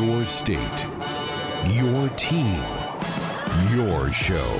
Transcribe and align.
Your 0.00 0.24
state, 0.24 0.86
your 1.68 2.08
team, 2.16 2.58
your 3.70 4.10
show. 4.10 4.58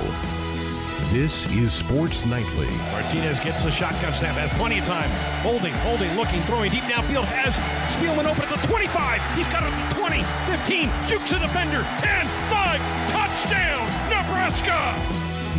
This 1.09 1.51
is 1.51 1.73
Sports 1.73 2.27
Nightly. 2.27 2.67
Martinez 2.91 3.39
gets 3.39 3.63
the 3.63 3.71
shotgun 3.71 4.13
snap, 4.13 4.35
has 4.35 4.51
plenty 4.55 4.77
of 4.77 4.85
time. 4.85 5.09
Holding, 5.41 5.73
holding, 5.81 6.15
looking, 6.15 6.41
throwing 6.41 6.69
deep 6.69 6.83
downfield. 6.83 7.25
Has 7.25 7.55
Spielman 7.95 8.29
open 8.29 8.43
at 8.43 8.61
the 8.61 8.67
25. 8.67 9.35
He's 9.35 9.47
got 9.47 9.63
it 9.63 9.73
at 9.73 9.89
the 9.89 9.97
20, 9.97 10.21
15, 10.45 10.91
jukes 11.09 11.31
a 11.31 11.39
defender. 11.39 11.81
10, 11.97 12.27
5, 12.53 13.09
touchdown, 13.09 13.81
Nebraska! 14.13 14.93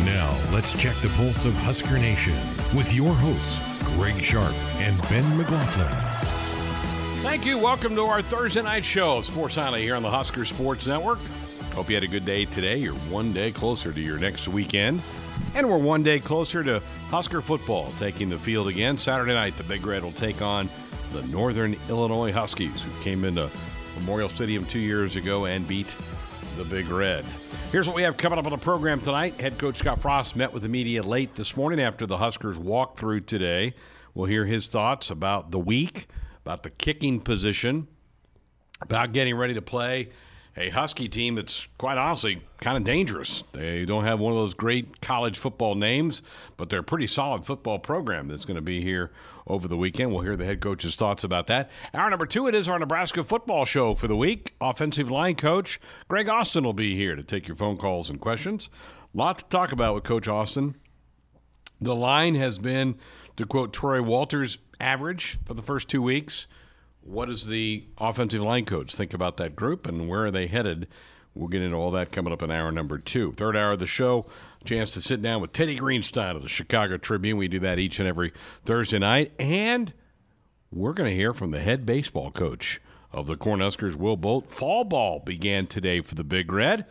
Now, 0.05 0.31
let's 0.53 0.71
check 0.79 0.95
the 1.01 1.09
pulse 1.09 1.43
of 1.43 1.53
Husker 1.55 1.99
Nation 1.99 2.39
with 2.73 2.93
your 2.93 3.13
hosts, 3.13 3.59
Greg 3.97 4.23
Sharp 4.23 4.55
and 4.79 4.95
Ben 5.09 5.27
McLaughlin. 5.35 6.12
Thank 7.23 7.45
you. 7.45 7.57
Welcome 7.57 7.95
to 7.95 8.01
our 8.03 8.21
Thursday 8.21 8.61
night 8.61 8.83
show 8.83 9.19
of 9.19 9.25
Sports 9.25 9.55
Nightly 9.55 9.81
here 9.81 9.95
on 9.95 10.03
the 10.03 10.09
Husker 10.09 10.43
Sports 10.43 10.87
Network. 10.87 11.19
Hope 11.73 11.87
you 11.87 11.95
had 11.95 12.03
a 12.03 12.07
good 12.07 12.25
day 12.25 12.43
today. 12.43 12.75
You're 12.75 12.93
one 12.93 13.31
day 13.31 13.49
closer 13.49 13.93
to 13.93 13.99
your 13.99 14.19
next 14.19 14.49
weekend. 14.49 15.01
And 15.55 15.69
we're 15.69 15.77
one 15.77 16.03
day 16.03 16.19
closer 16.19 16.65
to 16.65 16.81
Husker 17.09 17.41
football 17.41 17.93
taking 17.97 18.29
the 18.29 18.37
field 18.37 18.67
again. 18.67 18.97
Saturday 18.97 19.33
night, 19.33 19.55
the 19.55 19.63
Big 19.63 19.85
Red 19.85 20.03
will 20.03 20.11
take 20.11 20.41
on 20.41 20.69
the 21.13 21.21
Northern 21.23 21.77
Illinois 21.87 22.33
Huskies, 22.33 22.83
who 22.83 22.91
came 23.01 23.23
into 23.23 23.49
Memorial 23.95 24.27
Stadium 24.27 24.65
two 24.65 24.79
years 24.79 25.15
ago 25.15 25.45
and 25.45 25.65
beat 25.65 25.95
the 26.57 26.65
Big 26.65 26.89
Red. 26.89 27.23
Here's 27.71 27.87
what 27.87 27.95
we 27.95 28.03
have 28.03 28.17
coming 28.17 28.37
up 28.37 28.45
on 28.45 28.51
the 28.51 28.57
program 28.57 28.99
tonight. 28.99 29.39
Head 29.39 29.57
coach 29.57 29.77
Scott 29.77 30.01
Frost 30.01 30.35
met 30.35 30.51
with 30.51 30.63
the 30.63 30.69
media 30.69 31.01
late 31.01 31.35
this 31.35 31.55
morning 31.55 31.79
after 31.79 32.05
the 32.05 32.17
Huskers 32.17 32.57
walk 32.57 32.97
through 32.97 33.21
today. 33.21 33.75
We'll 34.13 34.27
hear 34.27 34.45
his 34.45 34.67
thoughts 34.67 35.09
about 35.09 35.51
the 35.51 35.59
week, 35.59 36.07
about 36.45 36.63
the 36.63 36.69
kicking 36.69 37.19
position, 37.19 37.87
about 38.81 39.13
getting 39.13 39.35
ready 39.35 39.53
to 39.53 39.61
play 39.61 40.09
a 40.55 40.69
Husky 40.69 41.07
team 41.07 41.35
that's 41.35 41.67
quite 41.77 41.97
honestly 41.97 42.41
kind 42.59 42.77
of 42.77 42.83
dangerous. 42.83 43.43
They 43.53 43.85
don't 43.85 44.03
have 44.03 44.19
one 44.19 44.33
of 44.33 44.37
those 44.37 44.53
great 44.53 45.01
college 45.01 45.39
football 45.39 45.73
names, 45.75 46.21
but 46.57 46.69
they're 46.69 46.81
a 46.81 46.83
pretty 46.83 47.07
solid 47.07 47.45
football 47.45 47.79
program 47.79 48.27
that's 48.27 48.45
going 48.45 48.55
to 48.55 48.61
be 48.61 48.81
here 48.81 49.11
over 49.47 49.67
the 49.67 49.77
weekend. 49.77 50.11
We'll 50.11 50.21
hear 50.21 50.35
the 50.35 50.45
head 50.45 50.61
coach's 50.61 50.95
thoughts 50.95 51.23
about 51.23 51.47
that. 51.47 51.71
Hour 51.93 52.09
number 52.09 52.25
two, 52.25 52.47
it 52.47 52.55
is 52.55 52.69
our 52.69 52.77
Nebraska 52.77 53.23
football 53.23 53.65
show 53.65 53.95
for 53.95 54.07
the 54.07 54.15
week. 54.15 54.53
Offensive 54.61 55.09
line 55.09 55.35
coach 55.35 55.79
Greg 56.07 56.29
Austin 56.29 56.63
will 56.63 56.73
be 56.73 56.95
here 56.95 57.15
to 57.15 57.23
take 57.23 57.47
your 57.47 57.57
phone 57.57 57.77
calls 57.77 58.09
and 58.09 58.21
questions. 58.21 58.69
A 59.13 59.17
lot 59.17 59.39
to 59.39 59.45
talk 59.45 59.71
about 59.71 59.95
with 59.95 60.03
Coach 60.03 60.27
Austin. 60.27 60.75
The 61.81 61.95
line 61.95 62.35
has 62.35 62.59
been, 62.59 62.95
to 63.35 63.45
quote 63.45 63.73
Troy 63.73 64.01
Walters, 64.01 64.57
average 64.83 65.39
for 65.45 65.53
the 65.53 65.61
first 65.61 65.87
two 65.87 66.01
weeks. 66.01 66.45
What 67.01 67.27
does 67.27 67.47
the 67.47 67.85
offensive 67.97 68.41
line 68.41 68.65
coach 68.65 68.95
think 68.95 69.13
about 69.13 69.37
that 69.37 69.55
group 69.55 69.87
and 69.87 70.07
where 70.07 70.25
are 70.25 70.31
they 70.31 70.47
headed? 70.47 70.87
We'll 71.33 71.47
get 71.47 71.61
into 71.61 71.77
all 71.77 71.91
that 71.91 72.11
coming 72.11 72.31
up 72.31 72.43
in 72.43 72.51
hour 72.51 72.71
number 72.71 72.99
two. 72.99 73.31
Third 73.31 73.57
hour 73.57 73.71
of 73.71 73.79
the 73.79 73.87
show, 73.87 74.27
chance 74.65 74.91
to 74.91 75.01
sit 75.01 75.21
down 75.21 75.41
with 75.41 75.51
Teddy 75.51 75.75
Greenstein 75.75 76.35
of 76.35 76.43
the 76.43 76.49
Chicago 76.49 76.97
Tribune. 76.97 77.37
We 77.37 77.47
do 77.47 77.59
that 77.59 77.79
each 77.79 77.99
and 77.99 78.07
every 78.07 78.33
Thursday 78.65 78.99
night. 78.99 79.31
And 79.39 79.93
we're 80.71 80.93
going 80.93 81.09
to 81.09 81.15
hear 81.15 81.33
from 81.33 81.51
the 81.51 81.61
head 81.61 81.85
baseball 81.85 82.29
coach 82.29 82.79
of 83.11 83.25
the 83.25 83.35
Cornhuskers, 83.35 83.95
Will 83.95 84.17
Bolt. 84.17 84.49
Fall 84.49 84.83
ball 84.83 85.19
began 85.19 85.65
today 85.65 86.01
for 86.01 86.15
the 86.15 86.23
Big 86.23 86.51
Red. 86.51 86.85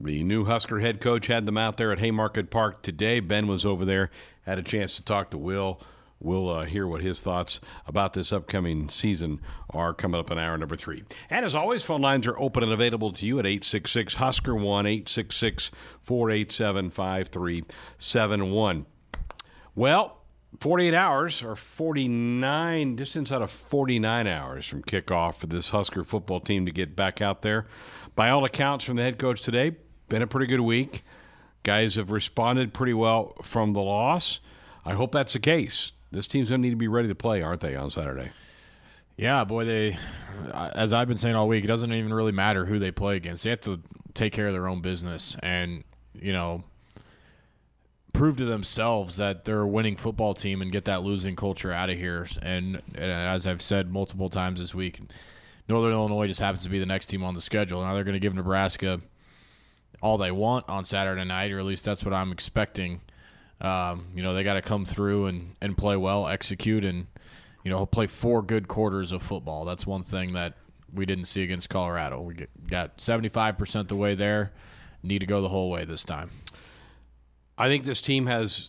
The 0.00 0.22
new 0.22 0.44
Husker 0.44 0.80
head 0.80 1.00
coach 1.00 1.26
had 1.26 1.44
them 1.46 1.58
out 1.58 1.76
there 1.76 1.92
at 1.92 1.98
Haymarket 1.98 2.50
Park 2.50 2.82
today. 2.82 3.20
Ben 3.20 3.48
was 3.48 3.66
over 3.66 3.84
there, 3.84 4.10
had 4.42 4.58
a 4.58 4.62
chance 4.62 4.96
to 4.96 5.02
talk 5.02 5.30
to 5.30 5.38
Will. 5.38 5.80
We'll 6.20 6.50
uh, 6.50 6.64
hear 6.64 6.86
what 6.86 7.02
his 7.02 7.20
thoughts 7.20 7.60
about 7.86 8.12
this 8.12 8.32
upcoming 8.32 8.88
season 8.88 9.40
are 9.70 9.94
coming 9.94 10.18
up 10.18 10.32
in 10.32 10.38
hour 10.38 10.58
number 10.58 10.74
three. 10.74 11.04
And 11.30 11.44
as 11.44 11.54
always, 11.54 11.84
phone 11.84 12.02
lines 12.02 12.26
are 12.26 12.38
open 12.40 12.64
and 12.64 12.72
available 12.72 13.12
to 13.12 13.24
you 13.24 13.38
at 13.38 13.46
866 13.46 14.14
Husker 14.14 14.54
1 14.54 14.86
866 14.86 15.70
487 16.02 16.90
5371. 16.90 18.86
Well, 19.76 20.18
48 20.58 20.94
hours 20.94 21.42
or 21.42 21.54
49, 21.54 22.96
just 22.96 23.14
inside 23.14 23.42
of 23.42 23.50
49 23.50 24.26
hours 24.26 24.66
from 24.66 24.82
kickoff 24.82 25.36
for 25.36 25.46
this 25.46 25.68
Husker 25.68 26.02
football 26.02 26.40
team 26.40 26.66
to 26.66 26.72
get 26.72 26.96
back 26.96 27.22
out 27.22 27.42
there. 27.42 27.66
By 28.16 28.30
all 28.30 28.44
accounts 28.44 28.84
from 28.84 28.96
the 28.96 29.02
head 29.04 29.18
coach 29.18 29.42
today, 29.42 29.76
been 30.08 30.22
a 30.22 30.26
pretty 30.26 30.46
good 30.46 30.60
week. 30.60 31.04
Guys 31.62 31.94
have 31.94 32.10
responded 32.10 32.74
pretty 32.74 32.94
well 32.94 33.36
from 33.42 33.72
the 33.72 33.82
loss. 33.82 34.40
I 34.84 34.94
hope 34.94 35.12
that's 35.12 35.34
the 35.34 35.38
case. 35.38 35.92
This 36.10 36.26
team's 36.26 36.48
going 36.48 36.62
to 36.62 36.66
need 36.66 36.72
to 36.72 36.76
be 36.76 36.88
ready 36.88 37.08
to 37.08 37.14
play, 37.14 37.42
aren't 37.42 37.60
they, 37.60 37.76
on 37.76 37.90
Saturday? 37.90 38.30
Yeah, 39.16 39.44
boy, 39.44 39.64
they, 39.64 39.98
as 40.52 40.92
I've 40.92 41.08
been 41.08 41.16
saying 41.16 41.34
all 41.34 41.48
week, 41.48 41.64
it 41.64 41.66
doesn't 41.66 41.92
even 41.92 42.14
really 42.14 42.32
matter 42.32 42.66
who 42.66 42.78
they 42.78 42.90
play 42.90 43.16
against. 43.16 43.44
They 43.44 43.50
have 43.50 43.60
to 43.62 43.80
take 44.14 44.32
care 44.32 44.46
of 44.46 44.52
their 44.52 44.68
own 44.68 44.80
business 44.80 45.36
and, 45.42 45.84
you 46.14 46.32
know, 46.32 46.64
prove 48.12 48.36
to 48.36 48.44
themselves 48.44 49.16
that 49.16 49.44
they're 49.44 49.60
a 49.60 49.66
winning 49.66 49.96
football 49.96 50.34
team 50.34 50.62
and 50.62 50.72
get 50.72 50.84
that 50.86 51.02
losing 51.02 51.36
culture 51.36 51.72
out 51.72 51.90
of 51.90 51.96
here. 51.98 52.26
And, 52.42 52.82
and 52.94 53.10
as 53.10 53.46
I've 53.46 53.62
said 53.62 53.90
multiple 53.90 54.30
times 54.30 54.60
this 54.60 54.74
week, 54.74 55.00
Northern 55.68 55.92
Illinois 55.92 56.26
just 56.26 56.40
happens 56.40 56.62
to 56.62 56.68
be 56.68 56.78
the 56.78 56.86
next 56.86 57.06
team 57.06 57.22
on 57.22 57.34
the 57.34 57.40
schedule. 57.40 57.82
Now 57.82 57.94
they're 57.94 58.04
going 58.04 58.14
to 58.14 58.20
give 58.20 58.34
Nebraska 58.34 59.00
all 60.00 60.16
they 60.16 60.30
want 60.30 60.68
on 60.68 60.84
Saturday 60.84 61.24
night, 61.24 61.52
or 61.52 61.58
at 61.58 61.64
least 61.64 61.84
that's 61.84 62.04
what 62.04 62.14
I'm 62.14 62.32
expecting. 62.32 63.00
Um, 63.60 64.06
you 64.14 64.22
know, 64.22 64.34
they 64.34 64.44
got 64.44 64.54
to 64.54 64.62
come 64.62 64.84
through 64.84 65.26
and, 65.26 65.56
and 65.60 65.76
play 65.76 65.96
well, 65.96 66.28
execute, 66.28 66.84
and, 66.84 67.06
you 67.64 67.70
know, 67.70 67.84
play 67.86 68.06
four 68.06 68.42
good 68.42 68.68
quarters 68.68 69.12
of 69.12 69.22
football. 69.22 69.64
That's 69.64 69.86
one 69.86 70.02
thing 70.02 70.34
that 70.34 70.54
we 70.92 71.06
didn't 71.06 71.24
see 71.24 71.42
against 71.42 71.68
Colorado. 71.68 72.20
We 72.20 72.34
get, 72.34 72.68
got 72.68 72.98
75% 72.98 73.88
the 73.88 73.96
way 73.96 74.14
there, 74.14 74.52
need 75.02 75.20
to 75.20 75.26
go 75.26 75.42
the 75.42 75.48
whole 75.48 75.70
way 75.70 75.84
this 75.84 76.04
time. 76.04 76.30
I 77.56 77.66
think 77.66 77.84
this 77.84 78.00
team 78.00 78.26
has 78.26 78.68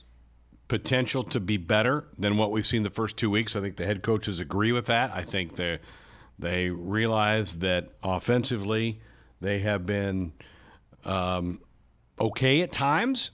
potential 0.67 1.23
to 1.23 1.39
be 1.39 1.57
better 1.57 2.06
than 2.17 2.38
what 2.38 2.51
we've 2.51 2.66
seen 2.66 2.83
the 2.83 2.89
first 2.89 3.17
two 3.17 3.29
weeks. 3.29 3.56
I 3.56 3.61
think 3.61 3.75
the 3.75 3.85
head 3.85 4.01
coaches 4.01 4.39
agree 4.39 4.71
with 4.71 4.85
that. 4.88 5.11
I 5.13 5.23
think 5.23 5.56
they 5.56 5.79
they 6.38 6.69
realize 6.69 7.56
that 7.56 7.89
offensively 8.01 9.01
they 9.41 9.59
have 9.59 9.85
been 9.85 10.31
um, 11.03 11.59
okay 12.19 12.61
at 12.61 12.71
times. 12.71 13.31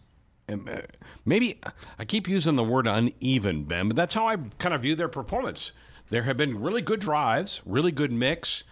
And 0.48 0.70
uh, 0.70 0.82
maybe 1.26 1.60
I 1.98 2.06
keep 2.06 2.28
using 2.28 2.56
the 2.56 2.64
word 2.64 2.88
uneven, 2.88 3.64
Ben, 3.64 3.88
but 3.88 3.96
that's 3.96 4.14
how 4.14 4.28
I 4.28 4.38
kind 4.60 4.76
of 4.76 4.82
view 4.82 4.96
their 4.96 5.08
performance. 5.08 5.72
There 6.10 6.24
have 6.24 6.38
been 6.38 6.62
really 6.62 6.82
good 6.82 7.00
drives, 7.00 7.62
really 7.66 7.92
good 7.92 8.12
mix. 8.12 8.64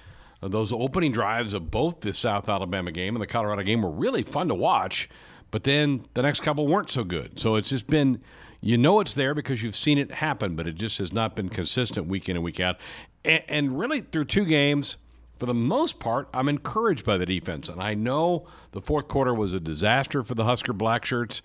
Uh, 0.41 0.50
those 0.50 0.72
opening 0.72 1.12
drives 1.12 1.53
of 1.53 1.72
both 1.72 2.01
the 2.01 2.13
South 2.13 2.47
Alabama 2.47 2.91
game 2.91 3.16
and 3.16 3.22
the 3.22 3.28
Colorado 3.28 3.63
game 3.63 3.81
were 3.81 3.89
really 3.89 4.23
fun 4.23 4.50
to 4.50 4.56
watch, 4.56 5.09
but 5.50 5.63
then 5.63 6.06
the 6.13 6.22
next 6.22 6.41
couple 6.41 6.67
weren't 6.67 6.91
so 6.91 7.03
good. 7.03 7.39
So 7.39 7.56
it's 7.56 7.69
just 7.69 7.88
been, 7.88 8.22
you 8.62 8.78
know, 8.78 9.00
it's 9.00 9.16
there 9.16 9.33
because 9.33 9.63
you've 9.63 9.75
seen 9.75 9.97
it 9.97 10.12
happen, 10.12 10.56
but 10.56 10.67
it 10.67 10.75
just 10.75 11.00
has 11.00 11.12
not 11.12 11.35
been 11.35 11.50
consistent 11.50 12.07
week 12.07 12.29
in 12.29 12.35
and 12.35 12.45
week 12.45 12.59
out. 12.59 12.78
And, 13.25 13.44
and 13.47 13.79
really, 13.79 14.01
through 14.01 14.25
two 14.25 14.45
games, 14.45 14.97
for 15.44 15.48
the 15.48 15.54
most 15.54 16.00
part, 16.00 16.30
I'm 16.34 16.48
encouraged 16.48 17.06
by 17.06 17.18
the 17.18 17.26
defense. 17.26 17.68
And 17.68 17.81
I 17.81 17.96
know 17.96 18.48
the 18.72 18.80
fourth 18.80 19.09
quarter 19.09 19.34
was 19.34 19.54
a 19.54 19.59
disaster 19.59 20.24
for 20.24 20.36
the 20.36 20.46
Husker 20.46 20.74
Blackshirts, 20.74 21.42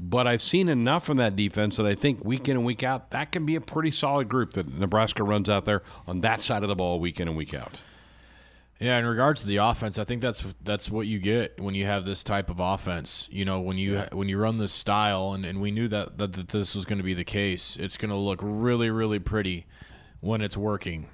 but 0.00 0.26
I've 0.26 0.40
seen 0.40 0.70
enough 0.70 1.04
from 1.04 1.18
that 1.18 1.36
defense 1.36 1.76
that 1.76 1.84
I 1.84 1.94
think 1.94 2.24
week 2.24 2.48
in 2.48 2.56
and 2.56 2.64
week 2.64 2.82
out, 2.82 3.10
that 3.10 3.30
can 3.30 3.44
be 3.44 3.54
a 3.54 3.60
pretty 3.60 3.90
solid 3.90 4.30
group 4.30 4.54
that 4.54 4.72
Nebraska 4.72 5.22
runs 5.22 5.50
out 5.50 5.66
there 5.66 5.82
on 6.06 6.22
that 6.22 6.40
side 6.40 6.62
of 6.62 6.70
the 6.70 6.74
ball 6.74 6.98
week 6.98 7.20
in 7.20 7.28
and 7.28 7.36
week 7.36 7.52
out. 7.52 7.78
Yeah, 8.80 8.98
in 8.98 9.04
regards 9.04 9.42
to 9.42 9.46
the 9.46 9.58
offense, 9.58 9.98
I 9.98 10.04
think 10.04 10.22
that's 10.22 10.42
that's 10.64 10.90
what 10.90 11.06
you 11.06 11.18
get 11.18 11.60
when 11.60 11.74
you 11.74 11.84
have 11.84 12.06
this 12.06 12.24
type 12.24 12.48
of 12.48 12.58
offense. 12.58 13.28
You 13.30 13.44
know, 13.44 13.60
when 13.60 13.76
you 13.76 13.98
when 14.12 14.30
you 14.30 14.38
run 14.38 14.56
this 14.56 14.72
style, 14.72 15.34
and, 15.34 15.44
and 15.44 15.60
we 15.60 15.70
knew 15.70 15.88
that, 15.88 16.16
that, 16.16 16.32
that 16.32 16.48
this 16.48 16.74
was 16.74 16.86
going 16.86 16.96
to 16.96 17.04
be 17.04 17.12
the 17.12 17.22
case. 17.22 17.76
It's 17.78 17.98
going 17.98 18.08
to 18.08 18.16
look 18.16 18.40
really, 18.42 18.88
really 18.88 19.18
pretty 19.18 19.66
when 20.20 20.40
it's 20.40 20.56
working 20.56 21.08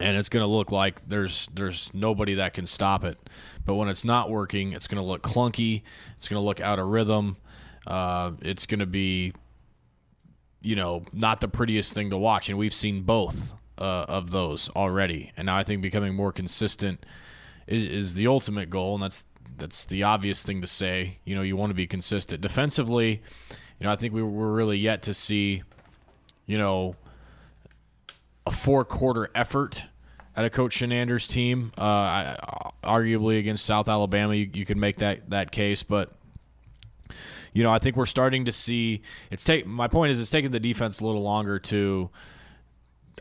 and 0.00 0.16
it's 0.16 0.28
going 0.28 0.42
to 0.42 0.46
look 0.46 0.72
like 0.72 1.06
there's 1.08 1.48
there's 1.54 1.90
nobody 1.94 2.34
that 2.34 2.54
can 2.54 2.66
stop 2.66 3.04
it. 3.04 3.18
But 3.64 3.74
when 3.74 3.88
it's 3.88 4.04
not 4.04 4.30
working, 4.30 4.72
it's 4.72 4.86
going 4.86 5.00
to 5.00 5.06
look 5.06 5.22
clunky. 5.22 5.82
It's 6.16 6.28
going 6.28 6.40
to 6.40 6.44
look 6.44 6.60
out 6.60 6.78
of 6.78 6.88
rhythm. 6.88 7.36
Uh, 7.86 8.32
it's 8.40 8.66
going 8.66 8.80
to 8.80 8.86
be, 8.86 9.32
you 10.60 10.76
know, 10.76 11.04
not 11.12 11.40
the 11.40 11.48
prettiest 11.48 11.92
thing 11.92 12.10
to 12.10 12.16
watch, 12.16 12.48
and 12.48 12.58
we've 12.58 12.74
seen 12.74 13.02
both 13.02 13.54
uh, 13.78 14.06
of 14.08 14.30
those 14.30 14.68
already. 14.70 15.32
And 15.36 15.46
now 15.46 15.56
I 15.56 15.64
think 15.64 15.82
becoming 15.82 16.14
more 16.14 16.32
consistent 16.32 17.04
is, 17.66 17.84
is 17.84 18.14
the 18.14 18.26
ultimate 18.26 18.70
goal, 18.70 18.94
and 18.94 19.02
that's 19.02 19.24
that's 19.58 19.84
the 19.84 20.02
obvious 20.02 20.42
thing 20.42 20.60
to 20.60 20.66
say. 20.66 21.18
You 21.24 21.34
know, 21.34 21.42
you 21.42 21.56
want 21.56 21.70
to 21.70 21.74
be 21.74 21.86
consistent 21.86 22.40
defensively. 22.40 23.22
You 23.78 23.86
know, 23.86 23.90
I 23.90 23.96
think 23.96 24.14
we 24.14 24.22
were 24.22 24.52
really 24.52 24.78
yet 24.78 25.02
to 25.02 25.14
see, 25.14 25.62
you 26.46 26.56
know, 26.56 26.94
a 28.46 28.50
four 28.50 28.84
quarter 28.84 29.28
effort 29.34 29.84
at 30.36 30.44
a 30.44 30.50
Coach 30.50 30.78
Chinander's 30.78 31.26
team. 31.26 31.72
Uh, 31.76 32.36
arguably 32.82 33.38
against 33.38 33.64
South 33.64 33.88
Alabama, 33.88 34.34
you, 34.34 34.50
you 34.52 34.64
could 34.64 34.76
make 34.76 34.96
that 34.96 35.30
that 35.30 35.52
case, 35.52 35.82
but 35.82 36.12
you 37.52 37.62
know 37.62 37.72
I 37.72 37.78
think 37.78 37.96
we're 37.96 38.06
starting 38.06 38.46
to 38.46 38.52
see 38.52 39.02
it's 39.30 39.44
take. 39.44 39.66
My 39.66 39.88
point 39.88 40.12
is 40.12 40.20
it's 40.20 40.30
taking 40.30 40.50
the 40.50 40.60
defense 40.60 41.00
a 41.00 41.06
little 41.06 41.22
longer 41.22 41.58
to 41.58 42.10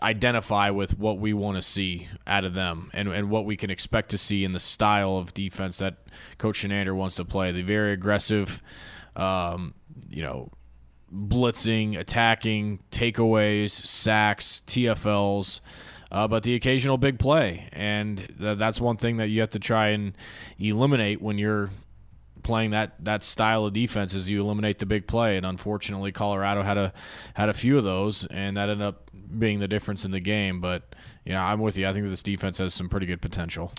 identify 0.01 0.69
with 0.69 0.97
what 0.97 1.19
we 1.19 1.33
want 1.33 1.57
to 1.57 1.61
see 1.61 2.07
out 2.25 2.43
of 2.43 2.53
them 2.53 2.89
and, 2.93 3.07
and 3.09 3.29
what 3.29 3.45
we 3.45 3.55
can 3.55 3.69
expect 3.69 4.09
to 4.09 4.17
see 4.17 4.43
in 4.43 4.51
the 4.51 4.59
style 4.59 5.17
of 5.17 5.33
defense 5.33 5.77
that 5.77 5.97
Coach 6.39 6.63
Chinander 6.63 6.95
wants 6.95 7.17
to 7.17 7.25
play. 7.25 7.51
The 7.51 7.61
very 7.61 7.91
aggressive, 7.91 8.63
um, 9.15 9.75
you 10.09 10.23
know, 10.23 10.49
blitzing, 11.13 11.99
attacking, 11.99 12.79
takeaways, 12.89 13.71
sacks, 13.71 14.63
TFLs, 14.65 15.59
uh, 16.11 16.27
but 16.27 16.43
the 16.43 16.55
occasional 16.55 16.97
big 16.97 17.17
play. 17.17 17.69
And 17.71 18.17
th- 18.39 18.57
that's 18.57 18.81
one 18.81 18.97
thing 18.97 19.17
that 19.17 19.29
you 19.29 19.41
have 19.41 19.51
to 19.51 19.59
try 19.59 19.89
and 19.89 20.15
eliminate 20.59 21.21
when 21.21 21.37
you're 21.37 21.69
playing 22.43 22.71
that 22.71 22.93
that 23.05 23.23
style 23.23 23.65
of 23.65 23.73
defense 23.73 24.15
is 24.15 24.27
you 24.27 24.41
eliminate 24.41 24.79
the 24.79 24.85
big 24.85 25.07
play. 25.07 25.37
And 25.37 25.45
unfortunately 25.45 26.11
Colorado 26.11 26.63
had 26.63 26.77
a 26.77 26.93
had 27.35 27.49
a 27.49 27.53
few 27.53 27.77
of 27.77 27.83
those 27.83 28.25
and 28.25 28.57
that 28.57 28.67
ended 28.69 28.85
up 28.85 29.09
being 29.37 29.59
the 29.59 29.67
difference 29.67 30.05
in 30.05 30.11
the 30.11 30.19
game. 30.19 30.59
But 30.59 30.95
you 31.23 31.33
know 31.33 31.39
I'm 31.39 31.59
with 31.59 31.77
you. 31.77 31.87
I 31.87 31.93
think 31.93 32.07
this 32.07 32.23
defense 32.23 32.57
has 32.57 32.73
some 32.73 32.89
pretty 32.89 33.05
good 33.05 33.21
potential 33.21 33.71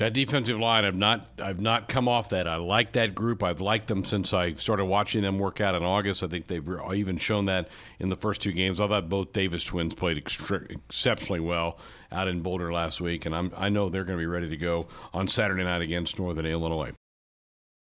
That 0.00 0.14
defensive 0.14 0.58
line, 0.58 0.86
I've 0.86 0.96
not, 0.96 1.28
I've 1.42 1.60
not 1.60 1.86
come 1.86 2.08
off 2.08 2.30
that. 2.30 2.48
I 2.48 2.56
like 2.56 2.92
that 2.92 3.14
group. 3.14 3.42
I've 3.42 3.60
liked 3.60 3.86
them 3.86 4.02
since 4.02 4.32
I 4.32 4.54
started 4.54 4.86
watching 4.86 5.20
them 5.20 5.38
work 5.38 5.60
out 5.60 5.74
in 5.74 5.82
August. 5.82 6.22
I 6.22 6.26
think 6.26 6.46
they've 6.46 6.66
even 6.94 7.18
shown 7.18 7.44
that 7.46 7.68
in 7.98 8.08
the 8.08 8.16
first 8.16 8.40
two 8.40 8.52
games. 8.52 8.80
I 8.80 8.88
thought 8.88 9.10
both 9.10 9.32
Davis 9.32 9.62
twins 9.62 9.94
played 9.94 10.16
extre- 10.16 10.70
exceptionally 10.70 11.40
well 11.40 11.78
out 12.10 12.28
in 12.28 12.40
Boulder 12.40 12.72
last 12.72 13.02
week, 13.02 13.26
and 13.26 13.34
I'm, 13.34 13.52
I 13.54 13.68
know 13.68 13.90
they're 13.90 14.04
going 14.04 14.18
to 14.18 14.22
be 14.22 14.26
ready 14.26 14.48
to 14.48 14.56
go 14.56 14.88
on 15.12 15.28
Saturday 15.28 15.64
night 15.64 15.82
against 15.82 16.18
Northern 16.18 16.46
Illinois. 16.46 16.92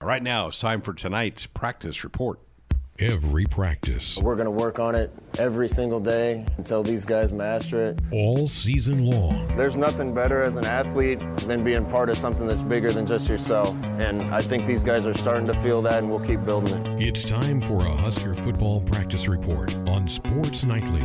All 0.00 0.06
right, 0.06 0.22
now, 0.22 0.46
it's 0.46 0.60
time 0.60 0.82
for 0.82 0.94
tonight's 0.94 1.48
practice 1.48 2.04
report. 2.04 2.38
Every 3.00 3.44
practice, 3.46 4.18
We're 4.18 4.36
going 4.36 4.44
to 4.44 4.52
work 4.52 4.78
on 4.78 4.94
it 4.94 5.10
every 5.40 5.68
single 5.68 5.98
day 5.98 6.46
until 6.58 6.84
these 6.84 7.04
guys 7.04 7.32
master 7.32 7.86
it. 7.86 7.98
all 8.12 8.46
season 8.46 9.10
long. 9.10 9.48
There's 9.56 9.76
nothing 9.76 10.14
better 10.14 10.40
as 10.42 10.54
an 10.54 10.64
athlete 10.64 11.18
than 11.38 11.64
being 11.64 11.84
part 11.86 12.08
of 12.08 12.16
something 12.16 12.46
that's 12.46 12.62
bigger 12.62 12.92
than 12.92 13.04
just 13.04 13.28
yourself. 13.28 13.74
And 13.98 14.22
I 14.32 14.40
think 14.40 14.64
these 14.64 14.84
guys 14.84 15.06
are 15.06 15.14
starting 15.14 15.44
to 15.48 15.54
feel 15.54 15.82
that, 15.82 15.98
and 15.98 16.06
we'll 16.08 16.24
keep 16.24 16.44
building 16.44 16.72
it. 16.86 17.02
It's 17.08 17.24
time 17.24 17.60
for 17.60 17.78
a 17.84 17.90
Husker 17.96 18.36
football 18.36 18.80
practice 18.82 19.26
report 19.26 19.74
on 19.88 20.06
Sports 20.06 20.64
Nightly. 20.64 21.02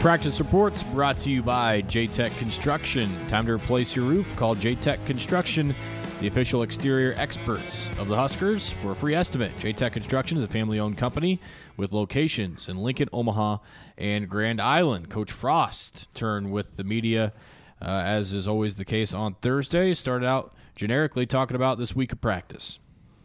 Practice 0.00 0.38
reports 0.38 0.82
brought 0.82 1.16
to 1.20 1.30
you 1.30 1.42
by 1.42 1.80
JTech 1.80 2.36
Construction. 2.36 3.08
Time 3.28 3.46
to 3.46 3.52
replace 3.52 3.96
your 3.96 4.04
roof? 4.04 4.36
Call 4.36 4.54
JTech 4.54 5.06
Construction, 5.06 5.74
the 6.20 6.26
official 6.26 6.62
exterior 6.62 7.14
experts 7.16 7.88
of 7.98 8.08
the 8.08 8.16
Huskers, 8.16 8.68
for 8.68 8.92
a 8.92 8.94
free 8.94 9.14
estimate. 9.14 9.52
JTech 9.58 9.92
Construction 9.92 10.36
is 10.36 10.42
a 10.42 10.48
family 10.48 10.78
owned 10.78 10.98
company 10.98 11.40
with 11.78 11.92
locations 11.92 12.68
in 12.68 12.76
Lincoln, 12.76 13.08
Omaha, 13.10 13.56
and 13.96 14.28
Grand 14.28 14.60
Island. 14.60 15.08
Coach 15.08 15.32
Frost 15.32 16.12
turned 16.14 16.52
with 16.52 16.76
the 16.76 16.84
media, 16.84 17.32
uh, 17.80 17.86
as 17.86 18.34
is 18.34 18.46
always 18.46 18.74
the 18.74 18.84
case 18.84 19.14
on 19.14 19.34
Thursday. 19.36 19.94
Started 19.94 20.26
out 20.26 20.54
generically 20.76 21.24
talking 21.24 21.56
about 21.56 21.78
this 21.78 21.96
week 21.96 22.12
of 22.12 22.20
practice. 22.20 22.78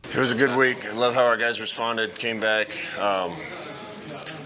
It 0.06 0.16
was 0.16 0.32
a 0.32 0.36
good 0.36 0.58
week. 0.58 0.86
I 0.86 0.94
love 0.94 1.16
how 1.16 1.26
our 1.26 1.36
guys 1.36 1.60
responded, 1.60 2.16
came 2.16 2.40
back. 2.40 2.70
Um, 2.98 3.34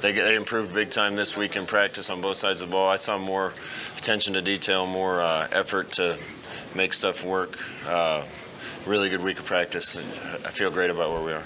they, 0.02 0.12
they 0.12 0.34
improved 0.34 0.74
big 0.74 0.90
time 0.90 1.16
this 1.16 1.38
week 1.38 1.56
in 1.56 1.68
practice 1.68 2.10
on 2.10 2.20
both 2.20 2.38
sides 2.38 2.64
of 2.64 2.70
the 2.70 2.72
ball. 2.72 2.90
I 2.90 2.96
saw 2.96 3.20
more 3.20 3.54
attention 3.96 4.34
to 4.34 4.42
detail, 4.42 4.88
more 4.88 5.22
uh, 5.22 5.48
effort 5.52 5.92
to 5.94 6.18
make 6.74 6.94
stuff 6.94 7.24
work. 7.24 7.60
Uh, 7.86 8.24
really 8.90 9.10
good 9.10 9.22
week 9.22 9.40
of 9.40 9.46
practice. 9.46 9.96
and 9.96 10.06
uh, 10.06 10.48
I 10.48 10.52
feel 10.52 10.72
great 10.72 10.90
about 10.90 11.12
where 11.14 11.22
we 11.22 11.32
are. 11.32 11.44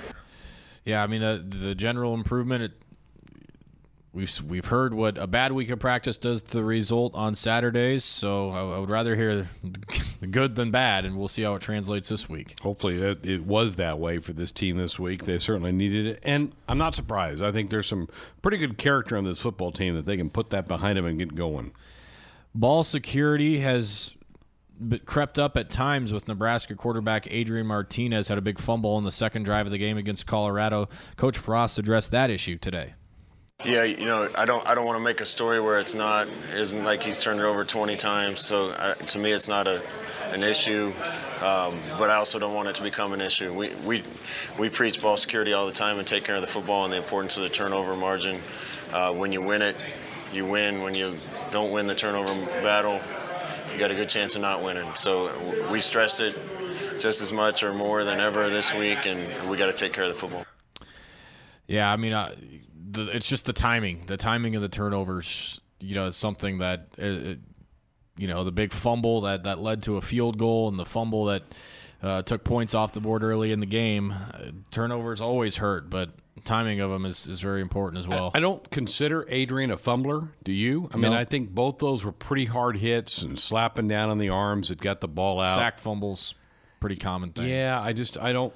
Yeah, 0.86 1.04
I 1.04 1.08
mean 1.08 1.22
the 1.22 1.58
the 1.58 1.76
general 1.76 2.14
improvement. 2.14 2.64
It, 2.64 2.72
we've 4.14 4.42
we've 4.42 4.66
heard 4.66 4.94
what 4.94 5.18
a 5.18 5.28
bad 5.28 5.52
week 5.52 5.70
of 5.70 5.80
practice 5.80 6.18
does 6.18 6.42
to 6.42 6.52
the 6.58 6.64
result 6.64 7.14
on 7.16 7.36
Saturdays. 7.36 8.04
So 8.04 8.50
I, 8.50 8.76
I 8.76 8.80
would 8.80 8.90
rather 8.90 9.16
hear 9.16 9.48
the 10.22 10.28
good 10.28 10.56
than 10.56 10.72
bad, 10.72 11.06
and 11.06 11.18
we'll 11.18 11.28
see 11.28 11.44
how 11.44 11.56
it 11.56 11.62
translates 11.62 12.10
this 12.10 12.30
week. 12.30 12.60
Hopefully, 12.62 13.02
it, 13.02 13.26
it 13.26 13.46
was 13.46 13.76
that 13.76 14.00
way 14.00 14.20
for 14.20 14.34
this 14.34 14.52
team 14.52 14.78
this 14.78 14.98
week. 14.98 15.26
They 15.26 15.38
certainly 15.38 15.72
needed 15.74 16.06
it, 16.08 16.20
and 16.24 16.54
I'm 16.68 16.78
not 16.78 16.96
surprised. 16.96 17.44
I 17.44 17.52
think 17.52 17.70
there's 17.70 17.88
some 17.88 18.08
pretty 18.42 18.58
good 18.58 18.78
character 18.78 19.18
on 19.18 19.26
this 19.26 19.40
football 19.40 19.72
team 19.72 19.96
that 19.96 20.06
they 20.06 20.18
can 20.18 20.30
put 20.30 20.50
that 20.52 20.68
behind 20.68 20.98
them 20.98 21.06
and 21.06 21.20
get 21.20 21.36
going. 21.36 21.74
Ball 22.56 22.84
security 22.84 23.60
has 23.62 24.12
crept 25.06 25.40
up 25.40 25.58
at 25.58 25.70
times 25.70 26.14
with 26.14 26.28
Nebraska 26.28 26.76
quarterback 26.76 27.28
Adrian 27.32 27.68
Martinez 27.68 28.28
had 28.28 28.38
a 28.38 28.42
big 28.42 28.60
fumble 28.60 28.98
in 28.98 29.04
the 29.04 29.12
second 29.12 29.44
drive 29.44 29.66
of 29.66 29.72
the 29.72 29.78
game 29.78 29.98
against 29.98 30.26
Colorado. 30.26 30.90
Coach 31.18 31.38
Frost 31.38 31.78
addressed 31.78 32.12
that 32.12 32.30
issue 32.30 32.58
today. 32.58 32.94
Yeah, 33.66 33.84
you 33.84 34.06
know, 34.06 34.30
I 34.38 34.46
don't, 34.46 34.68
I 34.68 34.76
don't 34.76 34.86
want 34.86 34.98
to 34.98 35.04
make 35.04 35.22
a 35.22 35.26
story 35.26 35.62
where 35.62 35.80
it's 35.80 35.94
not, 35.94 36.28
isn't 36.54 36.84
like 36.84 37.02
he's 37.02 37.22
turned 37.22 37.40
it 37.40 37.46
over 37.46 37.64
20 37.64 37.96
times. 37.96 38.42
So 38.42 38.70
uh, 38.70 38.96
to 38.96 39.20
me, 39.20 39.32
it's 39.32 39.48
not 39.48 39.68
a, 39.68 39.82
an 40.32 40.44
issue. 40.44 40.92
Um, 41.42 41.78
but 41.98 42.10
I 42.10 42.16
also 42.16 42.40
don't 42.40 42.56
want 42.56 42.70
it 42.70 42.76
to 42.76 42.84
become 42.84 43.14
an 43.14 43.22
issue. 43.22 43.54
We, 43.54 43.74
we, 43.86 44.04
we 44.58 44.70
preach 44.70 45.02
ball 45.02 45.18
security 45.18 45.54
all 45.54 45.66
the 45.66 45.74
time 45.74 45.98
and 45.98 46.08
take 46.08 46.24
care 46.24 46.36
of 46.36 46.42
the 46.42 46.48
football 46.48 46.84
and 46.84 46.92
the 46.92 46.98
importance 46.98 47.38
of 47.38 47.44
the 47.44 47.50
turnover 47.50 47.96
margin. 47.96 48.40
Uh, 48.92 49.14
when 49.14 49.32
you 49.32 49.42
win 49.42 49.62
it, 49.62 49.76
you 50.34 50.46
win. 50.46 50.82
When 50.82 50.96
you 50.96 51.16
don't 51.52 51.72
win 51.72 51.86
the 51.86 51.96
turnover 51.96 52.34
battle, 52.62 53.02
you 53.74 53.80
got 53.80 53.92
a 53.92 53.96
good 53.96 54.10
chance 54.10 54.36
of 54.36 54.42
not 54.42 54.64
winning. 54.64 54.94
So 54.96 55.32
we 55.72 55.80
stressed 55.80 56.22
it 56.22 56.38
just 57.00 57.22
as 57.22 57.34
much 57.34 57.64
or 57.64 57.74
more 57.74 58.04
than 58.04 58.20
ever 58.20 58.50
this 58.50 58.74
week, 58.74 59.06
and 59.06 59.50
we 59.50 59.58
got 59.58 59.66
to 59.66 59.74
take 59.74 59.94
care 59.94 60.04
of 60.04 60.10
the 60.10 60.16
football. 60.16 60.46
Yeah, 61.68 61.92
I 61.92 61.98
mean, 61.98 62.14
uh, 62.14 62.36
the, 62.92 63.08
it's 63.16 63.28
just 63.28 63.46
the 63.46 63.54
timing. 63.54 64.06
The 64.06 64.18
timing 64.18 64.56
of 64.56 64.62
the 64.62 64.70
turnovers, 64.70 65.60
you 65.80 65.96
know, 65.96 66.06
is 66.06 66.16
something 66.16 66.60
that, 66.60 66.88
uh, 67.02 67.06
uh, 67.06 67.36
you 68.18 68.28
know, 68.28 68.44
the 68.44 68.52
big 68.52 68.72
fumble 68.72 69.22
that, 69.22 69.44
that 69.44 69.60
led 69.60 69.84
to 69.84 69.98
a 69.98 70.02
field 70.02 70.38
goal 70.38 70.70
and 70.70 70.78
the 70.78 70.86
fumble 70.86 71.26
that 71.26 71.44
uh, 72.02 72.22
took 72.22 72.44
points 72.44 72.74
off 72.74 72.94
the 72.94 73.02
board 73.02 73.24
early 73.24 73.52
in 73.52 73.60
the 73.60 73.66
game. 73.66 74.12
Uh, 74.12 74.52
turnovers 74.72 75.20
always 75.20 75.58
hurt, 75.58 75.90
but 75.90 76.12
timing 76.44 76.80
of 76.80 76.90
them 76.92 77.06
is, 77.06 77.28
is 77.28 77.42
very 77.42 77.62
important 77.62 78.00
as 78.00 78.08
well. 78.08 78.32
I 78.34 78.40
don't 78.40 78.70
consider 78.72 79.26
Adrian 79.30 79.72
a 79.72 79.78
fumbler. 79.78 80.30
Do 80.44 80.52
you? 80.52 80.90
I 80.92 80.98
mean, 80.98 81.12
No. 81.12 81.18
I 81.18 81.26
think 81.26 81.50
both 81.50 81.80
those 81.80 82.04
were 82.04 82.12
pretty 82.12 82.46
hard 82.46 82.78
hits 82.78 83.22
and 83.22 83.40
slapping 83.40 83.88
down 83.88 84.10
on 84.10 84.18
the 84.18 84.30
arms 84.30 84.70
that 84.70 84.80
got 84.82 85.02
the 85.02 85.08
ball 85.08 85.40
out. 85.40 85.56
Sack 85.56 85.80
fumbles, 85.80 86.36
pretty 86.80 86.96
common 86.98 87.32
thing. 87.32 87.48
Yeah, 87.50 87.80
I 87.82 87.94
just 87.94 88.18
I 88.18 88.34
don't 88.34 88.54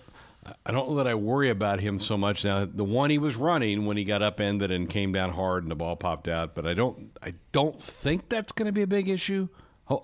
I 0.65 0.71
don't 0.71 0.89
know 0.89 0.95
that 0.95 1.07
I 1.07 1.15
worry 1.15 1.49
about 1.49 1.79
him 1.79 1.99
so 1.99 2.17
much 2.17 2.45
now. 2.45 2.65
The 2.65 2.83
one 2.83 3.09
he 3.09 3.17
was 3.17 3.35
running 3.35 3.85
when 3.85 3.97
he 3.97 4.03
got 4.03 4.21
upended 4.21 4.71
and 4.71 4.89
came 4.89 5.11
down 5.11 5.31
hard 5.31 5.63
and 5.63 5.71
the 5.71 5.75
ball 5.75 5.95
popped 5.95 6.27
out, 6.27 6.55
but 6.55 6.65
I 6.65 6.73
don't 6.73 7.11
I 7.21 7.33
don't 7.51 7.81
think 7.81 8.29
that's 8.29 8.51
going 8.51 8.67
to 8.67 8.71
be 8.71 8.81
a 8.81 8.87
big 8.87 9.09
issue. 9.09 9.47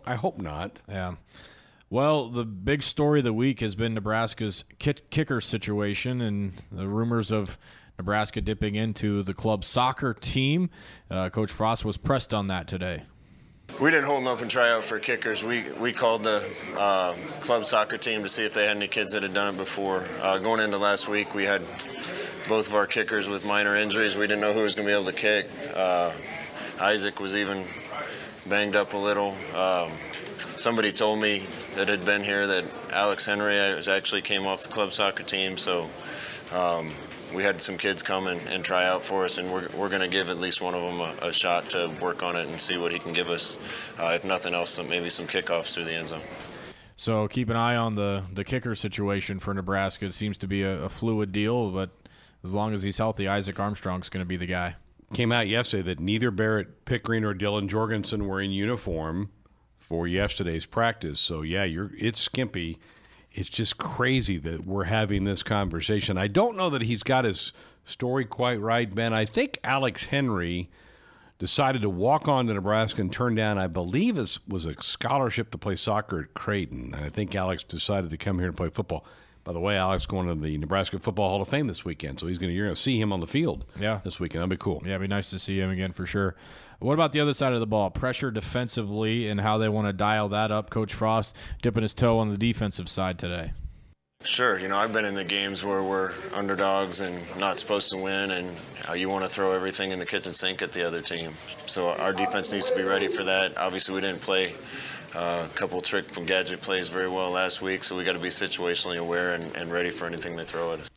I 0.06 0.16
hope 0.16 0.38
not. 0.38 0.80
Yeah. 0.88 1.16
Well, 1.94 2.30
the 2.30 2.44
big 2.44 2.82
story 2.82 3.20
of 3.20 3.24
the 3.24 3.34
week 3.34 3.60
has 3.60 3.76
been 3.76 3.94
Nebraska's 3.94 4.64
kick- 4.80 5.12
kicker 5.12 5.40
situation 5.40 6.22
and 6.22 6.54
the 6.72 6.88
rumors 6.88 7.32
of 7.32 7.60
Nebraska 8.00 8.42
dipping 8.42 8.74
into 8.74 9.22
the 9.22 9.36
club 9.36 9.64
soccer 9.64 10.16
team. 10.16 10.72
Uh, 11.12 11.30
Coach 11.30 11.52
Frost 11.52 11.86
was 11.86 11.98
pressed 11.98 12.34
on 12.34 12.48
that 12.48 12.68
today. 12.68 13.04
We 13.80 13.92
didn't 13.92 14.06
hold 14.06 14.24
an 14.24 14.28
open 14.28 14.50
tryout 14.50 14.88
for 14.88 14.98
kickers. 14.98 15.44
We 15.44 15.66
we 15.74 15.94
called 15.94 16.24
the 16.24 16.44
uh, 16.76 17.14
club 17.42 17.68
soccer 17.68 18.00
team 18.00 18.24
to 18.24 18.30
see 18.30 18.44
if 18.44 18.56
they 18.56 18.66
had 18.66 18.76
any 18.76 18.88
kids 18.88 19.14
that 19.14 19.22
had 19.22 19.36
done 19.36 19.54
it 19.54 19.58
before. 19.58 20.04
Uh, 20.20 20.40
going 20.40 20.62
into 20.62 20.80
last 20.80 21.08
week, 21.08 21.36
we 21.36 21.44
had 21.44 21.62
both 22.50 22.70
of 22.70 22.74
our 22.74 22.88
kickers 22.88 23.30
with 23.30 23.46
minor 23.46 23.76
injuries. 23.76 24.18
We 24.18 24.26
didn't 24.26 24.42
know 24.42 24.54
who 24.54 24.62
was 24.62 24.74
going 24.74 24.88
to 24.88 24.92
be 24.92 25.00
able 25.00 25.12
to 25.12 25.14
kick. 25.14 25.48
Uh, 25.76 26.12
Isaac 26.82 27.20
was 27.20 27.36
even 27.36 27.64
banged 28.48 28.76
up 28.76 28.94
a 28.94 28.98
little. 28.98 29.36
Um, 29.54 29.92
somebody 30.58 30.92
told 30.92 31.20
me 31.20 31.44
that 31.76 31.88
had 31.88 32.06
been 32.06 32.24
here 32.24 32.48
that 32.48 32.66
Alex 32.92 33.26
Henery 33.26 33.76
was 33.76 33.88
actually 33.88 34.22
came 34.22 34.46
off 34.46 34.64
the 34.64 34.70
club 34.70 34.92
soccer 34.92 35.24
team. 35.24 35.58
So 35.58 35.90
um, 36.52 36.92
we 37.34 37.44
had 37.44 37.62
some 37.62 37.78
kids 37.78 38.04
come 38.04 38.28
and, 38.28 38.40
and 38.48 38.64
try 38.64 38.86
out 38.86 39.02
for 39.02 39.26
us, 39.26 39.38
and 39.38 39.52
we're, 39.52 39.68
we're 39.76 39.90
going 39.90 40.02
to 40.02 40.08
give 40.08 40.30
at 40.30 40.38
least 40.38 40.62
one 40.62 40.76
of 40.76 40.82
them 40.82 41.00
a, 41.00 41.28
a 41.28 41.34
shot 41.34 41.70
to 41.72 41.92
work 42.02 42.24
on 42.24 42.36
it 42.36 42.48
and 42.48 42.60
see 42.60 42.78
what 42.78 42.92
he 42.92 43.00
can 43.00 43.14
give 43.14 43.30
us. 43.30 43.58
Uh, 44.00 44.14
if 44.16 44.24
nothing 44.24 44.54
else, 44.54 44.70
some, 44.70 44.88
maybe 44.90 45.10
some 45.10 45.28
kickoffs 45.28 45.74
through 45.74 45.86
the 45.86 45.94
end 45.94 46.10
zone. 46.10 46.22
So 46.96 47.28
keep 47.28 47.50
an 47.50 47.56
eye 47.56 47.76
on 47.76 47.96
the, 47.96 48.24
the 48.32 48.44
kicker 48.44 48.76
situation 48.76 49.40
for 49.40 49.54
Nebraska. 49.54 50.06
It 50.06 50.14
seems 50.14 50.38
to 50.40 50.48
be 50.48 50.62
a, 50.62 50.84
a 50.84 50.90
fluid 50.90 51.32
deal, 51.32 51.72
but 51.72 51.90
as 52.44 52.54
long 52.54 52.74
as 52.74 52.84
he's 52.84 52.98
healthy, 52.98 53.28
Isaac 53.28 53.60
Armstrong's 53.60 54.10
going 54.10 54.22
to 54.22 54.28
be 54.28 54.38
the 54.38 54.46
guy. 54.46 54.76
Came 55.14 55.32
out 55.32 55.48
yesterday 55.48 55.84
that 55.84 56.00
neither 56.00 56.32
Barrett 56.32 56.86
Pickering 56.86 57.24
or 57.24 57.34
Dylan 57.34 57.68
Jorgensen 57.68 58.28
were 58.28 58.42
in 58.42 58.52
uniform 58.52 59.30
for 59.88 60.08
yesterday's 60.08 60.66
practice. 60.66 61.20
So 61.20 61.42
yeah, 61.42 61.64
you're 61.64 61.92
it's 61.98 62.20
skimpy. 62.20 62.80
It's 63.32 63.50
just 63.50 63.78
crazy 63.78 64.38
that 64.40 64.66
we're 64.66 64.86
having 64.86 65.24
this 65.24 65.44
conversation. 65.44 66.18
I 66.18 66.28
don't 66.28 66.56
know 66.56 66.70
that 66.70 66.84
he's 66.84 67.04
got 67.04 67.26
his 67.26 67.52
story 67.84 68.26
quite 68.26 68.62
right, 68.62 68.94
Ben. 68.94 69.14
I 69.14 69.26
think 69.26 69.60
Alex 69.64 70.06
Henery 70.06 70.70
decided 71.40 71.82
to 71.82 71.90
walk 71.90 72.28
on 72.28 72.48
to 72.48 72.54
Nebraska 72.54 73.02
and 73.02 73.12
turn 73.12 73.36
down, 73.36 73.58
I 73.58 73.68
believe, 73.68 74.18
it 74.18 74.38
was 74.48 74.66
a 74.66 74.82
scholarship 74.82 75.52
to 75.52 75.58
play 75.58 75.76
soccer 75.76 76.22
at 76.22 76.34
Creighton. 76.34 76.94
And 76.94 77.06
I 77.06 77.10
think 77.10 77.36
Alex 77.36 77.64
decided 77.64 78.12
to 78.12 78.18
come 78.18 78.40
here 78.40 78.48
and 78.50 78.58
play 78.58 78.70
football. 78.70 79.06
By 79.44 79.52
the 79.52 79.60
way, 79.60 79.76
Alex 79.76 80.06
going 80.06 80.28
to 80.28 80.36
the 80.36 80.58
Nebraska 80.58 81.00
Football 81.00 81.30
Hall 81.30 81.42
of 81.42 81.50
Fame 81.50 81.68
this 81.68 81.84
weekend, 81.84 82.20
so 82.20 82.28
he's 82.28 82.38
going 82.38 82.50
to 82.50 82.56
you're 82.56 82.68
going 82.68 82.76
to 82.76 82.82
see 82.82 83.00
him 83.00 83.12
on 83.12 83.20
the 83.20 83.28
field. 83.28 83.66
Yeah. 83.80 84.00
this 84.04 84.20
weekend. 84.20 84.42
That'll 84.42 84.50
be 84.50 84.58
cool. 84.58 84.82
Yeah, 84.84 84.92
it'd 84.92 85.02
be 85.02 85.08
nice 85.08 85.30
to 85.32 85.40
see 85.40 85.60
him 85.60 85.70
again 85.70 85.92
for 85.92 86.06
sure. 86.06 86.36
What 86.80 86.94
about 86.94 87.12
the 87.12 87.20
other 87.20 87.34
side 87.34 87.54
of 87.54 87.60
the 87.60 87.68
ball? 87.68 87.90
Pressure 87.92 88.32
defensively 88.32 89.28
and 89.28 89.42
how 89.42 89.58
they 89.58 89.70
want 89.70 89.88
to 89.88 89.94
dial 89.94 90.30
that 90.30 90.52
up. 90.52 90.70
Coach 90.70 90.94
Frost 90.94 91.36
dipping 91.62 91.84
his 91.84 91.94
toe 91.94 92.20
on 92.20 92.30
the 92.30 92.38
defensive 92.38 92.90
side 92.90 93.20
today. 93.20 93.52
Sure, 94.26 94.58
you 94.58 94.70
know 94.70 94.78
I've 94.78 94.94
been 94.94 95.04
in 95.04 95.16
the 95.16 95.26
games 95.26 95.66
where 95.66 95.84
we're 95.84 96.14
underdogs 96.34 97.02
and 97.02 97.22
not 97.38 97.60
supposed 97.60 97.90
to 97.92 97.98
win, 97.98 98.32
and 98.32 98.56
uh, 98.88 98.94
you 98.94 99.10
want 99.10 99.26
to 99.26 99.30
throw 99.30 99.52
everything 99.52 99.92
in 99.92 100.00
the 100.00 100.06
kitchen 100.06 100.34
sink 100.34 100.62
at 100.62 100.72
the 100.72 100.86
other 100.88 101.02
team. 101.02 101.34
So 101.66 101.90
our 101.90 102.14
defense 102.14 102.52
needs 102.54 102.70
to 102.70 102.76
be 102.76 102.84
ready 102.84 103.10
for 103.10 103.26
that. 103.26 103.58
Obviously, 103.58 103.96
we 103.96 104.00
didn't 104.00 104.22
play 104.22 104.54
uh, 105.16 105.48
a 105.50 105.58
couple 105.58 105.82
trick 105.82 106.10
from 106.10 106.26
gadget 106.26 106.62
plays 106.62 106.90
very 106.90 107.10
well 107.10 107.30
last 107.30 107.62
week, 107.62 107.84
so 107.84 107.96
we 107.96 108.04
got 108.04 108.14
to 108.14 108.20
be 108.20 108.30
situationally 108.30 108.98
aware 108.98 109.34
and, 109.34 109.56
and 109.56 109.72
ready 109.72 109.90
for 109.90 110.06
anything 110.06 110.36
they 110.36 110.46
throw 110.46 110.74
at 110.74 110.80
us. 110.80 110.92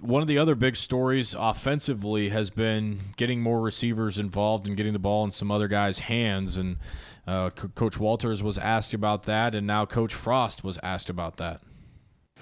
One 0.00 0.22
of 0.22 0.28
the 0.28 0.38
other 0.38 0.54
big 0.54 0.76
stories 0.76 1.34
offensively 1.38 2.30
has 2.30 2.48
been 2.48 3.00
getting 3.16 3.42
more 3.42 3.60
receivers 3.60 4.18
involved 4.18 4.66
and 4.66 4.76
getting 4.76 4.94
the 4.94 4.98
ball 4.98 5.24
in 5.24 5.30
some 5.30 5.50
other 5.50 5.68
guys' 5.68 5.98
hands. 5.98 6.56
And 6.56 6.78
uh, 7.26 7.50
Coach 7.50 7.98
Walters 7.98 8.42
was 8.42 8.56
asked 8.56 8.94
about 8.94 9.24
that, 9.24 9.54
and 9.54 9.66
now 9.66 9.84
Coach 9.84 10.14
Frost 10.14 10.64
was 10.64 10.78
asked 10.82 11.10
about 11.10 11.36
that. 11.36 11.60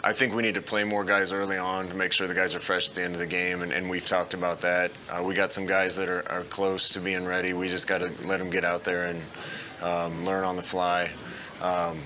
I 0.04 0.12
think 0.12 0.33
we 0.33 0.42
need 0.42 0.54
to 0.54 0.62
play 0.62 0.85
more 0.85 1.04
guys 1.04 1.33
early 1.33 1.57
on 1.57 1.88
to 1.88 1.95
make 1.95 2.12
sure 2.12 2.28
the 2.28 2.35
guys 2.35 2.54
are 2.54 2.61
fresh 2.61 2.88
at 2.88 2.95
the 2.95 3.02
end 3.02 3.14
of 3.14 3.18
the 3.18 3.26
game, 3.26 3.62
and, 3.62 3.73
and 3.73 3.90
we've 3.90 4.07
talked 4.07 4.33
about 4.33 4.61
that. 4.61 4.92
Uh, 5.11 5.23
we 5.25 5.35
got 5.35 5.52
some 5.52 5.66
guys 5.66 5.97
that 5.97 6.09
are, 6.09 6.23
are, 6.30 6.42
close 6.45 6.88
to 6.90 7.00
being 7.00 7.25
ready. 7.25 7.52
We 7.52 7.68
just 7.68 7.88
got 7.88 7.99
to 7.99 8.12
let 8.25 8.38
them 8.38 8.49
get 8.49 8.64
out 8.64 8.85
there 8.85 9.07
and 9.07 9.21
um, 9.83 10.25
learn 10.25 10.45
on 10.45 10.57
the 10.57 10.63
fly. 10.63 11.11
Um, 11.61 11.99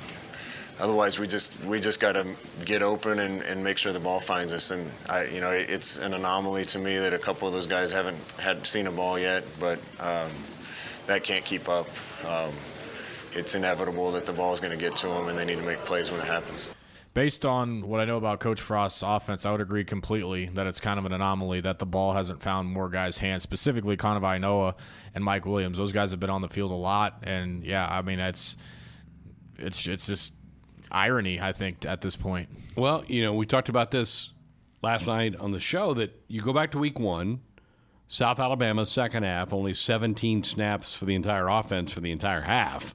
otherwise, 0.78 1.18
we 1.18 1.26
just 1.26 1.62
we 1.64 1.80
just 1.80 2.00
got 2.00 2.12
to 2.12 2.26
get 2.64 2.82
open 2.82 3.18
and, 3.18 3.42
and, 3.42 3.62
make 3.62 3.78
sure 3.78 3.92
the 3.92 4.00
ball 4.00 4.20
finds 4.20 4.52
us. 4.52 4.70
And 4.70 4.90
I, 5.08 5.24
you 5.26 5.40
know, 5.40 5.50
it's 5.50 5.98
an 5.98 6.14
anomaly 6.14 6.64
to 6.66 6.78
me 6.78 6.98
that 6.98 7.12
a 7.12 7.18
couple 7.18 7.46
of 7.46 7.54
those 7.54 7.66
guys 7.66 7.92
haven't 7.92 8.18
had 8.38 8.66
seen 8.66 8.86
a 8.86 8.92
ball 8.92 9.18
yet, 9.18 9.44
but 9.60 9.78
um, 10.00 10.30
that 11.06 11.22
can't 11.22 11.44
keep 11.44 11.68
up. 11.68 11.88
Um, 12.26 12.52
it's 13.34 13.54
inevitable 13.54 14.12
that 14.12 14.26
the 14.26 14.32
ball 14.32 14.52
is 14.52 14.60
going 14.60 14.76
to 14.76 14.82
get 14.82 14.96
to 14.96 15.06
them, 15.06 15.28
and 15.28 15.38
they 15.38 15.44
need 15.44 15.58
to 15.58 15.66
make 15.66 15.78
plays 15.78 16.10
when 16.10 16.20
it 16.20 16.26
happens 16.26 16.68
based 17.14 17.44
on 17.44 17.86
what 17.86 18.00
I 18.00 18.04
know 18.04 18.16
about 18.16 18.40
Coach 18.40 18.60
Frost's 18.60 19.02
offense, 19.02 19.44
I 19.44 19.52
would 19.52 19.60
agree 19.60 19.84
completely 19.84 20.46
that 20.46 20.66
it's 20.66 20.80
kind 20.80 20.98
of 20.98 21.04
an 21.04 21.12
anomaly 21.12 21.60
that 21.60 21.78
the 21.78 21.86
ball 21.86 22.14
hasn't 22.14 22.42
found 22.42 22.68
more 22.68 22.88
guys' 22.88 23.18
hands, 23.18 23.42
specifically 23.42 23.96
Kanawai 23.96 24.40
Noa 24.40 24.74
and 25.14 25.22
Mike 25.22 25.44
Williams. 25.44 25.76
Those 25.76 25.92
guys 25.92 26.10
have 26.10 26.20
been 26.20 26.30
on 26.30 26.40
the 26.40 26.48
field 26.48 26.70
a 26.70 26.74
lot, 26.74 27.22
and 27.22 27.64
yeah, 27.64 27.86
I 27.86 28.02
mean 28.02 28.18
it's 28.18 28.56
it's 29.58 29.86
it's 29.86 30.06
just 30.06 30.34
irony, 30.90 31.40
I 31.40 31.52
think, 31.52 31.84
at 31.84 32.00
this 32.00 32.16
point. 32.16 32.48
Well, 32.76 33.04
you 33.06 33.22
know, 33.22 33.34
we 33.34 33.46
talked 33.46 33.68
about 33.68 33.90
this 33.90 34.30
last 34.82 35.06
night 35.06 35.36
on 35.36 35.52
the 35.52 35.60
show 35.60 35.94
that 35.94 36.20
you 36.28 36.42
go 36.42 36.52
back 36.52 36.70
to 36.72 36.78
week 36.78 36.98
one. 36.98 37.40
South 38.08 38.38
Alabama, 38.38 38.84
second 38.84 39.22
half, 39.22 39.54
only 39.54 39.72
17 39.72 40.44
snaps 40.44 40.92
for 40.92 41.06
the 41.06 41.14
entire 41.14 41.48
offense 41.48 41.92
for 41.92 42.00
the 42.00 42.10
entire 42.10 42.42
half. 42.42 42.94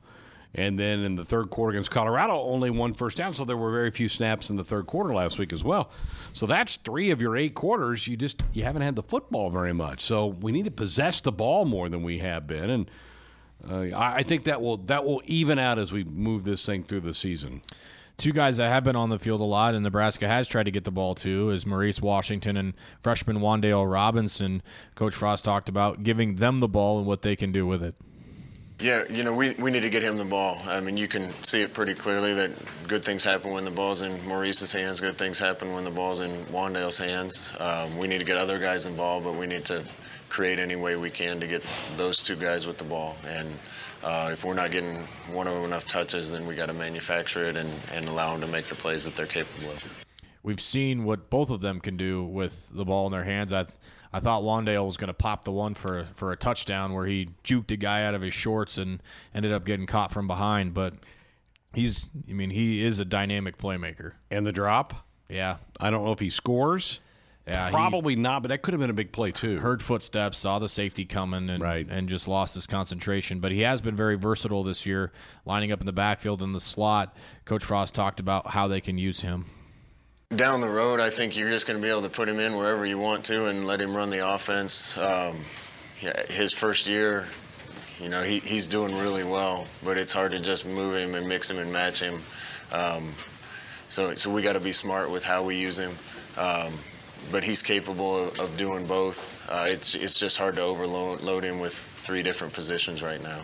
And 0.58 0.78
then 0.78 1.02
in 1.02 1.16
the 1.16 1.24
third 1.24 1.52
quarter 1.52 1.72
against 1.72 1.92
Colorado, 1.92 2.42
only 2.42 2.72
one 2.72 2.94
first 2.94 3.16
down. 3.16 3.36
So 3.36 3.46
there 3.46 3.56
were 3.56 3.72
very 3.72 3.92
few 3.92 4.10
snaps 4.10 4.50
in 4.50 4.58
the 4.58 4.64
third 4.64 4.88
quarter 4.88 5.14
last 5.14 5.38
week 5.38 5.54
as 5.54 5.64
well. 5.64 5.92
So 6.34 6.48
that's 6.48 6.78
three 6.78 7.12
of 7.12 7.22
your 7.22 7.38
eight 7.38 7.54
quarters. 7.54 8.08
You 8.08 8.18
just 8.18 8.44
you 8.54 8.64
haven't 8.64 8.82
had 8.82 8.96
the 8.96 9.04
football 9.04 9.52
very 9.52 9.74
much. 9.74 10.02
So 10.02 10.26
we 10.26 10.52
need 10.52 10.66
to 10.66 10.72
possess 10.72 11.22
the 11.22 11.32
ball 11.32 11.66
more 11.66 11.90
than 11.90 12.02
we 12.02 12.18
have 12.20 12.48
been. 12.48 12.72
And 12.72 12.92
uh, 13.70 13.96
I 13.96 14.24
think 14.24 14.46
that 14.46 14.60
will 14.60 14.78
that 14.78 15.06
will 15.06 15.22
even 15.26 15.60
out 15.60 15.78
as 15.78 15.92
we 15.92 16.04
move 16.04 16.44
this 16.44 16.66
thing 16.66 16.84
through 16.84 17.02
the 17.02 17.14
season. 17.14 17.62
Two 18.18 18.32
guys 18.32 18.58
that 18.58 18.70
have 18.70 18.84
been 18.84 18.96
on 18.96 19.12
the 19.12 19.20
field 19.20 19.42
a 19.42 19.44
lot, 19.44 19.76
and 19.76 19.84
Nebraska 19.84 20.28
has 20.28 20.48
tried 20.48 20.64
to 20.64 20.72
get 20.72 20.86
the 20.86 20.92
ball 20.92 21.14
to, 21.16 21.52
is 21.52 21.68
Maurice 21.68 22.02
Washington 22.02 22.58
and 22.58 22.74
freshman 23.04 23.38
Wan'Dale 23.38 23.92
Robinson. 23.92 24.64
Coach 24.96 25.14
Frost 25.14 25.46
talked 25.46 25.70
about 25.70 26.02
giving 26.02 26.38
them 26.38 26.60
the 26.60 26.68
ball 26.68 26.98
and 26.98 27.06
what 27.06 27.22
they 27.22 27.36
can 27.36 27.52
do 27.52 27.68
with 27.68 27.84
it. 27.84 27.94
Yeah, 28.80 29.06
you 29.10 29.24
know, 29.24 29.34
we, 29.34 29.56
we 29.56 29.72
need 29.72 29.82
to 29.82 29.90
get 29.90 30.04
him 30.04 30.18
the 30.18 30.26
ball. 30.26 30.62
I 30.68 30.80
mean, 30.82 30.98
you 30.98 31.08
can 31.08 31.32
see 31.44 31.62
it 31.62 31.74
pretty 31.74 31.96
clearly 31.96 32.36
that 32.36 32.52
good 32.88 33.04
things 33.04 33.24
happen 33.24 33.52
when 33.52 33.66
the 33.66 33.72
ball's 33.72 34.04
in 34.04 34.24
Maurice's 34.28 34.72
hands, 34.72 35.02
good 35.02 35.18
things 35.18 35.40
happen 35.40 35.74
when 35.74 35.84
the 35.84 35.90
ball's 35.90 36.22
in 36.22 36.30
Wan'Dale's 36.46 36.98
hands. 36.98 37.56
Um, 37.60 37.98
we 37.98 38.08
need 38.08 38.20
to 38.20 38.24
get 38.24 38.38
other 38.38 38.60
guys 38.60 38.86
involved, 38.86 39.26
but 39.26 39.34
we 39.34 39.48
need 39.48 39.66
to 39.66 39.84
create 40.30 40.60
any 40.60 40.76
way 40.76 40.96
we 40.96 41.10
can 41.10 41.40
to 41.40 41.48
get 41.48 41.64
those 41.96 42.22
two 42.22 42.36
guys 42.36 42.68
with 42.68 42.78
the 42.78 42.84
ball. 42.84 43.18
And 43.28 43.50
uh, 44.04 44.30
if 44.32 44.46
we're 44.46 44.54
not 44.54 44.70
getting 44.70 44.96
one 45.34 45.48
of 45.48 45.56
them 45.56 45.64
enough 45.64 45.88
touches, 45.88 46.32
then 46.32 46.46
we 46.46 46.54
got 46.54 46.68
to 46.68 46.74
manufacture 46.74 47.46
it 47.46 47.56
and, 47.56 47.74
and 47.94 48.08
allow 48.08 48.32
them 48.32 48.42
to 48.42 48.48
make 48.48 48.66
the 48.66 48.76
plays 48.76 49.06
that 49.06 49.16
they're 49.16 49.26
capable 49.26 49.72
of. 49.72 50.06
We've 50.44 50.62
seen 50.62 51.04
what 51.04 51.32
both 51.32 51.50
of 51.50 51.62
them 51.62 51.80
can 51.80 51.98
do 51.98 52.26
with 52.26 52.70
the 52.72 52.86
ball 52.86 53.08
in 53.08 53.12
their 53.12 53.24
hands. 53.24 53.54
I 53.54 53.66
I 54.14 54.20
thought 54.20 54.44
Wan'Dale 54.44 54.86
was 54.86 54.98
going 54.98 55.10
to 55.10 55.14
pop 55.14 55.44
the 55.44 55.52
one 55.52 55.74
for 55.74 56.06
for 56.16 56.32
a 56.32 56.38
touchdown 56.38 56.94
where 56.94 57.06
he 57.06 57.30
juked 57.44 57.72
a 57.72 57.78
guy 57.78 58.04
out 58.04 58.14
of 58.14 58.22
his 58.22 58.34
shorts 58.34 58.78
and 58.78 59.02
ended 59.34 59.52
up 59.52 59.66
getting 59.66 59.86
caught 59.86 60.12
from 60.12 60.28
behind. 60.28 60.74
But 60.74 60.94
he's, 61.74 62.10
I 62.30 62.34
mean, 62.34 62.50
he 62.50 62.84
is 62.84 63.00
a 63.00 63.06
dynamic 63.06 63.58
playmaker. 63.58 64.14
And 64.32 64.46
the 64.46 64.52
drop, 64.52 65.06
yeah, 65.30 65.58
I 65.80 65.90
don't 65.90 66.06
know 66.06 66.12
if 66.12 66.20
he 66.20 66.30
scores. 66.30 67.00
Yeah, 67.48 67.70
probably 67.70 68.18
not, 68.18 68.42
but 68.42 68.50
that 68.50 68.62
could 68.62 68.74
have 68.74 68.82
been 68.82 68.90
a 68.90 68.94
big 68.94 69.14
play 69.14 69.32
too. 69.32 69.60
Heard 69.60 69.82
footsteps, 69.82 70.38
saw 70.38 70.60
the 70.60 70.68
safety 70.68 71.06
coming, 71.06 71.50
and 71.50 71.64
right. 71.64 71.88
and 71.90 72.10
just 72.10 72.28
lost 72.28 72.56
his 72.56 72.68
concentration. 72.68 73.40
But 73.40 73.54
he 73.54 73.62
has 73.62 73.80
been 73.80 73.96
very 73.96 74.16
versatile 74.16 74.64
this 74.64 74.86
year, 74.86 75.14
lining 75.46 75.72
up 75.72 75.80
in 75.80 75.86
the 75.86 75.94
backfield 75.94 76.42
in 76.42 76.52
the 76.52 76.60
slot. 76.60 77.16
Coach 77.46 77.64
Frost 77.64 77.96
talked 77.96 78.20
about 78.20 78.48
how 78.48 78.68
they 78.68 78.82
can 78.82 78.98
use 78.98 79.22
him. 79.22 79.46
Down 80.36 80.60
the 80.60 80.70
road, 80.70 81.00
I 81.00 81.10
think 81.10 81.38
you're 81.38 81.50
just 81.50 81.68
going 81.68 81.80
to 81.80 81.82
be 81.82 81.90
able 81.90 82.02
to 82.02 82.10
put 82.10 82.28
him 82.28 82.42
in 82.42 82.58
wherever 82.58 82.86
you 82.86 82.98
want 82.98 83.24
to 83.26 83.46
and 83.46 83.66
let 83.66 83.80
him 83.80 83.96
run 83.96 84.10
the 84.10 84.30
offense. 84.30 84.98
Um, 84.98 85.38
his 86.28 86.54
first 86.54 86.86
year, 86.86 87.26
you 87.98 88.10
know, 88.10 88.22
he, 88.24 88.40
he's 88.40 88.68
doing 88.68 88.94
really 88.98 89.24
well, 89.24 89.68
but 89.86 89.98
it's 89.98 90.12
hard 90.12 90.34
to 90.34 90.40
just 90.40 90.66
move 90.66 90.96
him 90.96 91.16
and 91.16 91.30
mix 91.30 91.50
him 91.50 91.60
and 91.60 91.72
match 91.72 92.02
him. 92.02 92.22
Um, 92.74 93.14
so, 93.88 94.14
so 94.16 94.30
we 94.30 94.42
got 94.42 94.54
to 94.54 94.60
be 94.60 94.74
smart 94.74 95.10
with 95.10 95.24
how 95.24 95.44
we 95.44 95.56
use 95.56 95.80
him. 95.80 95.94
Um, 96.36 96.74
but 97.32 97.46
he's 97.46 97.62
capable 97.62 98.28
of, 98.28 98.38
of 98.40 98.58
doing 98.58 98.86
both. 98.86 99.44
Uh, 99.50 99.66
it's 99.68 99.96
it's 99.96 100.20
just 100.20 100.38
hard 100.38 100.56
to 100.58 100.62
overload 100.62 101.44
him 101.44 101.60
with 101.60 101.74
three 101.74 102.22
different 102.22 102.54
positions 102.54 103.02
right 103.02 103.24
now. 103.24 103.42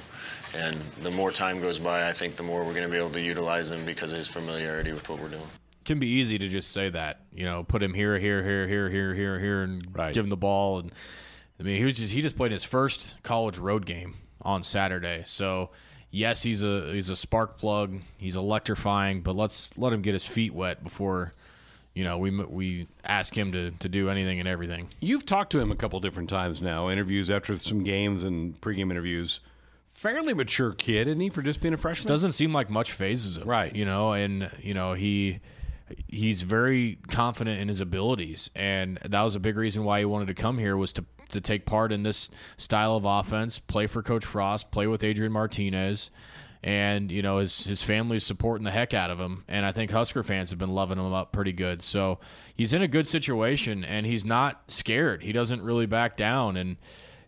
And 0.53 0.75
the 1.01 1.11
more 1.11 1.31
time 1.31 1.59
goes 1.59 1.79
by, 1.79 2.07
I 2.07 2.11
think 2.11 2.35
the 2.35 2.43
more 2.43 2.63
we're 2.63 2.73
going 2.73 2.85
to 2.85 2.91
be 2.91 2.97
able 2.97 3.09
to 3.11 3.21
utilize 3.21 3.71
him 3.71 3.83
because 3.83 4.11
of 4.11 4.17
his 4.17 4.27
familiarity 4.27 4.91
with 4.91 5.09
what 5.09 5.19
we're 5.19 5.29
doing 5.29 5.49
can 5.85 5.99
be 5.99 6.07
easy 6.07 6.37
to 6.37 6.47
just 6.47 6.71
say 6.71 6.89
that, 6.89 7.21
you 7.33 7.45
know, 7.45 7.63
put 7.63 7.81
him 7.83 7.93
here, 7.93 8.17
here, 8.19 8.43
here, 8.43 8.67
here, 8.67 8.89
here, 8.89 9.13
here, 9.13 9.39
here, 9.39 9.63
and 9.63 9.87
right. 9.95 10.13
give 10.13 10.23
him 10.23 10.29
the 10.29 10.37
ball. 10.37 10.79
And 10.79 10.91
I 11.59 11.63
mean, 11.63 11.77
he 11.77 11.85
was 11.85 11.97
just 11.97 12.13
he 12.13 12.21
just 12.21 12.37
played 12.37 12.51
his 12.51 12.63
first 12.63 13.15
college 13.23 13.57
road 13.57 13.85
game 13.85 14.15
on 14.41 14.63
Saturday. 14.63 15.23
So 15.25 15.69
yes, 16.11 16.43
he's 16.43 16.63
a 16.63 16.91
he's 16.93 17.09
a 17.09 17.15
spark 17.15 17.57
plug. 17.57 18.01
He's 18.17 18.35
electrifying, 18.35 19.21
but 19.21 19.35
let's 19.35 19.77
let 19.77 19.93
him 19.93 20.01
get 20.01 20.13
his 20.13 20.25
feet 20.25 20.53
wet 20.53 20.83
before. 20.83 21.33
You 21.93 22.03
know, 22.03 22.17
we 22.17 22.31
we 22.31 22.87
ask 23.03 23.37
him 23.37 23.51
to, 23.51 23.71
to 23.71 23.89
do 23.89 24.09
anything 24.09 24.39
and 24.39 24.47
everything. 24.47 24.89
You've 24.99 25.25
talked 25.25 25.51
to 25.51 25.59
him 25.59 25.71
a 25.71 25.75
couple 25.75 25.99
different 25.99 26.29
times 26.29 26.61
now, 26.61 26.89
interviews 26.89 27.29
after 27.29 27.55
some 27.55 27.83
games 27.83 28.23
and 28.23 28.59
pregame 28.61 28.89
interviews 28.89 29.39
fairly 29.93 30.33
mature 30.33 30.73
kid, 30.73 31.07
isn't 31.07 31.19
he, 31.19 31.29
for 31.29 31.41
just 31.41 31.61
being 31.61 31.73
a 31.73 31.77
freshman? 31.77 32.07
Doesn't 32.07 32.33
seem 32.33 32.53
like 32.53 32.69
much 32.69 32.91
fazes 32.91 33.37
him, 33.37 33.47
right? 33.47 33.73
You 33.73 33.85
know, 33.85 34.13
and 34.13 34.51
you 34.61 34.73
know 34.73 34.93
he 34.93 35.39
he's 36.07 36.41
very 36.41 36.99
confident 37.09 37.59
in 37.59 37.67
his 37.67 37.81
abilities, 37.81 38.49
and 38.55 38.99
that 39.05 39.21
was 39.21 39.35
a 39.35 39.39
big 39.39 39.57
reason 39.57 39.83
why 39.83 39.99
he 39.99 40.05
wanted 40.05 40.27
to 40.27 40.33
come 40.33 40.57
here 40.57 40.77
was 40.77 40.93
to 40.93 41.05
to 41.29 41.41
take 41.41 41.65
part 41.65 41.91
in 41.91 42.03
this 42.03 42.29
style 42.57 42.95
of 42.95 43.05
offense, 43.05 43.57
play 43.57 43.87
for 43.87 44.03
Coach 44.03 44.25
Frost, 44.25 44.71
play 44.71 44.85
with 44.85 45.03
Adrian 45.03 45.31
Martinez, 45.31 46.11
and 46.63 47.11
you 47.11 47.21
know 47.21 47.37
his 47.37 47.65
his 47.65 47.81
family's 47.81 48.23
supporting 48.23 48.63
the 48.63 48.71
heck 48.71 48.93
out 48.93 49.09
of 49.09 49.19
him, 49.19 49.43
and 49.47 49.65
I 49.65 49.71
think 49.71 49.91
Husker 49.91 50.23
fans 50.23 50.49
have 50.51 50.59
been 50.59 50.73
loving 50.73 50.97
him 50.97 51.13
up 51.13 51.31
pretty 51.31 51.53
good. 51.53 51.83
So 51.83 52.19
he's 52.55 52.73
in 52.73 52.81
a 52.81 52.87
good 52.87 53.07
situation, 53.07 53.83
and 53.83 54.05
he's 54.05 54.25
not 54.25 54.71
scared. 54.71 55.23
He 55.23 55.31
doesn't 55.31 55.61
really 55.61 55.85
back 55.85 56.15
down, 56.15 56.55
and 56.55 56.77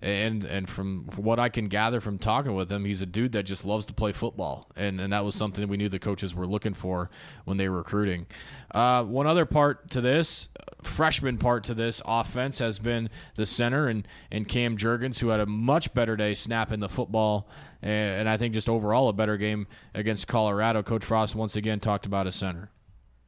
and 0.06 0.46
and 0.46 0.70
from 0.70 1.06
what 1.16 1.40
I 1.40 1.50
can 1.50 1.68
gather 1.68 2.00
from 2.00 2.20
talking 2.20 2.54
with 2.54 2.72
him, 2.72 2.86
he's 2.86 3.02
a 3.02 3.08
dude 3.08 3.32
that 3.32 3.44
just 3.44 3.66
loves 3.66 3.88
to 3.88 3.94
play 3.94 4.12
football, 4.12 4.70
and 4.76 5.02
and 5.02 5.12
that 5.12 5.26
was 5.26 5.34
something 5.34 5.64
that 5.64 5.68
we 5.68 5.78
knew 5.78 5.90
the 5.90 5.98
coaches 5.98 6.36
were 6.36 6.46
looking 6.46 6.76
for 6.76 7.10
when 7.46 7.58
they 7.58 7.68
were 7.68 7.78
recruiting. 7.78 8.28
Uh, 8.70 9.04
one 9.04 9.26
other 9.26 9.48
part 9.48 9.90
to 9.90 10.02
this, 10.02 10.50
freshman 10.84 11.40
part 11.40 11.64
to 11.64 11.74
this 11.74 12.04
offense 12.06 12.60
has 12.60 12.78
been 12.78 13.10
the 13.34 13.48
center 13.48 13.88
and 13.88 14.08
and 14.30 14.48
Cam 14.48 14.78
Jurgens, 14.78 15.22
who 15.22 15.30
had 15.30 15.40
a 15.40 15.48
much 15.48 15.92
better 15.96 16.16
day 16.16 16.36
snapping 16.36 16.82
the 16.82 16.90
football, 16.90 17.50
and, 17.82 18.22
and 18.22 18.30
I 18.30 18.38
think 18.38 18.54
just 18.54 18.70
overall 18.70 19.10
a 19.10 19.14
better 19.14 19.38
game 19.38 19.66
against 19.96 20.28
Colorado. 20.28 20.84
Coach 20.84 21.04
Frost 21.04 21.34
once 21.34 21.56
again 21.56 21.80
talked 21.80 22.06
about 22.06 22.28
his 22.28 22.36
center. 22.36 22.70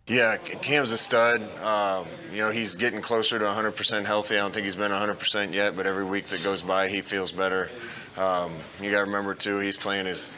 Yeah, 0.07 0.37
Cam's 0.37 0.91
a 0.93 0.97
stud. 0.97 1.41
Uh, 1.61 2.05
you 2.31 2.37
know, 2.37 2.49
he's 2.49 2.75
getting 2.75 3.01
closer 3.01 3.37
to 3.37 3.45
100% 3.45 4.05
healthy. 4.05 4.35
I 4.35 4.39
don't 4.39 4.53
think 4.53 4.63
he's 4.63 4.75
been 4.75 4.91
100% 4.91 5.53
yet, 5.53 5.75
but 5.75 5.85
every 5.85 6.05
week 6.05 6.27
that 6.27 6.43
goes 6.43 6.61
by, 6.61 6.87
he 6.87 7.01
feels 7.01 7.33
better. 7.33 7.69
Um, 8.15 8.53
you 8.81 8.89
got 8.89 8.99
to 8.99 9.05
remember, 9.05 9.33
too, 9.33 9.59
he's 9.59 9.75
playing 9.75 10.05
his 10.05 10.37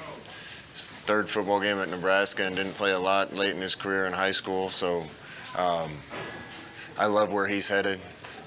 his 0.73 0.91
third 0.91 1.29
football 1.29 1.59
game 1.59 1.77
at 1.77 1.89
Nebraska 1.89 2.45
and 2.45 2.55
didn't 2.55 2.73
play 2.73 2.91
a 2.91 2.99
lot 2.99 3.33
late 3.33 3.55
in 3.55 3.61
his 3.61 3.75
career 3.75 4.05
in 4.05 4.13
high 4.13 4.31
school. 4.31 4.69
So 4.69 5.03
um, 5.57 5.91
I 6.97 7.05
love 7.07 7.33
where 7.33 7.47
he's 7.47 7.67
headed. 7.67 7.99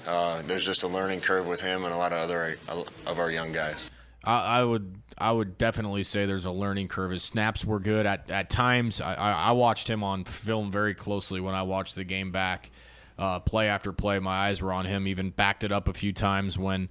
Uh, 0.07 0.41
there's 0.41 0.65
just 0.65 0.83
a 0.83 0.87
learning 0.87 1.21
curve 1.21 1.47
with 1.47 1.61
him 1.61 1.85
and 1.85 1.93
a 1.93 1.97
lot 1.97 2.11
of 2.11 2.19
other 2.19 2.57
of 2.67 3.19
our 3.19 3.31
young 3.31 3.53
guys. 3.53 3.89
I, 4.23 4.59
I 4.59 4.63
would 4.63 5.02
I 5.23 5.31
would 5.31 5.57
definitely 5.57 6.03
say 6.03 6.25
there's 6.25 6.43
a 6.43 6.51
learning 6.51 6.89
curve. 6.89 7.11
His 7.11 7.23
snaps 7.23 7.63
were 7.63 7.79
good 7.79 8.05
at 8.05 8.29
at 8.29 8.49
times. 8.49 8.99
I, 8.99 9.13
I 9.13 9.51
watched 9.53 9.89
him 9.89 10.03
on 10.03 10.25
film 10.25 10.69
very 10.69 10.93
closely 10.93 11.39
when 11.39 11.55
I 11.55 11.63
watched 11.63 11.95
the 11.95 12.03
game 12.03 12.33
back, 12.33 12.71
uh, 13.17 13.39
play 13.39 13.69
after 13.69 13.93
play. 13.93 14.19
My 14.19 14.47
eyes 14.49 14.61
were 14.61 14.73
on 14.73 14.83
him. 14.83 15.07
Even 15.07 15.29
backed 15.29 15.63
it 15.63 15.71
up 15.71 15.87
a 15.87 15.93
few 15.93 16.11
times 16.11 16.59
when 16.59 16.89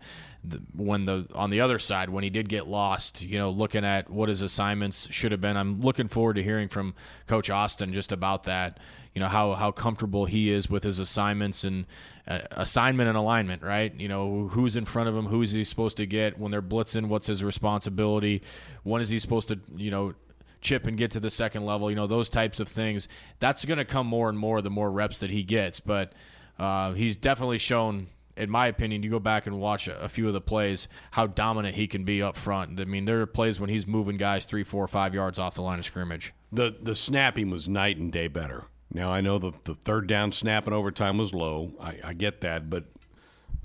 when 0.75 1.05
the 1.05 1.27
on 1.35 1.51
the 1.51 1.61
other 1.61 1.79
side 1.79 2.11
when 2.11 2.25
he 2.25 2.31
did 2.31 2.49
get 2.49 2.67
lost, 2.67 3.23
you 3.23 3.39
know, 3.39 3.51
looking 3.51 3.85
at 3.85 4.11
what 4.11 4.29
his 4.29 4.43
assignments 4.43 5.07
should 5.13 5.31
have 5.31 5.41
been. 5.41 5.57
I'm 5.57 5.81
looking 5.81 6.09
forward 6.09 6.35
to 6.35 6.43
hearing 6.43 6.69
from 6.69 6.95
Coach 7.29 7.49
Austin 7.49 7.93
just 7.93 8.11
about 8.11 8.45
that. 8.45 8.79
You 9.15 9.21
know 9.21 9.29
how 9.29 9.55
how 9.55 9.71
comfortable 9.71 10.25
he 10.25 10.51
is 10.51 10.69
with 10.69 10.83
his 10.83 10.99
assignments 10.99 11.63
and 11.63 11.87
uh, 12.27 12.41
assignment 12.51 13.09
and 13.09 13.17
alignment, 13.17 13.63
right? 13.63 13.95
You 13.95 14.09
know 14.09 14.49
who's 14.49 14.75
in 14.75 14.85
front 14.85 15.09
of 15.09 15.17
him, 15.17 15.27
who 15.27 15.43
is 15.43 15.53
he 15.53 15.63
supposed 15.63 15.97
to 15.99 16.07
get 16.07 16.39
when 16.39 16.51
they're 16.51 16.63
blitzing, 16.63 17.07
what's 17.07 17.29
his 17.29 17.45
responsibility, 17.45 18.43
when 18.83 19.01
is 19.01 19.11
he 19.11 19.21
supposed 19.21 19.49
to 19.49 19.61
you 19.77 19.93
know 19.93 20.15
chip 20.61 20.87
and 20.87 20.97
get 20.97 21.13
to 21.13 21.21
the 21.21 21.31
second 21.31 21.65
level, 21.65 21.89
you 21.89 21.97
know 21.97 22.09
those 22.09 22.29
types 22.29 22.59
of 22.59 22.69
things. 22.69 23.07
That's 23.39 23.65
going 23.65 23.79
to 23.79 23.85
come 23.85 24.09
more 24.09 24.29
and 24.29 24.39
more 24.39 24.61
the 24.61 24.71
more 24.71 24.91
reps 24.91 25.21
that 25.21 25.31
he 25.31 25.45
gets, 25.45 25.79
but. 25.79 26.13
Uh, 26.59 26.93
he's 26.93 27.17
definitely 27.17 27.57
shown 27.57 28.07
in 28.37 28.51
my 28.51 28.67
opinion, 28.67 29.03
you 29.03 29.11
go 29.11 29.19
back 29.19 29.47
and 29.47 29.61
watch 29.61 29.89
a, 29.89 30.01
a, 30.01 30.09
few 30.09 30.27
of 30.27 30.33
the 30.33 30.41
plays, 30.41 30.89
how 31.12 31.27
dominant 31.27 31.75
he 31.75 31.87
can 31.87 32.05
be 32.05 32.23
up 32.23 32.37
front. 32.37 32.81
I 32.81 32.85
mean, 32.85 33.05
there 33.05 33.21
are 33.21 33.27
plays 33.27 33.61
when 33.61 33.71
he's 33.71 33.87
moving 33.87 34.17
guys 34.17 34.47
three, 34.47 34.65
four, 34.65 34.87
five 34.89 35.15
yards 35.15 35.39
off 35.39 35.55
the 35.55 35.62
line 35.62 35.79
of 35.79 35.85
scrimmage. 35.85 36.33
The 36.51 36.75
the 36.81 36.95
snapping 36.95 37.51
was 37.51 37.69
night 37.69 37.97
and 37.97 38.12
day 38.12 38.29
better. 38.29 38.65
Now 38.93 39.12
I 39.12 39.21
know 39.21 39.39
the 39.39 39.53
the 39.65 39.75
third 39.75 40.07
down 40.07 40.33
snap 40.33 40.67
in 40.67 40.73
overtime 40.73 41.19
was 41.19 41.35
low. 41.35 41.73
I, 41.81 41.99
I 42.05 42.12
get 42.15 42.41
that, 42.43 42.69
but 42.69 42.85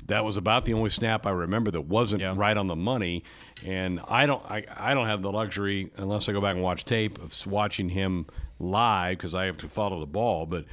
that 0.08 0.24
was 0.24 0.38
about 0.38 0.66
the 0.66 0.74
only 0.74 0.90
snap 0.90 1.26
I 1.26 1.32
remember 1.32 1.72
that 1.72 1.82
wasn't 1.82 2.22
yeah. 2.22 2.34
right 2.36 2.56
on 2.56 2.68
the 2.68 2.76
money. 2.76 3.24
And 3.66 4.00
I 4.08 4.26
don't 4.26 4.44
I, 4.46 4.66
I 4.76 4.94
don't 4.94 5.08
have 5.08 5.22
the 5.22 5.32
luxury 5.32 5.92
unless 5.98 6.30
I 6.30 6.34
go 6.34 6.42
back 6.42 6.56
and 6.56 6.64
watch 6.64 6.86
tape 6.86 7.22
of 7.22 7.46
watching 7.48 7.90
him 7.90 8.26
live 8.60 9.18
because 9.18 9.36
I 9.36 9.46
have 9.46 9.58
to 9.58 9.68
follow 9.68 10.00
the 10.00 10.06
ball, 10.06 10.46
but 10.46 10.66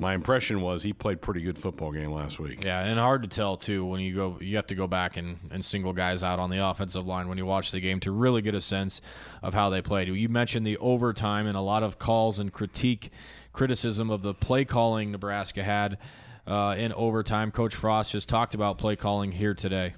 my 0.00 0.14
impression 0.14 0.62
was 0.62 0.82
he 0.82 0.92
played 0.92 1.20
pretty 1.20 1.42
good 1.42 1.58
football 1.58 1.92
game 1.92 2.10
last 2.10 2.38
week. 2.38 2.64
Yeah, 2.64 2.80
and 2.80 2.98
hard 2.98 3.22
to 3.22 3.28
tell 3.28 3.56
too 3.56 3.84
when 3.84 4.00
you 4.00 4.14
go 4.14 4.38
you 4.40 4.56
have 4.56 4.66
to 4.68 4.74
go 4.74 4.86
back 4.86 5.16
and, 5.16 5.38
and 5.50 5.64
single 5.64 5.92
guys 5.92 6.22
out 6.22 6.38
on 6.38 6.50
the 6.50 6.58
offensive 6.58 7.06
line 7.06 7.28
when 7.28 7.36
you 7.36 7.44
watch 7.44 7.70
the 7.70 7.80
game 7.80 8.00
to 8.00 8.10
really 8.10 8.40
get 8.40 8.54
a 8.54 8.60
sense 8.60 9.00
of 9.42 9.52
how 9.52 9.68
they 9.68 9.82
played. 9.82 10.08
You 10.08 10.28
mentioned 10.28 10.66
the 10.66 10.78
overtime 10.78 11.46
and 11.46 11.56
a 11.56 11.60
lot 11.60 11.82
of 11.82 11.98
calls 11.98 12.38
and 12.38 12.52
critique 12.52 13.10
criticism 13.52 14.10
of 14.10 14.22
the 14.22 14.32
play 14.32 14.64
calling 14.64 15.12
Nebraska 15.12 15.62
had 15.62 15.98
uh, 16.46 16.74
in 16.78 16.92
overtime. 16.94 17.50
Coach 17.50 17.74
Frost 17.74 18.12
just 18.12 18.28
talked 18.28 18.54
about 18.54 18.78
play 18.78 18.96
calling 18.96 19.32
here 19.32 19.54
today. 19.54 19.94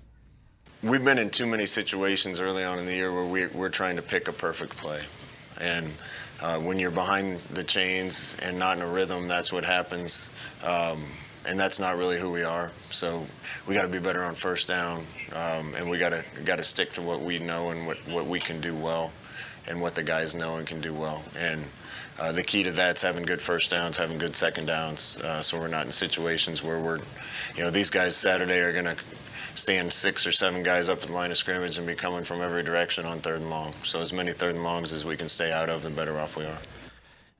We've 0.82 1.04
been 1.04 1.18
in 1.18 1.30
too 1.30 1.47
many 1.47 1.66
situations 1.66 2.40
early 2.40 2.64
on 2.64 2.80
in 2.80 2.87
the 2.87 2.94
year 2.94 3.14
where 3.14 3.25
we, 3.25 3.47
we're 3.47 3.68
trying 3.68 3.94
to 3.97 4.02
pick 4.02 4.26
a 4.26 4.32
perfect 4.32 4.76
play. 4.76 5.00
And 5.61 5.92
uh, 6.42 6.58
when 6.58 6.78
you're 6.78 6.90
behind 6.90 7.38
the 7.54 7.64
chains 7.64 8.37
and 8.42 8.58
not 8.58 8.76
in 8.76 8.82
a 8.82 8.90
rhythm, 8.90 9.28
that's 9.28 9.52
what 9.52 9.64
happens. 9.64 10.30
Um, 10.64 11.02
and 11.46 11.58
that's 11.58 11.78
not 11.78 11.96
really 11.96 12.18
who 12.18 12.30
we 12.30 12.44
are. 12.44 12.70
So 12.90 13.25
we 13.66 13.75
got 13.75 13.82
to 13.82 13.88
be 13.88 13.99
better 13.99 14.22
on 14.22 14.34
first 14.34 14.68
down, 14.68 15.04
um, 15.34 15.75
and 15.75 15.88
we 15.88 15.99
got 15.99 16.11
to 16.11 16.22
got 16.44 16.56
to 16.56 16.62
stick 16.62 16.92
to 16.92 17.02
what 17.02 17.20
we 17.20 17.38
know 17.38 17.70
and 17.70 17.87
what, 17.87 17.99
what 18.08 18.26
we 18.26 18.38
can 18.38 18.61
do 18.61 18.75
well, 18.75 19.11
and 19.66 19.80
what 19.80 19.94
the 19.94 20.02
guys 20.02 20.34
know 20.34 20.56
and 20.56 20.66
can 20.66 20.80
do 20.80 20.94
well. 20.94 21.22
And 21.37 21.61
uh, 22.20 22.30
the 22.30 22.42
key 22.42 22.62
to 22.62 22.70
that 22.72 22.96
is 22.96 23.02
having 23.02 23.25
good 23.25 23.42
first 23.42 23.70
downs, 23.70 23.96
having 23.96 24.18
good 24.18 24.37
second 24.37 24.66
downs, 24.66 25.18
uh, 25.22 25.40
so 25.42 25.58
we're 25.58 25.68
not 25.68 25.87
in 25.87 25.92
situations 25.92 26.62
where 26.62 26.78
we're, 26.78 27.00
you 27.56 27.64
know, 27.64 27.70
these 27.70 27.90
guys 27.90 28.14
Saturday 28.16 28.61
are 28.61 28.72
going 28.72 28.84
to 28.84 28.96
stand 29.54 29.92
six 29.92 30.26
or 30.26 30.32
seven 30.32 30.62
guys 30.62 30.88
up 30.88 31.02
in 31.02 31.09
the 31.09 31.14
line 31.14 31.30
of 31.30 31.37
scrimmage 31.37 31.78
and 31.78 31.87
be 31.87 31.94
coming 31.94 32.25
from 32.25 32.40
every 32.40 32.62
direction 32.62 33.04
on 33.04 33.21
third 33.21 33.40
and 33.40 33.50
long. 33.50 33.73
So 33.85 34.00
as 34.00 34.12
many 34.12 34.32
third 34.32 34.54
and 34.54 34.64
longs 34.64 34.92
as 34.92 35.04
we 35.04 35.16
can 35.16 35.28
stay 35.28 35.52
out 35.52 35.68
of, 35.68 35.82
the 35.82 35.90
better 35.90 36.18
off 36.18 36.37
we 36.37 36.44
are. 36.44 36.59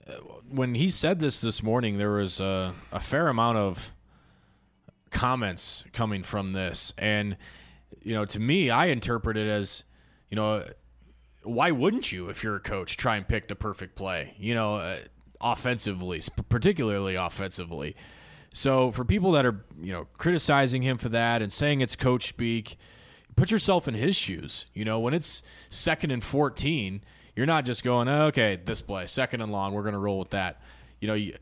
Uh, 0.07 0.12
when 0.50 0.75
he 0.75 0.90
said 0.90 1.21
this 1.21 1.40
this 1.40 1.62
morning, 1.62 1.99
there 1.99 2.12
was 2.12 2.40
a, 2.40 2.75
a 2.90 3.00
fair 3.00 3.28
amount 3.28 3.59
of 3.59 3.92
comments 5.11 5.85
coming 5.92 6.22
from 6.22 6.53
this, 6.53 6.92
and 6.98 7.37
you 8.03 8.14
know, 8.14 8.25
to 8.25 8.40
me, 8.40 8.70
I 8.70 8.87
interpret 8.87 9.37
it 9.37 9.48
as, 9.48 9.85
you 10.31 10.37
know, 10.37 10.64
why 11.44 11.70
wouldn't 11.70 12.12
you, 12.12 12.29
if 12.29 12.42
you're 12.42 12.57
a 12.57 12.61
coach, 12.61 12.96
try 12.96 13.16
and 13.16 13.27
pick 13.27 13.48
the 13.48 13.55
perfect 13.55 13.94
play? 13.94 14.35
You 14.38 14.55
know, 14.55 14.77
uh, 14.77 14.98
offensively, 15.40 16.22
particularly 16.48 17.14
offensively. 17.14 17.96
So 18.53 18.91
for 18.93 19.05
people 19.05 19.33
that 19.33 19.47
are, 19.47 19.65
you 19.81 19.93
know, 19.93 20.07
criticizing 20.19 20.83
him 20.83 20.99
for 20.99 21.09
that 21.11 21.43
and 21.43 21.53
saying 21.53 21.81
it's 21.81 21.97
coach 21.97 22.29
speak, 22.29 22.77
put 23.37 23.51
yourself 23.51 23.88
in 23.88 23.95
his 23.95 24.15
shoes. 24.15 24.67
You 24.75 24.85
know, 24.85 25.01
when 25.01 25.15
it's 25.15 25.43
second 25.71 26.11
and 26.11 26.23
14, 26.23 27.03
you're 27.35 27.47
not 27.47 27.65
just 27.65 27.83
going, 27.83 28.09
oh, 28.09 28.27
okay, 28.27 28.61
this 28.62 28.83
play, 28.83 29.07
second 29.07 29.41
and 29.41 29.51
long, 29.51 29.73
we're 29.73 29.83
going 29.83 29.95
to 29.95 29.99
roll 29.99 30.19
with 30.19 30.31
that. 30.31 30.61
You 31.01 31.09
know, 31.09 31.33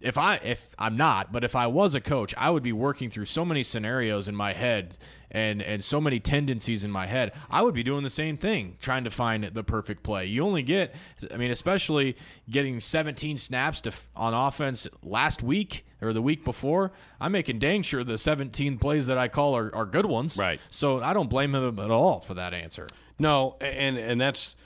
if 0.00 0.18
I 0.18 0.36
if 0.36 0.74
I'm 0.78 0.96
not, 0.96 1.32
but 1.32 1.44
if 1.44 1.56
I 1.56 1.66
was 1.66 1.94
a 1.94 2.00
coach, 2.00 2.34
I 2.36 2.50
would 2.50 2.62
be 2.62 2.72
working 2.72 3.10
through 3.10 3.26
so 3.26 3.44
many 3.44 3.62
scenarios 3.62 4.28
in 4.28 4.34
my 4.34 4.52
head 4.52 4.96
and 5.34 5.60
and 5.60 5.84
so 5.84 6.00
many 6.00 6.20
tendencies 6.20 6.84
in 6.84 6.90
my 6.90 7.06
head. 7.06 7.32
I 7.50 7.60
would 7.60 7.74
be 7.74 7.82
doing 7.82 8.04
the 8.04 8.10
same 8.10 8.38
thing, 8.38 8.76
trying 8.80 9.04
to 9.04 9.10
find 9.10 9.44
the 9.44 9.64
perfect 9.64 10.02
play. 10.04 10.26
You 10.26 10.44
only 10.44 10.62
get, 10.62 10.94
I 11.30 11.36
mean, 11.36 11.50
especially 11.50 12.16
getting 12.48 12.80
17 12.80 13.36
snaps 13.36 13.82
to, 13.82 13.92
on 14.14 14.32
offense 14.32 14.86
last 15.02 15.42
week 15.42 15.84
or 16.00 16.12
the 16.12 16.22
week 16.22 16.44
before. 16.44 16.92
I'm 17.20 17.32
making 17.32 17.58
dang 17.58 17.82
sure 17.82 18.04
the 18.04 18.16
17 18.16 18.78
plays 18.78 19.08
that 19.08 19.18
I 19.18 19.28
call 19.28 19.56
are, 19.56 19.74
are 19.74 19.84
good 19.84 20.06
ones. 20.06 20.38
Right. 20.38 20.60
So 20.70 21.02
I 21.02 21.12
don't 21.12 21.28
blame 21.28 21.54
him 21.54 21.78
at 21.78 21.90
all 21.90 22.20
for 22.20 22.34
that 22.34 22.54
answer. 22.54 22.86
No, 23.18 23.56
and 23.60 23.98
and 23.98 24.20
that's. 24.20 24.56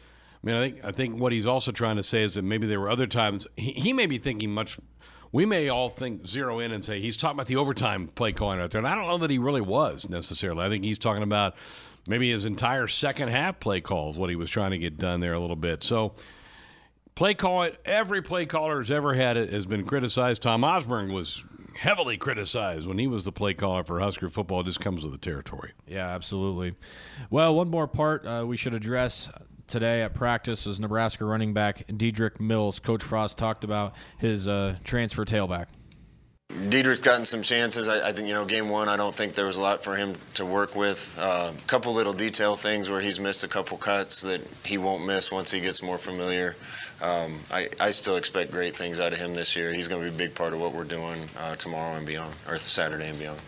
I 0.42 0.46
mean, 0.46 0.56
I 0.56 0.60
think 0.60 0.84
I 0.84 0.92
think 0.92 1.20
what 1.20 1.32
he's 1.32 1.46
also 1.46 1.72
trying 1.72 1.96
to 1.96 2.02
say 2.02 2.22
is 2.22 2.34
that 2.34 2.42
maybe 2.42 2.66
there 2.66 2.78
were 2.78 2.90
other 2.90 3.06
times 3.08 3.46
he, 3.56 3.72
he 3.72 3.92
may 3.92 4.06
be 4.06 4.18
thinking 4.18 4.52
much 4.52 4.78
we 5.32 5.46
may 5.46 5.68
all 5.68 5.88
think 5.88 6.26
zero 6.26 6.58
in 6.60 6.72
and 6.72 6.84
say 6.84 7.00
he's 7.00 7.16
talking 7.16 7.36
about 7.36 7.46
the 7.46 7.56
overtime 7.56 8.08
play 8.08 8.32
calling 8.32 8.60
out 8.60 8.70
there, 8.70 8.78
and 8.78 8.88
I 8.88 8.94
don't 8.94 9.08
know 9.08 9.18
that 9.18 9.30
he 9.30 9.38
really 9.38 9.60
was 9.60 10.08
necessarily. 10.08 10.64
I 10.64 10.68
think 10.68 10.84
he's 10.84 10.98
talking 10.98 11.22
about 11.22 11.54
maybe 12.06 12.30
his 12.30 12.44
entire 12.44 12.86
second 12.86 13.28
half 13.28 13.60
play 13.60 13.80
calls, 13.80 14.16
what 14.16 14.30
he 14.30 14.36
was 14.36 14.50
trying 14.50 14.70
to 14.70 14.78
get 14.78 14.96
done 14.96 15.20
there 15.20 15.34
a 15.34 15.40
little 15.40 15.56
bit. 15.56 15.84
So 15.84 16.14
play 17.14 17.34
call 17.34 17.64
it 17.64 17.78
every 17.84 18.22
play 18.22 18.46
caller 18.46 18.78
has 18.78 18.90
ever 18.90 19.14
had 19.14 19.36
it 19.36 19.52
has 19.52 19.66
been 19.66 19.84
criticized. 19.84 20.42
Tom 20.42 20.64
Osborne 20.64 21.12
was 21.12 21.44
heavily 21.76 22.16
criticized 22.16 22.86
when 22.86 22.98
he 22.98 23.06
was 23.06 23.24
the 23.24 23.32
play 23.32 23.54
caller 23.54 23.84
for 23.84 24.00
Husker 24.00 24.28
football. 24.28 24.60
It 24.60 24.64
just 24.66 24.80
comes 24.80 25.04
with 25.04 25.12
the 25.12 25.18
territory. 25.18 25.72
Yeah, 25.86 26.08
absolutely. 26.08 26.74
Well, 27.30 27.54
one 27.54 27.68
more 27.68 27.86
part 27.86 28.26
uh, 28.26 28.44
we 28.46 28.56
should 28.56 28.74
address 28.74 29.28
today 29.68 30.02
at 30.02 30.14
practice 30.14 30.66
was 30.66 30.80
Nebraska 30.80 31.24
running 31.24 31.52
back 31.52 31.86
Dedrick 31.88 32.40
Mills. 32.40 32.78
Coach 32.78 33.02
Frost 33.02 33.38
talked 33.38 33.64
about 33.64 33.94
his 34.18 34.48
uh, 34.48 34.76
transfer 34.84 35.24
tailback. 35.24 35.66
Dedrick's 36.50 37.00
gotten 37.00 37.26
some 37.26 37.42
chances. 37.42 37.88
I, 37.88 38.08
I, 38.08 38.12
think, 38.12 38.26
you 38.26 38.34
know, 38.34 38.46
game 38.46 38.70
one, 38.70 38.88
I 38.88 38.96
don't 38.96 39.14
think 39.14 39.34
there 39.34 39.44
was 39.44 39.58
a 39.58 39.60
lot 39.60 39.84
for 39.84 39.96
him 39.96 40.14
to 40.34 40.46
work 40.46 40.74
with. 40.74 41.14
A 41.18 41.22
uh, 41.22 41.52
couple 41.66 41.92
little 41.92 42.14
detail 42.14 42.56
things 42.56 42.90
where 42.90 43.02
he's 43.02 43.20
missed 43.20 43.44
a 43.44 43.48
couple 43.48 43.76
cuts 43.76 44.22
that 44.22 44.40
he 44.64 44.78
won't 44.78 45.04
miss 45.04 45.30
once 45.30 45.50
he 45.50 45.60
gets 45.60 45.82
more 45.82 45.98
familiar. 45.98 46.56
Um, 47.00 47.38
I, 47.50 47.68
I, 47.78 47.92
still 47.92 48.16
expect 48.16 48.50
great 48.50 48.74
things 48.74 48.98
out 48.98 49.12
of 49.12 49.20
him 49.20 49.34
this 49.34 49.54
year. 49.54 49.72
He's 49.72 49.86
going 49.86 50.02
to 50.02 50.10
be 50.10 50.14
a 50.14 50.18
big 50.18 50.34
part 50.34 50.52
of 50.52 50.58
what 50.58 50.72
we're 50.72 50.82
doing 50.82 51.28
uh, 51.38 51.54
tomorrow 51.54 51.94
and 51.94 52.04
beyond, 52.04 52.34
or 52.48 52.56
Saturday 52.56 53.06
and 53.06 53.18
beyond. 53.18 53.38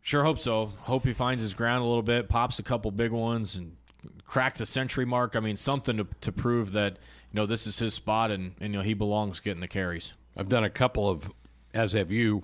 Sure 0.00 0.24
hope 0.24 0.38
so. 0.38 0.72
Hope 0.80 1.04
he 1.04 1.12
finds 1.12 1.42
his 1.42 1.52
ground 1.52 1.82
a 1.82 1.86
little 1.86 2.02
bit, 2.02 2.28
pops 2.30 2.58
a 2.58 2.62
couple 2.62 2.90
big 2.90 3.12
ones, 3.12 3.56
and 3.56 3.76
crack 4.24 4.54
the 4.54 4.66
century 4.66 5.04
mark. 5.04 5.36
I 5.36 5.40
mean, 5.40 5.56
something 5.56 5.96
to, 5.96 6.06
to 6.20 6.32
prove 6.32 6.72
that 6.72 6.98
you 7.30 7.36
know 7.36 7.46
this 7.46 7.66
is 7.66 7.78
his 7.78 7.94
spot 7.94 8.30
and, 8.30 8.54
and 8.60 8.72
you 8.72 8.78
know 8.78 8.84
he 8.84 8.94
belongs 8.94 9.40
getting 9.40 9.60
the 9.60 9.68
carries. 9.68 10.14
I've 10.36 10.48
done 10.48 10.64
a 10.64 10.70
couple 10.70 11.08
of, 11.08 11.30
as 11.74 11.92
have 11.92 12.10
you, 12.10 12.42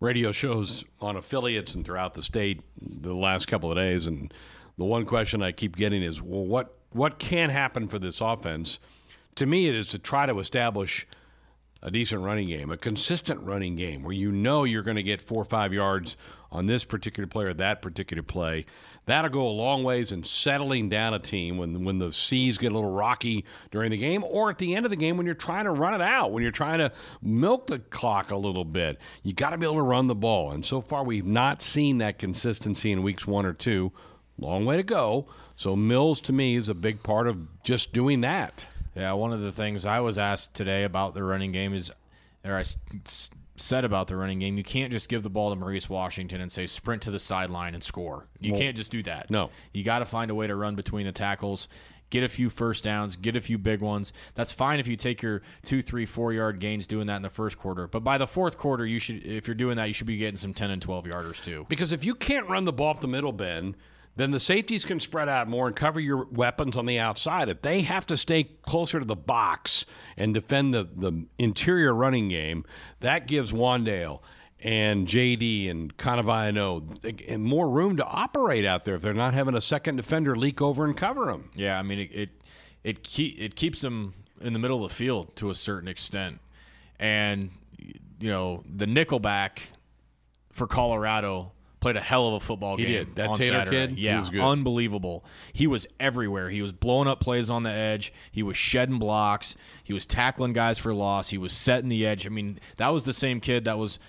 radio 0.00 0.32
shows 0.32 0.84
on 1.00 1.16
affiliates 1.16 1.74
and 1.74 1.84
throughout 1.84 2.14
the 2.14 2.22
state 2.22 2.62
the 2.80 3.14
last 3.14 3.46
couple 3.46 3.70
of 3.70 3.76
days, 3.76 4.06
and 4.06 4.32
the 4.76 4.84
one 4.84 5.06
question 5.06 5.42
I 5.42 5.52
keep 5.52 5.76
getting 5.76 6.02
is, 6.02 6.20
well, 6.20 6.44
what 6.44 6.76
what 6.90 7.18
can 7.18 7.50
happen 7.50 7.88
for 7.88 7.98
this 7.98 8.20
offense? 8.20 8.78
To 9.36 9.46
me, 9.46 9.68
it 9.68 9.74
is 9.74 9.88
to 9.88 9.98
try 9.98 10.26
to 10.26 10.38
establish 10.38 11.06
a 11.86 11.90
decent 11.90 12.20
running 12.20 12.48
game, 12.48 12.70
a 12.70 12.76
consistent 12.76 13.40
running 13.42 13.76
game 13.76 14.02
where 14.02 14.12
you 14.12 14.30
know 14.30 14.64
you're 14.64 14.82
going 14.82 14.96
to 14.96 15.02
get 15.02 15.22
four 15.22 15.40
or 15.40 15.46
five 15.46 15.72
yards 15.72 16.18
on 16.52 16.66
this 16.66 16.84
particular 16.84 17.26
play 17.26 17.44
or 17.44 17.54
that 17.54 17.80
particular 17.80 18.22
play 18.22 18.66
that'll 19.06 19.30
go 19.30 19.46
a 19.46 19.50
long 19.50 19.84
ways 19.84 20.12
in 20.12 20.22
settling 20.22 20.88
down 20.88 21.14
a 21.14 21.18
team 21.18 21.56
when 21.56 21.84
when 21.84 21.98
the 21.98 22.12
seas 22.12 22.58
get 22.58 22.72
a 22.72 22.74
little 22.74 22.90
rocky 22.90 23.44
during 23.70 23.90
the 23.90 23.96
game 23.96 24.24
or 24.24 24.50
at 24.50 24.58
the 24.58 24.74
end 24.74 24.84
of 24.84 24.90
the 24.90 24.96
game 24.96 25.16
when 25.16 25.24
you're 25.24 25.34
trying 25.34 25.64
to 25.64 25.70
run 25.70 25.94
it 25.94 26.00
out, 26.00 26.32
when 26.32 26.42
you're 26.42 26.52
trying 26.52 26.78
to 26.78 26.92
milk 27.22 27.68
the 27.68 27.78
clock 27.78 28.30
a 28.30 28.36
little 28.36 28.64
bit. 28.64 28.98
You 29.22 29.32
got 29.32 29.50
to 29.50 29.58
be 29.58 29.64
able 29.64 29.76
to 29.76 29.82
run 29.82 30.08
the 30.08 30.14
ball. 30.14 30.52
And 30.52 30.64
so 30.64 30.80
far 30.80 31.04
we've 31.04 31.24
not 31.24 31.62
seen 31.62 31.98
that 31.98 32.18
consistency 32.18 32.92
in 32.92 33.02
weeks 33.02 33.26
1 33.26 33.46
or 33.46 33.52
2 33.52 33.92
long 34.38 34.66
way 34.66 34.76
to 34.76 34.82
go. 34.82 35.26
So 35.54 35.74
Mills 35.74 36.20
to 36.22 36.32
me 36.32 36.56
is 36.56 36.68
a 36.68 36.74
big 36.74 37.02
part 37.02 37.26
of 37.26 37.62
just 37.62 37.92
doing 37.92 38.20
that. 38.20 38.66
Yeah, 38.96 39.12
one 39.12 39.32
of 39.32 39.40
the 39.40 39.52
things 39.52 39.84
I 39.84 40.00
was 40.00 40.18
asked 40.18 40.54
today 40.54 40.84
about 40.84 41.14
the 41.14 41.22
running 41.22 41.52
game 41.52 41.74
is, 41.74 41.92
or 42.44 42.56
I 42.56 42.64
said 43.56 43.84
about 43.84 44.08
the 44.08 44.16
running 44.16 44.38
game, 44.38 44.56
you 44.56 44.64
can't 44.64 44.90
just 44.90 45.08
give 45.08 45.22
the 45.22 45.30
ball 45.30 45.50
to 45.50 45.56
Maurice 45.56 45.88
Washington 45.88 46.40
and 46.40 46.50
say 46.50 46.66
sprint 46.66 47.02
to 47.02 47.10
the 47.10 47.20
sideline 47.20 47.74
and 47.74 47.84
score. 47.84 48.26
You 48.40 48.52
well, 48.52 48.60
can't 48.60 48.76
just 48.76 48.90
do 48.90 49.02
that. 49.04 49.30
No, 49.30 49.50
you 49.72 49.84
got 49.84 50.00
to 50.00 50.06
find 50.06 50.30
a 50.30 50.34
way 50.34 50.46
to 50.46 50.56
run 50.56 50.74
between 50.74 51.06
the 51.06 51.12
tackles 51.12 51.68
get 52.10 52.22
a 52.22 52.28
few 52.28 52.48
first 52.48 52.84
downs, 52.84 53.16
get 53.16 53.36
a 53.36 53.40
few 53.40 53.58
big 53.58 53.80
ones. 53.80 54.12
That's 54.34 54.52
fine 54.52 54.78
if 54.78 54.86
you 54.86 54.96
take 54.96 55.22
your 55.22 55.42
two, 55.64 55.82
three, 55.82 56.06
four 56.06 56.32
yard 56.32 56.60
gains 56.60 56.86
doing 56.86 57.06
that 57.08 57.16
in 57.16 57.22
the 57.22 57.30
first 57.30 57.58
quarter. 57.58 57.86
But 57.86 58.00
by 58.00 58.18
the 58.18 58.26
fourth 58.26 58.56
quarter, 58.58 58.86
you 58.86 58.98
should, 58.98 59.24
if 59.24 59.46
you're 59.46 59.54
doing 59.54 59.76
that, 59.76 59.86
you 59.86 59.92
should 59.92 60.06
be 60.06 60.16
getting 60.16 60.36
some 60.36 60.54
10 60.54 60.70
and 60.70 60.82
12 60.82 61.06
yarders 61.06 61.42
too. 61.42 61.66
Because 61.68 61.92
if 61.92 62.04
you 62.04 62.14
can't 62.14 62.48
run 62.48 62.64
the 62.64 62.72
ball 62.72 62.90
up 62.90 63.00
the 63.00 63.08
middle, 63.08 63.32
Ben, 63.32 63.76
then 64.16 64.30
the 64.30 64.40
safeties 64.40 64.84
can 64.84 64.98
spread 64.98 65.28
out 65.28 65.46
more 65.46 65.66
and 65.66 65.76
cover 65.76 66.00
your 66.00 66.24
weapons 66.24 66.76
on 66.76 66.86
the 66.86 66.98
outside. 66.98 67.48
If 67.48 67.62
they 67.62 67.82
have 67.82 68.06
to 68.06 68.16
stay 68.16 68.44
closer 68.44 68.98
to 68.98 69.04
the 69.04 69.16
box 69.16 69.84
and 70.16 70.32
defend 70.32 70.72
the, 70.72 70.88
the 70.96 71.26
interior 71.38 71.94
running 71.94 72.28
game, 72.28 72.64
that 73.00 73.26
gives 73.26 73.52
Wan'Dale 73.52 74.20
and 74.60 75.06
JD 75.06 75.70
and 75.70 75.96
Kanawai 75.96 76.52
Noa 76.54 76.82
and 77.28 77.44
more 77.44 77.68
room 77.68 77.96
to 77.98 78.04
operate 78.04 78.64
out 78.64 78.84
there 78.86 78.94
if 78.94 79.02
they're 79.02 79.12
not 79.12 79.34
having 79.34 79.54
a 79.54 79.60
second 79.60 79.96
defender 79.96 80.34
leak 80.34 80.62
over 80.62 80.84
and 80.84 80.96
cover 80.96 81.26
them. 81.26 81.50
Yeah, 81.54 81.78
I 81.78 81.82
mean 81.82 82.00
it 82.00 82.10
it 82.12 82.30
it, 82.82 83.02
keep, 83.02 83.38
it 83.38 83.56
keeps 83.56 83.80
them 83.80 84.14
in 84.40 84.52
the 84.52 84.58
middle 84.58 84.84
of 84.84 84.90
the 84.90 84.94
field 84.94 85.34
to 85.36 85.50
a 85.50 85.54
certain 85.54 85.88
extent, 85.88 86.38
and 86.98 87.50
you 87.78 88.30
know 88.30 88.64
the 88.66 88.86
nickelback 88.86 89.58
for 90.52 90.66
Colorado 90.66 91.52
played 91.86 91.96
a 91.96 92.00
hell 92.00 92.26
of 92.26 92.34
a 92.34 92.40
football 92.40 92.76
he 92.76 92.84
game. 92.84 92.92
Did. 92.92 93.14
That 93.14 93.36
Taylor 93.36 93.58
Saturday. 93.58 93.86
kid, 93.86 93.98
yeah, 93.98 94.14
he 94.14 94.20
was 94.20 94.30
good. 94.30 94.40
unbelievable. 94.40 95.24
He 95.52 95.68
was 95.68 95.86
everywhere. 96.00 96.50
He 96.50 96.60
was 96.60 96.72
blowing 96.72 97.06
up 97.06 97.20
plays 97.20 97.48
on 97.48 97.62
the 97.62 97.70
edge. 97.70 98.12
He 98.32 98.42
was 98.42 98.56
shedding 98.56 98.98
blocks. 98.98 99.54
He 99.84 99.92
was 99.92 100.04
tackling 100.04 100.52
guys 100.52 100.80
for 100.80 100.92
loss. 100.92 101.28
He 101.28 101.38
was 101.38 101.52
setting 101.52 101.88
the 101.88 102.04
edge. 102.04 102.26
I 102.26 102.30
mean, 102.30 102.58
that 102.78 102.88
was 102.88 103.04
the 103.04 103.12
same 103.12 103.38
kid 103.38 103.66
that 103.66 103.78
was 103.78 104.00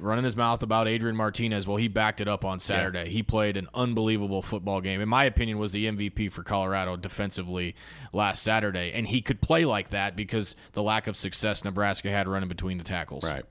running 0.00 0.24
his 0.24 0.34
mouth 0.34 0.62
about 0.62 0.88
Adrian 0.88 1.14
Martinez. 1.14 1.66
Well, 1.66 1.76
he 1.76 1.88
backed 1.88 2.22
it 2.22 2.28
up 2.28 2.42
on 2.42 2.58
Saturday. 2.58 3.04
Yeah. 3.04 3.10
He 3.10 3.22
played 3.22 3.58
an 3.58 3.68
unbelievable 3.74 4.40
football 4.40 4.80
game. 4.80 5.02
In 5.02 5.10
my 5.10 5.24
opinion, 5.24 5.58
was 5.58 5.72
the 5.72 5.84
MVP 5.86 6.32
for 6.32 6.42
Colorado 6.42 6.96
defensively 6.96 7.74
last 8.14 8.42
Saturday, 8.42 8.92
and 8.94 9.06
he 9.06 9.20
could 9.20 9.42
play 9.42 9.66
like 9.66 9.90
that 9.90 10.16
because 10.16 10.56
the 10.72 10.82
lack 10.82 11.06
of 11.06 11.16
success 11.16 11.66
Nebraska 11.66 12.10
had 12.10 12.26
running 12.28 12.48
between 12.48 12.78
the 12.78 12.84
tackles. 12.84 13.24
Right. 13.24 13.44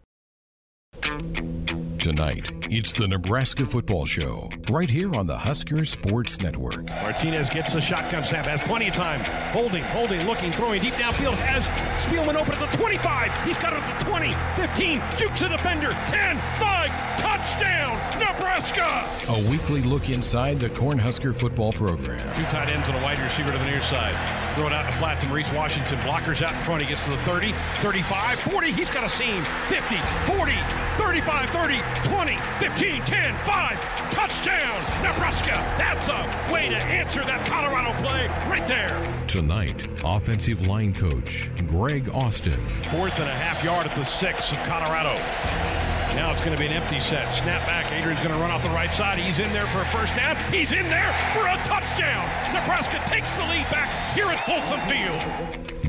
Tonight, 2.01 2.51
it's 2.63 2.95
the 2.95 3.07
Nebraska 3.07 3.63
Football 3.63 4.07
Show, 4.07 4.49
right 4.71 4.89
here 4.89 5.13
on 5.13 5.27
the 5.27 5.37
Husker 5.37 5.85
Sports 5.85 6.41
Network. 6.41 6.87
Martinez 6.87 7.47
gets 7.47 7.73
the 7.73 7.79
shotgun 7.79 8.23
snap, 8.23 8.45
has 8.45 8.59
plenty 8.63 8.87
of 8.87 8.95
time. 8.95 9.19
Holding, 9.53 9.83
holding, 9.83 10.25
looking, 10.25 10.51
throwing 10.53 10.81
deep 10.81 10.95
downfield, 10.95 11.35
has 11.35 11.63
Spielman 12.03 12.33
open 12.33 12.55
at 12.55 12.71
the 12.71 12.75
25. 12.75 13.45
He's 13.45 13.55
got 13.59 13.73
it 13.73 13.83
at 13.83 13.99
the 13.99 14.05
20, 14.05 14.33
15, 14.55 15.03
jukes 15.15 15.41
the 15.41 15.49
defender, 15.49 15.91
10, 16.09 16.41
5, 16.59 17.10
touchdown, 17.41 17.97
Nebraska! 18.19 19.07
A 19.29 19.49
weekly 19.49 19.81
look 19.81 20.09
inside 20.09 20.59
the 20.59 20.69
Cornhusker 20.69 21.35
football 21.35 21.73
program. 21.73 22.35
Two 22.35 22.43
tight 22.43 22.69
ends 22.69 22.87
and 22.87 22.97
a 22.97 23.01
wide 23.01 23.19
receiver 23.19 23.51
to 23.51 23.57
the 23.57 23.65
near 23.65 23.81
side. 23.81 24.15
Throw 24.55 24.67
it 24.67 24.73
out 24.73 24.85
in 24.85 24.91
the 24.91 24.97
flat 24.97 25.19
to 25.21 25.27
Maurice 25.27 25.51
Washington. 25.51 25.97
Blockers 25.99 26.41
out 26.41 26.53
in 26.53 26.63
front. 26.63 26.83
He 26.83 26.87
gets 26.87 27.03
to 27.05 27.11
the 27.11 27.17
30, 27.23 27.53
35, 27.81 28.39
40. 28.41 28.71
He's 28.71 28.89
got 28.89 29.03
a 29.03 29.09
seam. 29.09 29.43
50, 29.69 29.95
40, 30.27 30.53
35, 30.97 31.49
30, 31.49 31.81
20, 32.03 32.37
15, 32.59 33.01
10, 33.03 33.45
5. 33.45 33.79
Touchdown, 34.11 34.77
Nebraska. 35.01 35.55
That's 35.77 36.07
a 36.09 36.53
way 36.53 36.69
to 36.69 36.77
answer 36.77 37.21
that 37.21 37.45
Colorado 37.47 37.93
play 38.03 38.27
right 38.49 38.67
there. 38.67 39.25
Tonight, 39.27 39.87
offensive 40.03 40.67
line 40.67 40.93
coach 40.93 41.49
Greg 41.65 42.09
Austin. 42.09 42.59
Fourth 42.91 43.17
and 43.19 43.29
a 43.29 43.33
half 43.33 43.63
yard 43.63 43.87
at 43.87 43.95
the 43.95 44.03
six 44.03 44.51
of 44.51 44.57
Colorado. 44.59 45.90
Now 46.15 46.31
it's 46.31 46.41
going 46.41 46.51
to 46.51 46.59
be 46.59 46.65
an 46.65 46.73
empty 46.73 46.99
set. 46.99 47.33
Snap 47.33 47.65
back. 47.65 47.91
Adrian's 47.91 48.21
going 48.21 48.33
to 48.33 48.39
run 48.39 48.51
off 48.51 48.63
the 48.63 48.69
right 48.69 48.91
side. 48.91 49.17
He's 49.17 49.39
in 49.39 49.53
there 49.53 49.67
for 49.67 49.81
a 49.81 49.85
first 49.87 50.15
down. 50.15 50.35
He's 50.51 50.71
in 50.71 50.89
there 50.89 51.15
for 51.33 51.47
a 51.47 51.55
touchdown. 51.63 52.27
Nebraska 52.53 53.01
takes 53.07 53.33
the 53.35 53.43
lead 53.43 53.65
back 53.71 53.89
here 54.13 54.25
at 54.25 54.45
Folsom 54.45 54.79
Field. 54.81 55.21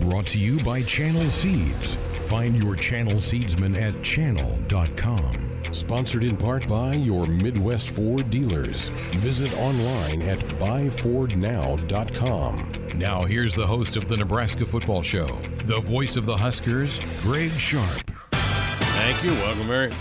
Brought 0.02 0.26
to 0.28 0.38
you 0.38 0.62
by 0.62 0.82
Channel 0.82 1.28
Seeds. 1.28 1.98
Find 2.22 2.56
your 2.56 2.76
Channel 2.76 3.14
Seedsman 3.14 3.76
at 3.80 4.00
channel.com. 4.02 5.48
Sponsored 5.72 6.24
in 6.24 6.37
part 6.37 6.68
by 6.68 6.94
your 6.94 7.26
Midwest 7.26 7.96
Ford 7.96 8.28
dealers. 8.30 8.90
Visit 9.12 9.56
online 9.58 10.22
at 10.22 10.38
buyfordnow.com. 10.38 12.72
Now, 12.94 13.24
here's 13.24 13.54
the 13.54 13.66
host 13.66 13.96
of 13.96 14.08
the 14.08 14.16
Nebraska 14.16 14.66
Football 14.66 15.02
Show, 15.02 15.38
the 15.64 15.80
voice 15.80 16.16
of 16.16 16.26
the 16.26 16.37
Huskers, 16.37 17.00
Greg 17.22 17.50
Sharp. 17.52 18.11
Thank 18.30 19.24
you. 19.24 19.32
Welcome, 19.32 19.68
Mary 19.68 19.92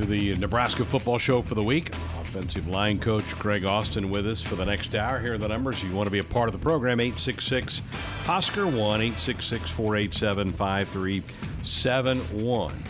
to 0.00 0.06
the 0.06 0.34
Nebraska 0.36 0.84
Football 0.84 1.18
Show 1.18 1.42
for 1.42 1.54
the 1.54 1.62
week. 1.62 1.92
Offensive 2.20 2.68
line 2.68 2.98
coach 2.98 3.38
Greg 3.38 3.64
Austin 3.64 4.08
with 4.08 4.26
us 4.26 4.40
for 4.40 4.54
the 4.54 4.64
next 4.64 4.94
hour. 4.94 5.18
Here 5.18 5.34
are 5.34 5.38
the 5.38 5.48
numbers. 5.48 5.82
You 5.82 5.94
want 5.94 6.06
to 6.06 6.10
be 6.10 6.20
a 6.20 6.24
part 6.24 6.48
of 6.48 6.52
the 6.52 6.58
program 6.58 7.00
866 7.00 7.82
Husker 8.24 8.66
1 8.66 8.76
866 8.76 9.70
487 9.70 10.52
5371. 10.52 12.84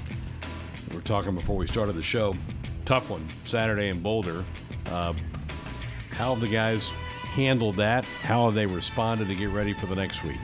We 0.88 0.96
were 0.96 1.02
talking 1.02 1.34
before 1.34 1.56
we 1.56 1.66
started 1.66 1.96
the 1.96 2.02
show. 2.02 2.36
Tough 2.84 3.10
one 3.10 3.26
Saturday 3.44 3.88
in 3.88 4.00
Boulder. 4.00 4.44
Uh, 4.86 5.12
how 6.10 6.34
have 6.34 6.40
the 6.40 6.48
guys 6.48 6.90
handled 7.32 7.76
that? 7.76 8.04
How 8.04 8.44
have 8.44 8.54
they 8.54 8.66
responded 8.66 9.26
to 9.28 9.34
get 9.34 9.50
ready 9.50 9.72
for 9.72 9.86
the 9.86 9.96
next 9.96 10.22
week? 10.22 10.40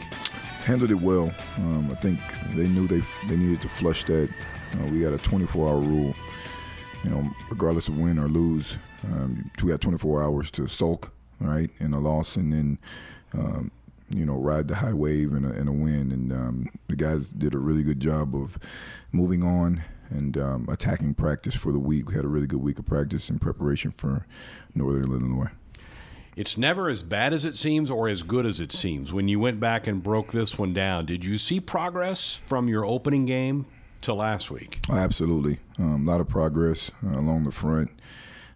Handled 0.65 0.91
it 0.91 1.01
well. 1.01 1.33
Um, 1.59 1.91
I 1.93 1.95
think 1.97 2.19
they 2.55 2.67
knew 2.67 2.89
they 2.89 3.03
they 3.29 3.37
needed 3.37 3.61
to 3.63 3.69
flush 3.69 4.05
that. 4.05 4.29
Uh, 4.73 4.87
we 4.87 5.01
got 5.01 5.13
a 5.13 5.19
24-hour 5.19 5.79
rule 5.79 6.13
you 7.07 7.13
know, 7.13 7.31
regardless 7.49 7.87
of 7.87 7.97
win 7.97 8.19
or 8.19 8.27
lose, 8.27 8.75
um, 9.05 9.49
we 9.63 9.71
have 9.71 9.79
24 9.79 10.23
hours 10.23 10.51
to 10.51 10.67
sulk, 10.67 11.13
right, 11.39 11.71
in 11.79 11.95
a 11.95 12.01
loss, 12.01 12.35
and 12.35 12.53
then, 12.53 12.79
um, 13.33 13.71
you 14.11 14.27
know, 14.27 14.35
ride 14.35 14.67
the 14.67 14.75
high 14.75 14.93
wave 14.93 15.33
in 15.33 15.45
a, 15.45 15.51
a 15.51 15.73
win. 15.73 16.11
And 16.11 16.33
um, 16.33 16.69
the 16.89 16.97
guys 16.97 17.29
did 17.29 17.55
a 17.55 17.59
really 17.59 17.85
good 17.85 18.01
job 18.01 18.35
of 18.35 18.59
moving 19.13 19.45
on 19.45 19.85
and 20.11 20.37
um, 20.37 20.69
attacking 20.69 21.15
practice 21.15 21.55
for 21.55 21.71
the 21.71 21.79
week. 21.79 22.09
We 22.09 22.17
had 22.17 22.25
a 22.25 22.29
really 22.29 22.49
good 22.49 22.61
week 22.61 22.81
of 22.81 22.87
practice 22.87 23.31
in 23.31 23.39
preparation 23.39 23.93
for 23.97 24.27
Northern 24.75 25.05
Illinois. 25.05 25.51
It's 26.35 26.59
never 26.59 26.89
as 26.89 27.03
bad 27.03 27.33
as 27.33 27.45
it 27.45 27.57
seems 27.57 27.89
or 27.89 28.09
as 28.09 28.23
good 28.23 28.47
as 28.47 28.61
it 28.61 28.73
seems. 28.73 29.13
When 29.13 29.29
you 29.29 29.39
went 29.39 29.61
back 29.61 29.87
and 29.87 30.03
broke 30.03 30.33
this 30.33 30.59
one 30.59 30.73
down, 30.73 31.07
did 31.07 31.25
you 31.25 31.39
see 31.39 31.61
progress 31.61 32.35
from 32.35 32.69
your 32.69 32.85
opening 32.85 33.27
game 33.27 33.67
to 34.03 34.15
last 34.15 34.51
week. 34.51 34.81
Absolutely, 34.91 35.59
um, 35.79 36.07
a 36.07 36.11
lot 36.11 36.21
of 36.21 36.29
progress 36.29 36.91
uh, 37.05 37.19
along 37.19 37.45
the 37.45 37.53
front. 37.53 37.91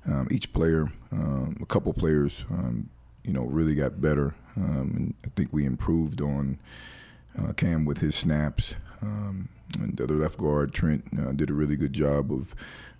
Um, 0.06 0.28
each 0.30 0.52
player, 0.52 0.90
um, 1.12 1.56
a 1.60 1.66
couple 1.66 1.92
players, 1.92 2.44
um, 2.50 2.88
you 3.22 3.32
know, 3.32 3.42
really 3.42 3.74
got 3.74 4.00
better, 4.00 4.34
um, 4.56 4.92
and 4.96 5.14
I 5.24 5.28
think 5.36 5.52
we 5.52 5.64
improved 5.64 6.20
on 6.20 6.58
uh, 7.38 7.52
Cam 7.52 7.84
with 7.84 7.98
his 7.98 8.16
snaps. 8.16 8.74
Um, 9.02 9.48
and 9.78 9.96
the 9.96 10.04
other 10.04 10.14
left 10.14 10.38
guard, 10.38 10.72
Trent, 10.72 11.04
uh, 11.18 11.32
did 11.32 11.50
a 11.50 11.54
really 11.54 11.76
good 11.76 11.92
job 11.92 12.32
of 12.32 12.54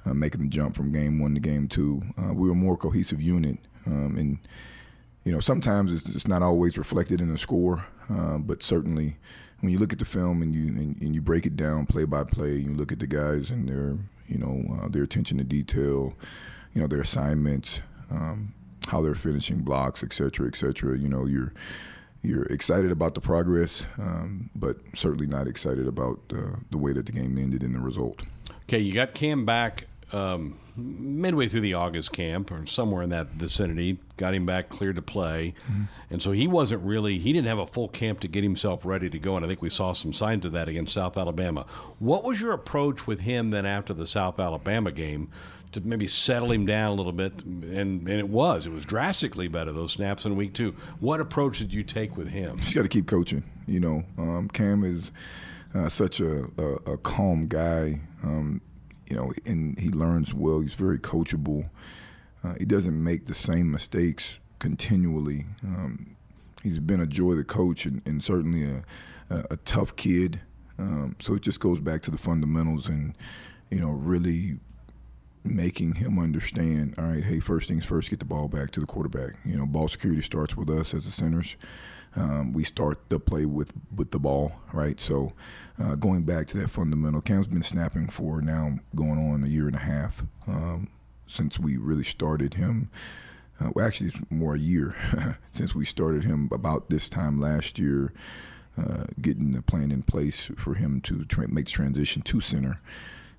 uh, 0.05 0.15
making 0.15 0.43
the 0.43 0.49
jump 0.49 0.77
from 0.77 0.93
game 0.93 1.19
one 1.19 1.35
to 1.35 1.41
game 1.41 1.69
two. 1.69 2.03
Uh, 2.19 2.33
we 2.33 2.49
were 2.49 2.53
a 2.53 2.57
more 2.57 2.77
cohesive 2.77 3.21
unit, 3.21 3.59
and 3.87 4.39
you 5.25 5.33
know, 5.33 5.41
sometimes 5.41 5.93
it's, 5.93 6.09
it's, 6.09 6.29
not 6.29 6.43
always 6.43 6.79
reflected 6.79 7.21
in 7.21 7.31
the 7.31 7.39
score, 7.39 7.85
uh, 8.09 8.39
but 8.39 8.63
certainly 8.63 9.17
when 9.61 9.73
you 9.73 9.79
look 9.79 9.93
at 9.93 9.99
the 9.99 10.05
film 10.05 10.43
and 10.43 10.55
you 10.55 10.69
and, 10.69 11.01
and, 11.01 11.15
you 11.15 11.21
break 11.21 11.47
it 11.47 11.57
down 11.57 11.87
play 11.87 12.05
by 12.05 12.25
play, 12.25 12.55
you 12.55 12.73
look 12.73 12.93
at 12.93 12.99
the 12.99 13.07
guys 13.07 13.51
and 13.51 13.69
their 13.69 13.97
you 14.27 14.39
know 14.39 14.83
uh, 14.83 14.89
their 14.89 15.03
attention 15.03 15.39
to 15.39 15.45
detail, 15.45 16.15
you 16.75 16.81
know 16.81 16.87
their 16.87 17.01
assignments, 17.01 17.81
um, 18.11 18.55
how 18.89 19.03
they're 19.03 19.15
finishing 19.15 19.61
blocks, 19.61 20.03
et 20.03 20.13
cetera, 20.13 20.47
et 20.47 20.57
cetera. 20.57 20.99
You 20.99 21.09
know 21.09 21.27
you're 21.27 21.53
you're 22.23 22.45
excited 22.45 22.91
about 22.91 23.15
the 23.15 23.21
progress, 23.21 23.87
um, 23.99 24.51
but 24.55 24.77
certainly 24.95 25.27
not 25.27 25.47
excited 25.47 25.87
about 25.87 26.21
uh, 26.33 26.57
the 26.71 26.79
way 26.79 26.93
that 26.93 27.07
the 27.07 27.13
game 27.13 27.39
ended 27.39 27.63
in 27.63 27.73
the 27.73 27.81
result. 27.81 28.23
Okay, 28.65 28.79
you 28.79 28.93
got 28.93 29.15
Cam 29.15 29.45
back 29.45 29.87
um, 30.13 30.59
midway 30.81 31.49
through 31.49 31.61
the 31.61 31.75
August 31.75 32.13
camp 32.13 32.51
or 32.51 32.67
somewhere 32.67 33.03
in 33.03 33.11
that 33.11 33.29
vicinity, 33.29 33.99
got 34.17 34.35
him 34.35 34.47
back 34.47 34.69
cleared 34.69 34.97
to 34.97 35.03
play. 35.03 35.55
Mm-hmm. 35.71 35.83
And 36.11 36.23
so 36.23 36.33
he 36.33 36.47
wasn't 36.47 36.83
really, 36.83 37.19
he 37.19 37.33
didn't 37.33 37.49
have 37.49 37.59
a 37.59 37.67
full 37.67 37.89
camp 37.89 38.21
to 38.21 38.29
get 38.29 38.43
himself 38.43 38.85
ready 38.85 39.09
to 39.11 39.19
go. 39.19 39.37
And 39.37 39.45
I 39.45 39.49
think 39.49 39.63
we 39.63 39.69
saw 39.69 39.93
some 39.93 40.13
signs 40.13 40.45
of 40.45 40.53
that 40.53 40.69
against 40.69 40.95
South 40.95 41.17
Alabama. 41.17 41.67
What 41.99 42.25
was 42.25 42.41
your 42.41 42.53
approach 42.53 43.07
with 43.07 43.21
him 43.21 43.51
then 43.51 43.67
after 43.67 43.95
the 43.95 44.07
South 44.07 44.41
Alabama 44.41 44.91
game? 44.91 45.31
To 45.75 45.81
maybe 45.83 46.09
settle 46.09 46.51
him 46.51 46.67
down 46.67 46.91
a 46.91 46.95
little 46.95 47.13
bit, 47.13 47.45
and, 47.45 48.09
and 48.09 48.09
it 48.09 48.29
was. 48.29 48.67
It 48.67 48.73
was 48.73 48.85
drastically 48.85 49.47
better, 49.47 49.73
those 49.73 49.93
snaps 49.93 50.25
in 50.25 50.35
week 50.35 50.53
two. 50.53 50.75
What 50.99 51.21
approach 51.21 51.61
did 51.61 51.73
you 51.73 51.85
take 51.85 52.17
with 52.17 52.27
him? 52.27 52.59
You 52.67 52.75
got 52.75 52.83
to 52.83 52.89
keep 52.89 53.07
coaching. 53.07 53.45
You 53.69 53.79
know, 53.79 54.05
um, 54.19 54.49
Cam 54.49 54.83
is 54.83 55.13
uh, 55.75 55.89
such 55.89 56.19
a, 56.21 56.45
a, 56.59 56.93
a, 56.93 56.99
calm 56.99 57.47
guy. 57.47 58.01
Um, 58.23 58.61
you 59.11 59.17
know, 59.17 59.33
and 59.45 59.79
he 59.79 59.89
learns 59.89 60.33
well. 60.33 60.61
He's 60.61 60.75
very 60.75 60.99
coachable. 60.99 61.69
Uh, 62.43 62.55
he 62.59 62.65
doesn't 62.65 63.03
make 63.03 63.27
the 63.27 63.35
same 63.35 63.71
mistakes 63.71 64.39
continually. 64.61 65.47
Um, 65.65 66.17
he's 66.63 66.79
been 66.79 67.01
a 67.01 67.07
joy 67.07 67.35
to 67.35 67.45
coach 67.45 67.85
and, 67.85 68.01
and 68.07 68.23
certainly 68.23 68.65
a, 68.65 68.85
a, 69.29 69.45
a, 69.51 69.57
tough 69.59 69.97
kid. 69.97 70.41
Um, 70.79 71.17
so 71.21 71.35
it 71.35 71.43
just 71.43 71.61
goes 71.61 71.81
back 71.81 72.03
to 72.03 72.11
the 72.11 72.17
fundamentals 72.19 72.89
and, 72.89 73.17
you 73.71 73.81
know, 73.81 73.91
really 73.91 74.59
making 75.43 75.95
him 75.95 76.19
understand, 76.19 76.95
all 76.97 77.07
right, 77.07 77.25
hey, 77.25 77.41
first 77.41 77.69
things 77.69 77.85
first, 77.85 78.11
get 78.11 78.19
the 78.19 78.25
ball 78.25 78.49
back 78.49 78.71
to 78.73 78.81
the 78.81 78.87
quarterback. 78.87 79.39
You 79.45 79.57
know, 79.57 79.67
ball 79.67 79.89
security 79.89 80.23
starts 80.23 80.57
with 80.57 80.71
us 80.71 80.95
as 80.95 81.05
the 81.05 81.11
centers. 81.11 81.57
Um, 82.17 82.53
we 82.53 82.65
start 82.65 83.09
the 83.09 83.21
play 83.21 83.45
with, 83.45 83.73
with 83.95 84.11
the 84.11 84.19
ball, 84.19 84.61
right? 84.73 84.99
So 85.01 85.33
uh, 85.81 85.95
going 85.95 86.23
back 86.23 86.49
to 86.49 86.59
that 86.59 86.71
fundamental, 86.71 87.21
Cam's 87.21 87.47
been 87.47 87.63
snapping 87.63 88.09
for 88.09 88.43
now 88.43 88.81
going 88.95 89.19
on 89.19 89.45
a 89.45 89.47
year 89.47 89.67
and 89.67 89.77
a 89.77 89.81
half 89.81 90.25
um, 90.47 90.89
since 91.27 91.59
we 91.59 91.77
really 91.77 92.05
started 92.05 92.55
him. 92.55 92.91
Uh, 93.61 93.71
well, 93.75 93.87
actually, 93.87 94.09
it's 94.09 94.31
more 94.31 94.55
a 94.55 94.59
year 94.59 94.97
since 95.51 95.75
we 95.75 95.85
started 95.85 96.25
him 96.25 96.49
about 96.53 96.91
this 96.91 97.09
time 97.09 97.41
last 97.41 97.79
year, 97.79 98.13
uh, 98.77 99.05
getting 99.21 99.53
the 99.53 99.63
plan 99.63 99.93
in 99.93 100.03
place 100.03 100.51
for 100.57 100.75
him 100.75 101.01
to 101.03 101.25
tra- 101.25 101.49
make 101.49 101.67
transition 101.67 102.23
to 102.23 102.41
center. 102.41 102.81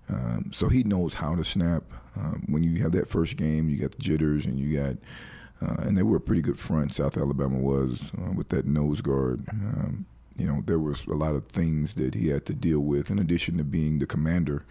Um, 0.10 0.51
so 0.53 0.69
he 0.69 0.84
knows 0.84 1.15
how 1.15 1.36
to 1.36 1.43
snap. 1.43 1.84
Um, 2.15 2.43
when 2.47 2.63
you 2.63 2.81
have 2.84 2.91
that 2.91 3.10
first 3.10 3.38
game, 3.38 3.69
you 3.69 3.77
got 3.77 3.91
the 3.91 4.01
jitters 4.01 4.45
and 4.45 4.60
you 4.60 4.77
got, 4.77 4.97
uh, 5.62 5.76
and 5.82 5.97
they 5.97 6.04
were 6.04 6.17
a 6.17 6.21
pretty 6.21 6.41
good 6.41 6.60
front. 6.60 6.95
South 6.95 7.17
Alabama 7.17 7.58
was 7.58 8.12
uh, 8.17 8.32
with 8.32 8.50
that 8.50 8.65
nose 8.65 9.02
guard. 9.02 9.47
Um, 9.50 10.06
you 10.38 10.47
know, 10.47 10.63
there 10.65 10.80
was 10.80 11.06
a 11.06 11.13
lot 11.13 11.36
of 11.36 11.47
things 11.47 11.93
that 11.95 12.15
he 12.15 12.30
had 12.30 12.45
to 12.47 12.54
deal 12.54 12.80
with 12.80 13.12
in 13.12 13.19
addition 13.19 13.58
to 13.58 13.63
being 13.63 14.00
the 14.00 14.08
commander 14.08 14.65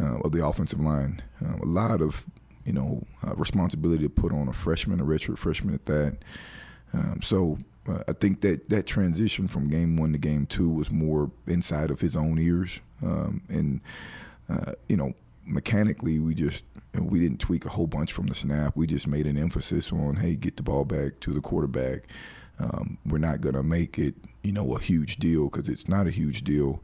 uh, 0.00 0.18
of 0.20 0.32
the 0.32 0.44
offensive 0.44 0.80
line. 0.80 1.22
Uh, 1.44 1.56
a 1.62 1.66
lot 1.66 2.00
of, 2.00 2.26
you 2.64 2.72
know, 2.72 3.06
uh, 3.24 3.34
responsibility 3.34 4.04
to 4.04 4.10
put 4.10 4.32
on 4.32 4.48
a 4.48 4.52
freshman, 4.52 5.00
a 5.00 5.04
redshirt 5.04 5.38
freshman 5.38 5.74
at 5.74 5.86
that. 5.86 6.16
Um, 6.92 7.20
so 7.22 7.58
uh, 7.88 8.02
I 8.08 8.12
think 8.12 8.40
that 8.40 8.68
that 8.70 8.86
transition 8.86 9.46
from 9.46 9.68
game 9.68 9.96
one 9.96 10.12
to 10.12 10.18
game 10.18 10.46
two 10.46 10.68
was 10.68 10.90
more 10.90 11.30
inside 11.46 11.90
of 11.90 12.00
his 12.00 12.16
own 12.16 12.38
ears. 12.38 12.80
Um, 13.02 13.42
and, 13.48 13.80
uh, 14.48 14.72
you 14.88 14.96
know, 14.96 15.12
mechanically, 15.44 16.18
we 16.18 16.34
just 16.34 16.64
we 17.00 17.20
didn't 17.20 17.38
tweak 17.38 17.64
a 17.64 17.70
whole 17.70 17.86
bunch 17.86 18.12
from 18.12 18.26
the 18.26 18.34
snap. 18.34 18.76
We 18.76 18.86
just 18.86 19.06
made 19.06 19.26
an 19.26 19.36
emphasis 19.36 19.92
on, 19.92 20.16
hey, 20.16 20.36
get 20.36 20.56
the 20.56 20.62
ball 20.62 20.84
back 20.84 21.20
to 21.20 21.32
the 21.32 21.40
quarterback. 21.40 22.04
Um, 22.58 22.98
we're 23.04 23.18
not 23.18 23.40
going 23.40 23.54
to 23.54 23.62
make 23.62 23.98
it, 23.98 24.14
you 24.42 24.52
know, 24.52 24.76
a 24.76 24.80
huge 24.80 25.16
deal 25.16 25.48
because 25.48 25.68
it's 25.68 25.88
not 25.88 26.06
a 26.06 26.10
huge 26.10 26.42
deal 26.42 26.82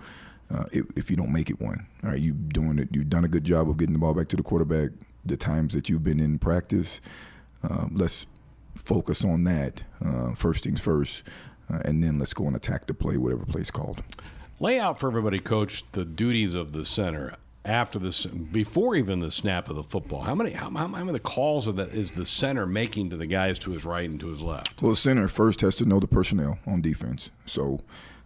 uh, 0.53 0.65
if, 0.73 0.85
if, 0.97 1.11
you 1.11 1.17
don't 1.17 1.33
make 1.33 1.49
it 1.49 1.61
one. 1.61 1.87
All 2.05 2.11
right, 2.11 2.21
you 2.21 2.33
doing 2.33 2.79
it. 2.79 2.89
You've 2.93 3.09
done 3.09 3.25
a 3.25 3.29
good 3.29 3.45
job 3.45 3.71
of 3.71 3.79
getting 3.79 3.95
the 3.95 3.99
ball 3.99 4.13
back 4.13 4.29
to 4.29 4.37
the 4.37 4.43
quarterback. 4.43 4.91
The 5.25 5.37
times 5.37 5.73
that 5.73 5.89
you've 5.89 6.05
been 6.05 6.21
in 6.21 6.39
practice, 6.39 7.01
uh, 7.63 7.87
let's 7.91 8.27
focus 8.75 9.25
on 9.25 9.45
that. 9.45 9.85
Uh, 10.05 10.35
first 10.35 10.65
things 10.65 10.81
first, 10.81 11.23
uh, 11.73 11.79
and 11.85 12.03
then 12.03 12.19
let's 12.19 12.35
go 12.35 12.47
and 12.47 12.57
attack 12.57 12.87
the 12.87 12.95
play, 12.95 13.17
whatever 13.17 13.47
play 13.47 13.63
is 13.63 13.71
called. 13.71 14.03
Lay 14.61 14.79
out 14.79 15.01
for 15.01 15.09
everybody, 15.09 15.39
coach, 15.39 15.85
the 15.93 16.05
duties 16.05 16.55
of 16.55 16.73
the 16.73 16.85
center 16.85 17.35
after 17.65 17.99
this, 17.99 18.27
before 18.27 18.97
even 18.97 19.21
the 19.21 19.31
snap 19.31 19.69
of 19.69 19.77
the 19.77 19.83
football? 19.83 20.23
How 20.23 20.35
many 20.35 20.51
how, 20.51 20.71
how, 20.71 20.87
many 20.87 21.19
calls 21.19 21.69
are 21.69 21.73
that 21.73 21.91
is 21.91 22.11
the 22.11 22.27
center 22.27 22.67
making 22.67 23.11
to 23.11 23.17
the 23.17 23.27
guys 23.27 23.59
to 23.61 23.71
his 23.71 23.85
right 23.85 24.09
and 24.09 24.19
to 24.21 24.29
his 24.29 24.41
left? 24.41 24.83
Well, 24.83 24.91
the 24.91 24.97
center 24.97 25.29
first 25.29 25.61
has 25.61 25.77
to 25.77 25.85
know 25.85 26.01
the 26.01 26.09
personnel 26.09 26.59
on 26.67 26.81
defense. 26.81 27.31
So, 27.47 27.81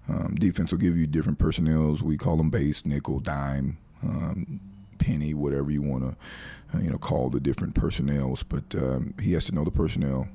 um, 0.08 0.36
defense 0.36 0.70
will 0.70 0.78
give 0.78 0.96
you 0.96 1.06
different 1.06 1.38
personnels. 1.38 2.02
We 2.02 2.16
call 2.16 2.36
them 2.36 2.50
base, 2.50 2.86
nickel, 2.86 3.20
dime, 3.20 3.78
um, 4.02 4.60
penny, 4.98 5.34
whatever 5.34 5.70
you 5.70 5.82
want 5.82 6.04
to, 6.04 6.76
uh, 6.76 6.80
you 6.80 6.90
know, 6.90 6.98
call 6.98 7.28
the 7.28 7.40
different 7.40 7.74
personnels. 7.74 8.42
But 8.42 8.74
um, 8.74 9.14
he 9.20 9.32
has 9.32 9.44
to 9.46 9.54
know 9.54 9.64
the 9.64 9.70
personnel. 9.70 10.28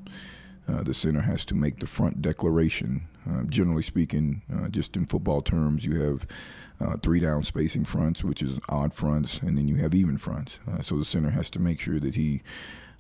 Uh, 0.68 0.84
the 0.84 0.94
center 0.94 1.22
has 1.22 1.44
to 1.46 1.56
make 1.56 1.80
the 1.80 1.88
front 1.88 2.22
declaration. 2.22 3.08
Uh, 3.30 3.44
generally 3.44 3.84
speaking, 3.84 4.42
uh, 4.54 4.68
just 4.68 4.96
in 4.96 5.06
football 5.06 5.42
terms, 5.42 5.86
you 5.86 6.02
have 6.02 6.26
uh, 6.80 6.98
three 6.98 7.20
down 7.20 7.44
spacing 7.44 7.86
fronts, 7.86 8.24
which 8.24 8.42
is 8.42 8.60
odd 8.68 8.94
fronts, 8.94 9.40
and 9.40 9.58
then 9.58 9.68
you 9.68 9.76
have 9.76 9.94
even 9.94 10.18
fronts. 10.18 10.58
Uh, 10.68 10.82
so 10.82 10.98
the 10.98 11.06
center 11.06 11.30
has 11.30 11.50
to 11.50 11.60
make 11.60 11.80
sure 11.80 12.00
that 12.00 12.16
he 12.16 12.42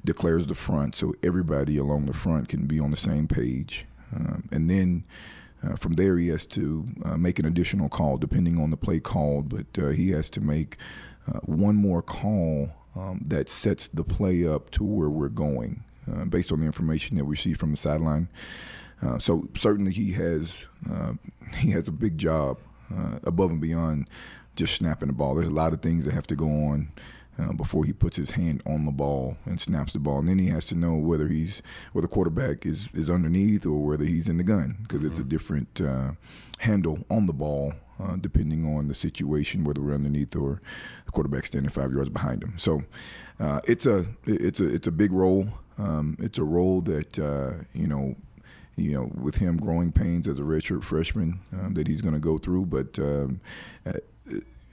declares 0.05 0.47
the 0.47 0.55
front 0.55 0.95
so 0.95 1.13
everybody 1.23 1.77
along 1.77 2.05
the 2.05 2.13
front 2.13 2.49
can 2.49 2.67
be 2.67 2.79
on 2.79 2.91
the 2.91 2.97
same 2.97 3.27
page. 3.27 3.85
Um, 4.15 4.47
and 4.51 4.69
then 4.69 5.03
uh, 5.63 5.75
from 5.75 5.93
there, 5.93 6.17
he 6.17 6.27
has 6.27 6.45
to 6.47 6.85
uh, 7.03 7.17
make 7.17 7.39
an 7.39 7.45
additional 7.45 7.89
call 7.89 8.17
depending 8.17 8.59
on 8.59 8.69
the 8.69 8.77
play 8.77 8.99
called, 8.99 9.49
but 9.49 9.95
he 9.95 10.11
has 10.11 10.29
to 10.31 10.41
make 10.41 10.77
one 11.43 11.75
more 11.75 12.01
call 12.01 12.71
um, 12.95 13.23
that 13.25 13.47
sets 13.47 13.87
the 13.87 14.03
play 14.03 14.45
up 14.45 14.69
to 14.71 14.83
where 14.83 15.09
we're 15.09 15.29
going 15.29 15.83
based 16.29 16.51
on 16.51 16.59
the 16.59 16.65
information 16.65 17.15
that 17.15 17.25
we 17.25 17.35
see 17.35 17.53
from 17.53 17.71
the 17.71 17.77
sideline. 17.77 18.27
So 19.19 19.47
certainly 19.57 19.91
he 19.91 20.11
has 20.13 20.57
he 21.57 21.71
has 21.71 21.87
a 21.87 21.91
big 21.91 22.17
job 22.17 22.57
uh, 22.95 23.19
above 23.23 23.51
and 23.51 23.61
beyond 23.61 24.07
just 24.55 24.75
snapping 24.75 25.07
the 25.07 25.13
ball. 25.13 25.35
There's 25.35 25.47
a 25.47 25.51
lot 25.51 25.73
of 25.73 25.81
things 25.81 26.05
that 26.05 26.13
have 26.13 26.27
to 26.27 26.35
go 26.35 26.47
on 26.47 26.91
uh, 27.39 27.53
before 27.53 27.85
he 27.85 27.93
puts 27.93 28.17
his 28.17 28.31
hand 28.31 28.61
on 28.65 28.85
the 28.85 28.91
ball 28.91 29.37
and 29.45 29.59
snaps 29.59 29.93
the 29.93 29.99
ball, 29.99 30.19
and 30.19 30.29
then 30.29 30.39
he 30.39 30.47
has 30.47 30.65
to 30.65 30.75
know 30.75 30.95
whether 30.95 31.27
he's 31.27 31.61
whether 31.93 32.07
the 32.07 32.13
quarterback 32.13 32.65
is 32.65 32.89
is 32.93 33.09
underneath 33.09 33.65
or 33.65 33.85
whether 33.85 34.05
he's 34.05 34.27
in 34.27 34.37
the 34.37 34.43
gun 34.43 34.77
because 34.83 34.99
mm-hmm. 34.99 35.07
it's 35.07 35.19
a 35.19 35.21
mm-hmm. 35.21 35.29
different 35.29 35.81
uh, 35.81 36.11
handle 36.59 36.99
on 37.09 37.25
the 37.25 37.33
ball. 37.33 37.73
Uh, 37.99 38.15
depending 38.15 38.65
on 38.65 38.87
the 38.87 38.95
situation, 38.95 39.63
whether 39.63 39.79
we're 39.79 39.93
underneath 39.93 40.35
or 40.35 40.59
the 41.05 41.11
quarterback 41.11 41.45
standing 41.45 41.69
five 41.69 41.93
yards 41.93 42.09
behind 42.09 42.41
him, 42.41 42.55
so 42.57 42.81
uh, 43.39 43.59
it's 43.67 43.85
a 43.85 44.07
it's 44.25 44.59
a 44.59 44.65
it's 44.65 44.87
a 44.87 44.91
big 44.91 45.11
role. 45.11 45.49
Um, 45.77 46.17
it's 46.19 46.39
a 46.39 46.43
role 46.43 46.81
that 46.81 47.19
uh, 47.19 47.63
you 47.73 47.85
know 47.85 48.15
you 48.81 48.93
know, 48.93 49.11
with 49.13 49.35
him 49.35 49.57
growing 49.57 49.91
pains 49.91 50.27
as 50.27 50.39
a 50.39 50.43
redshirt 50.43 50.83
freshman 50.83 51.39
um, 51.53 51.73
that 51.75 51.87
he's 51.87 52.01
going 52.01 52.13
to 52.13 52.19
go 52.19 52.37
through. 52.37 52.65
But 52.65 52.97
um, 52.99 53.41
uh, 53.85 53.93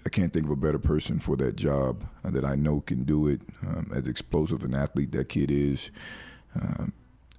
I 0.06 0.08
can't 0.08 0.32
think 0.32 0.46
of 0.46 0.50
a 0.50 0.56
better 0.56 0.78
person 0.78 1.18
for 1.18 1.36
that 1.36 1.56
job 1.56 2.06
uh, 2.24 2.30
that 2.30 2.44
I 2.44 2.54
know 2.54 2.80
can 2.80 3.04
do 3.04 3.28
it. 3.28 3.42
Um, 3.66 3.90
as 3.94 4.06
explosive 4.06 4.64
an 4.64 4.74
athlete 4.74 5.12
that 5.12 5.28
kid 5.28 5.50
is, 5.50 5.90
um, 6.54 6.92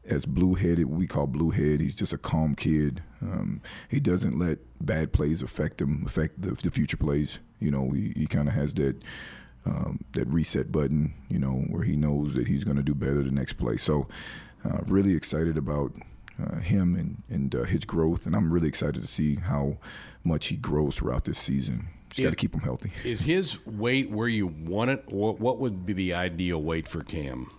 as 0.05 0.25
blue 0.25 0.55
headed, 0.55 0.86
we 0.86 1.08
call 1.08 1.27
blue 1.27 1.49
head. 1.49 1.82
He's 1.82 1.95
just 1.95 2.13
a 2.13 2.17
calm 2.17 2.55
kid. 2.55 3.01
Um, 3.21 3.62
he 3.89 3.99
doesn't 3.99 4.38
let 4.38 4.60
bad 4.79 5.13
plays 5.13 5.41
affect 5.41 5.82
him, 5.82 6.03
affect 6.05 6.41
the, 6.41 6.51
the 6.51 6.71
future 6.71 6.97
plays. 6.97 7.39
You 7.60 7.71
know, 7.71 7.89
he, 7.89 8.13
he 8.15 8.27
kind 8.27 8.47
of 8.47 8.53
has 8.53 8.73
that. 8.75 9.01
Um, 9.65 9.99
that 10.13 10.25
reset 10.29 10.71
button, 10.71 11.13
you 11.27 11.38
know, 11.38 11.65
where 11.67 11.84
he 11.84 11.97
knows 11.97 12.34
that 12.36 12.47
he's 12.47 12.63
going 12.63 12.77
to 12.77 12.82
do 12.82 12.95
better 12.95 13.21
the 13.21 13.29
next 13.29 13.53
play. 13.53 13.75
So, 13.75 14.08
uh, 14.63 14.79
really 14.88 15.15
excited 15.15 15.58
about 15.58 15.91
uh, 16.41 16.58
him 16.58 16.95
and, 16.95 17.23
and 17.30 17.56
uh, 17.56 17.63
his 17.63 17.86
growth. 17.86 18.25
And 18.25 18.36
I'm 18.36 18.52
really 18.52 18.67
excited 18.67 19.02
to 19.02 19.08
see 19.08 19.36
how 19.36 19.78
much 20.23 20.47
he 20.47 20.56
grows 20.56 20.95
throughout 20.95 21.25
this 21.25 21.39
season. 21.39 21.88
Just 22.10 22.23
got 22.23 22.30
to 22.32 22.36
keep 22.36 22.56
him 22.56 22.62
healthy. 22.62 22.91
Is 23.04 23.21
his 23.21 23.63
weight 23.67 24.10
where 24.10 24.28
you 24.28 24.47
want 24.47 24.89
it? 24.89 25.04
What, 25.10 25.39
what 25.39 25.60
would 25.60 25.86
be 25.86 25.93
the 25.93 26.13
ideal 26.13 26.62
weight 26.62 26.88
for 26.88 27.04
Cam? 27.04 27.52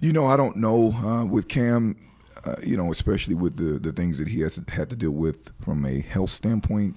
You 0.00 0.12
know, 0.12 0.26
I 0.26 0.36
don't 0.36 0.56
know. 0.56 0.92
Uh, 0.92 1.24
with 1.24 1.46
Cam, 1.46 1.96
uh, 2.44 2.56
you 2.62 2.76
know, 2.76 2.90
especially 2.90 3.34
with 3.34 3.56
the, 3.56 3.78
the 3.78 3.92
things 3.92 4.18
that 4.18 4.28
he 4.28 4.40
has 4.40 4.60
had 4.68 4.90
to 4.90 4.96
deal 4.96 5.12
with 5.12 5.50
from 5.62 5.86
a 5.86 6.00
health 6.00 6.30
standpoint, 6.30 6.96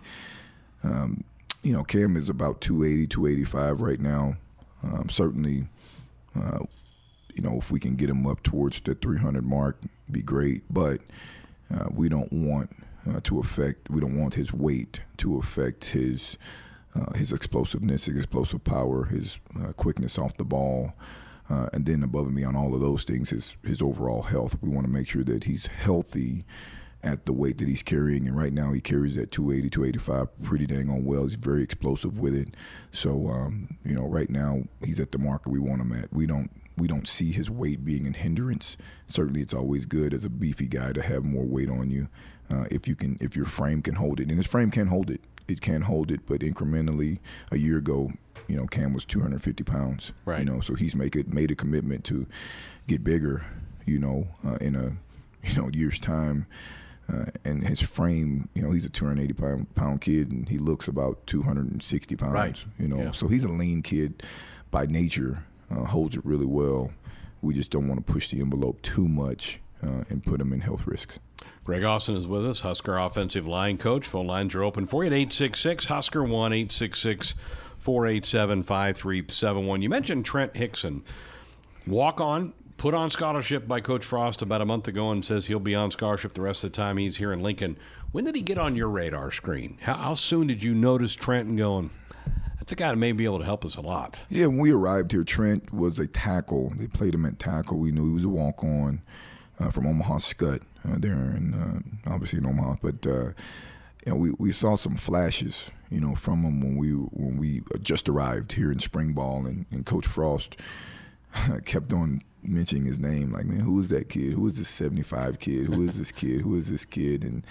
um, 0.84 1.24
you 1.62 1.74
know, 1.74 1.84
Cam 1.84 2.16
is 2.16 2.30
about 2.30 2.62
280, 2.62 3.08
285 3.08 3.82
right 3.82 4.00
now. 4.00 4.36
Um, 4.82 5.10
certainly, 5.10 5.68
uh, 6.36 6.60
you 7.36 7.42
know, 7.42 7.58
if 7.58 7.72
we 7.72 7.80
can 7.80 7.96
get 7.96 8.10
him 8.10 8.26
up 8.26 8.44
towards 8.44 8.80
the 8.82 8.96
300 8.96 9.46
mark, 9.46 9.78
be 10.10 10.22
great. 10.22 10.64
But 10.70 11.02
uh, 11.74 11.88
we 11.92 12.10
don't 12.10 12.32
want 12.32 12.76
uh, 13.08 13.20
to 13.24 13.40
affect. 13.40 13.90
We 13.90 14.02
don't 14.02 14.18
want 14.18 14.34
his 14.34 14.54
weight 14.54 15.02
to 15.18 15.38
affect 15.38 15.86
his 15.86 16.38
uh, 16.96 17.14
his 17.14 17.32
explosiveness, 17.32 18.06
his 18.06 18.18
explosive 18.18 18.64
power, 18.64 19.06
his 19.06 19.38
uh, 19.60 19.74
quickness 19.74 20.18
off 20.18 20.36
the 20.38 20.44
ball. 20.44 20.94
Uh, 21.50 21.68
and 21.74 21.88
then 21.88 22.04
above 22.04 22.28
and 22.28 22.36
beyond 22.36 22.56
all 22.56 22.76
of 22.76 22.82
those 22.82 23.04
things, 23.04 23.32
his 23.32 23.56
his 23.64 23.82
overall 23.82 24.24
health. 24.24 24.58
We 24.62 24.70
want 24.70 24.86
to 24.86 24.92
make 24.94 25.08
sure 25.08 25.24
that 25.24 25.46
he's 25.46 25.68
healthy 25.68 26.46
at 27.04 27.26
the 27.26 27.34
weight 27.34 27.58
that 27.60 27.68
he's 27.68 27.84
carrying. 27.84 28.28
And 28.28 28.38
right 28.38 28.54
now 28.54 28.74
he 28.74 28.82
carries 28.82 29.18
at 29.18 29.32
280, 29.32 29.70
285 29.70 30.44
pretty 30.44 30.66
dang 30.66 30.90
on 30.90 31.06
well. 31.06 31.24
He's 31.24 31.36
very 31.36 31.64
explosive 31.64 32.18
with 32.20 32.36
it. 32.36 32.56
So, 32.92 33.30
um, 33.30 33.78
you 33.86 33.96
know, 33.96 34.06
right 34.06 34.30
now 34.30 34.64
he's 34.84 35.00
at 35.00 35.12
the 35.12 35.18
marker 35.18 35.50
we 35.50 35.60
want 35.60 35.82
him 35.82 35.94
at. 35.94 36.12
We 36.12 36.26
don't 36.26 36.52
we 36.80 36.88
don't 36.88 37.08
see 37.08 37.32
his 37.32 37.50
weight 37.50 37.84
being 37.84 38.08
a 38.08 38.18
hindrance. 38.18 38.78
Certainly, 39.08 39.42
it's 39.42 39.54
always 39.54 39.86
good 39.86 40.14
as 40.14 40.24
a 40.24 40.30
beefy 40.30 40.68
guy 40.68 40.94
to 40.94 41.02
have 41.02 41.24
more 41.24 41.46
weight 41.46 41.70
on 41.70 41.90
you 41.90 42.08
uh, 42.50 42.66
if 42.72 42.88
you 42.88 42.96
can, 42.96 43.18
if 43.20 43.36
your 43.36 43.46
frame 43.46 43.82
can 43.82 43.96
hold 43.96 44.20
it, 44.20 44.30
and 44.30 44.38
his 44.38 44.48
frame 44.48 44.72
can 44.72 44.88
hold 44.88 45.10
it. 45.10 45.22
It 45.48 45.62
can 45.62 45.82
hold 45.82 46.12
it, 46.12 46.28
but 46.28 46.42
incrementally, 46.42 47.18
a 47.52 47.58
year 47.58 47.78
ago, 47.80 48.12
you 48.48 48.56
know, 48.56 48.68
Cam 48.68 48.94
was 48.94 49.04
250 49.04 49.64
pounds. 49.64 50.12
Right. 50.24 50.40
You 50.40 50.46
know, 50.46 50.62
so 50.62 50.76
he's 50.76 50.96
make 50.96 51.16
it 51.16 51.34
made 51.34 51.50
a 51.50 51.56
commitment 51.56 52.04
to 52.06 52.28
get 52.88 53.04
bigger. 53.04 53.46
You 53.86 53.98
know, 53.98 54.28
uh, 54.46 54.58
in 54.62 54.76
a 54.76 54.98
you 55.44 55.62
know 55.62 55.70
year's 55.74 56.00
time. 56.00 56.48
Uh, 57.12 57.26
and 57.44 57.68
his 57.68 57.82
frame, 57.82 58.50
you 58.54 58.62
know, 58.62 58.70
he's 58.70 58.86
a 58.86 58.90
280 58.90 59.34
pound, 59.34 59.74
pound 59.74 60.00
kid, 60.00 60.32
and 60.32 60.48
he 60.48 60.60
looks 60.60 60.88
about 60.88 61.26
260 61.26 62.16
pounds. 62.16 62.34
Right. 62.34 62.64
You 62.78 62.88
know, 62.88 63.02
yeah. 63.02 63.12
so 63.12 63.28
he's 63.28 63.44
a 63.44 63.48
lean 63.48 63.82
kid 63.82 64.22
by 64.70 64.86
nature, 64.86 65.44
uh, 65.72 65.86
holds 65.86 66.16
it 66.16 66.26
really 66.26 66.46
well. 66.46 66.92
we 67.42 67.54
just 67.54 67.72
don't 67.72 67.88
want 67.88 68.06
to 68.06 68.14
push 68.14 68.30
the 68.30 68.42
envelope 68.42 68.82
too 68.82 69.08
much 69.08 69.60
uh, 69.82 70.04
and 70.10 70.24
put 70.24 70.40
them 70.40 70.52
in 70.52 70.62
health 70.62 70.86
risks. 70.86 71.20
Greg 71.64 71.84
Austin 71.84 72.16
is 72.16 72.28
with 72.28 72.46
us, 72.46 72.62
Husker 72.62 72.98
offensive 72.98 73.46
line 73.46 73.78
coach. 73.78 74.06
Phone 74.08 74.28
lines 74.28 74.56
are 74.56 74.64
open 74.64 74.88
for 74.88 75.04
you 75.04 75.08
at 75.08 75.14
866 75.14 75.86
Husker 75.86 76.24
1 76.24 76.54
866 76.54 77.36
487 77.78 78.64
5371. 78.64 79.82
You 79.82 79.90
mentioned 79.90 80.26
Trent 80.26 80.54
Hixson. 80.54 81.04
Walk 81.88 82.20
on, 82.20 82.54
put 82.78 82.94
on 82.94 83.10
scholarship 83.10 83.68
by 83.68 83.80
Coach 83.82 84.04
Frost 84.04 84.42
about 84.42 84.62
a 84.62 84.66
month 84.66 84.88
ago 84.88 85.12
and 85.12 85.24
says 85.24 85.46
he'll 85.48 85.60
be 85.60 85.76
on 85.76 85.92
scholarship 85.92 86.34
the 86.34 86.42
rest 86.42 86.64
of 86.64 86.72
the 86.72 86.76
time 86.76 86.98
he's 86.98 87.18
here 87.18 87.32
in 87.32 87.42
Lincoln. 87.42 87.78
When 88.12 88.26
did 88.26 88.36
he 88.36 88.42
get 88.42 88.58
on 88.58 88.76
your 88.76 88.90
radar 88.90 89.32
screen? 89.32 89.78
How, 89.82 89.94
how 89.94 90.14
soon 90.16 90.48
did 90.48 90.64
you 90.64 90.74
notice 90.74 91.14
Trent 91.14 91.48
and 91.48 91.58
going, 91.58 91.92
that's 92.70 92.80
a 92.80 92.84
guy 92.84 92.90
that 92.90 92.98
may 92.98 93.12
be 93.14 93.26
able 93.26 93.40
to 93.40 93.46
help 93.46 93.66
us 93.66 93.78
a 93.78 93.82
lot? 93.82 94.20
Yeah, 94.30 94.46
when 94.46 94.60
we 94.60 94.72
arrived 94.72 95.12
here, 95.12 95.24
Trent 95.24 95.74
was 95.74 95.98
a 95.98 96.06
tackle. 96.06 96.72
They 96.76 96.86
played 96.86 97.16
him 97.16 97.26
at 97.26 97.40
tackle. 97.40 97.80
We 97.80 97.92
knew 97.92 98.10
he 98.10 98.14
was 98.14 98.24
a 98.26 98.30
walk 98.30 98.64
on 98.64 99.02
uh, 99.60 99.72
from 99.72 99.88
Omaha 99.88 100.18
Skutt 100.18 100.62
uh, 100.88 100.98
there, 101.00 101.16
in 101.16 101.56
uh, 102.06 102.14
obviously 102.14 102.38
in 102.38 102.46
Omaha. 102.46 102.76
But 102.80 103.08
uh, 103.08 103.32
you 104.06 104.14
know, 104.14 104.16
we, 104.16 104.32
we 104.38 104.52
saw 104.52 104.76
some 104.76 104.98
flashes, 104.98 105.72
you 105.90 106.00
know, 106.00 106.14
from 106.14 106.44
him 106.44 106.62
when 106.62 106.78
we 106.78 106.92
when 106.92 107.38
we 107.38 107.64
just 107.82 108.08
arrived 108.08 108.52
here 108.52 108.72
in 108.72 108.78
spring 108.78 109.14
ball, 109.14 109.48
and, 109.48 109.66
and 109.72 109.84
Coach 109.84 110.06
Frost 110.06 110.56
kept 111.66 111.92
on 111.92 112.22
mentioning 112.44 112.86
his 112.86 113.00
name. 113.00 113.34
Like, 113.34 113.46
man, 113.46 113.62
who 113.62 113.80
is 113.80 113.90
that 113.90 114.10
kid? 114.10 114.34
Who 114.34 114.46
is 114.46 114.60
this 114.60 114.70
seventy 114.70 115.02
five 115.02 115.40
kid? 115.40 115.74
Who 115.74 115.88
is 115.88 115.98
this 115.98 116.12
kid? 116.12 116.42
Who 116.42 116.56
is 116.56 116.70
this 116.70 116.86
kid? 116.86 117.24
And 117.24 117.48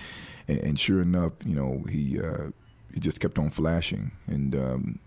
and, 0.46 0.58
and 0.58 0.78
sure 0.78 1.02
enough, 1.02 1.32
you 1.44 1.56
know, 1.56 1.82
he 1.90 2.20
uh, 2.20 2.52
he 2.94 3.00
just 3.00 3.18
kept 3.18 3.36
on 3.36 3.50
flashing, 3.50 4.12
and 4.28 4.54
um, 4.54 5.00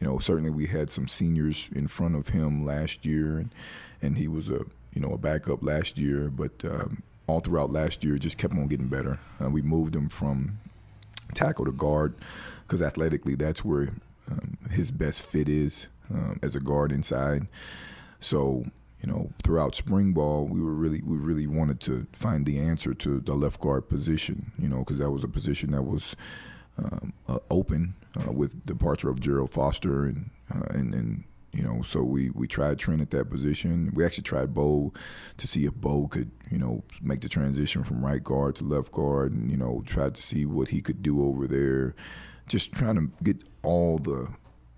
you 0.00 0.06
know, 0.06 0.18
certainly 0.18 0.50
we 0.50 0.66
had 0.66 0.90
some 0.90 1.08
seniors 1.08 1.68
in 1.74 1.88
front 1.88 2.14
of 2.14 2.28
him 2.28 2.64
last 2.64 3.04
year, 3.04 3.38
and 3.38 3.54
and 4.00 4.18
he 4.18 4.28
was 4.28 4.48
a 4.48 4.64
you 4.92 5.00
know 5.00 5.10
a 5.10 5.18
backup 5.18 5.62
last 5.62 5.98
year, 5.98 6.30
but 6.30 6.64
um, 6.64 7.02
all 7.26 7.40
throughout 7.40 7.72
last 7.72 8.04
year 8.04 8.18
just 8.18 8.38
kept 8.38 8.54
on 8.54 8.68
getting 8.68 8.88
better. 8.88 9.18
Uh, 9.42 9.50
we 9.50 9.62
moved 9.62 9.94
him 9.94 10.08
from 10.08 10.58
tackle 11.34 11.64
to 11.64 11.72
guard 11.72 12.14
because 12.62 12.80
athletically 12.80 13.34
that's 13.34 13.64
where 13.64 13.92
um, 14.30 14.56
his 14.70 14.90
best 14.90 15.22
fit 15.22 15.48
is 15.48 15.88
um, 16.12 16.38
as 16.42 16.54
a 16.54 16.60
guard 16.60 16.92
inside. 16.92 17.46
So 18.20 18.64
you 19.02 19.08
know, 19.08 19.30
throughout 19.44 19.76
spring 19.76 20.12
ball, 20.12 20.46
we 20.46 20.60
were 20.60 20.72
really 20.72 21.02
we 21.02 21.16
really 21.16 21.46
wanted 21.46 21.80
to 21.80 22.06
find 22.12 22.46
the 22.46 22.58
answer 22.58 22.94
to 22.94 23.20
the 23.20 23.34
left 23.34 23.60
guard 23.60 23.88
position. 23.88 24.52
You 24.58 24.68
know, 24.68 24.78
because 24.78 24.98
that 24.98 25.10
was 25.10 25.24
a 25.24 25.28
position 25.28 25.70
that 25.72 25.82
was 25.82 26.16
um, 26.78 27.12
uh, 27.28 27.38
open 27.50 27.94
uh, 28.26 28.32
with 28.32 28.64
departure 28.66 29.08
of 29.08 29.20
Gerald 29.20 29.52
Foster 29.52 30.04
and 30.04 30.30
uh, 30.54 30.66
and 30.70 30.94
and 30.94 31.24
you 31.52 31.62
know, 31.62 31.82
so 31.82 32.02
we, 32.02 32.30
we 32.30 32.46
tried 32.46 32.78
Trent 32.78 33.00
at 33.00 33.10
that 33.10 33.30
position. 33.30 33.90
We 33.94 34.04
actually 34.04 34.24
tried 34.24 34.54
Boe 34.54 34.92
to 35.38 35.48
see 35.48 35.64
if 35.64 35.74
Boe 35.74 36.06
could, 36.06 36.30
you 36.50 36.58
know, 36.58 36.84
make 37.00 37.22
the 37.22 37.28
transition 37.28 37.82
from 37.82 38.04
right 38.04 38.22
guard 38.22 38.56
to 38.56 38.64
left 38.64 38.92
guard 38.92 39.32
and, 39.32 39.50
you 39.50 39.56
know, 39.56 39.82
tried 39.86 40.14
to 40.16 40.22
see 40.22 40.44
what 40.44 40.68
he 40.68 40.82
could 40.82 41.02
do 41.02 41.24
over 41.24 41.46
there. 41.46 41.94
Just 42.46 42.72
trying 42.72 42.96
to 42.96 43.10
get 43.22 43.44
all 43.62 43.98
the, 43.98 44.28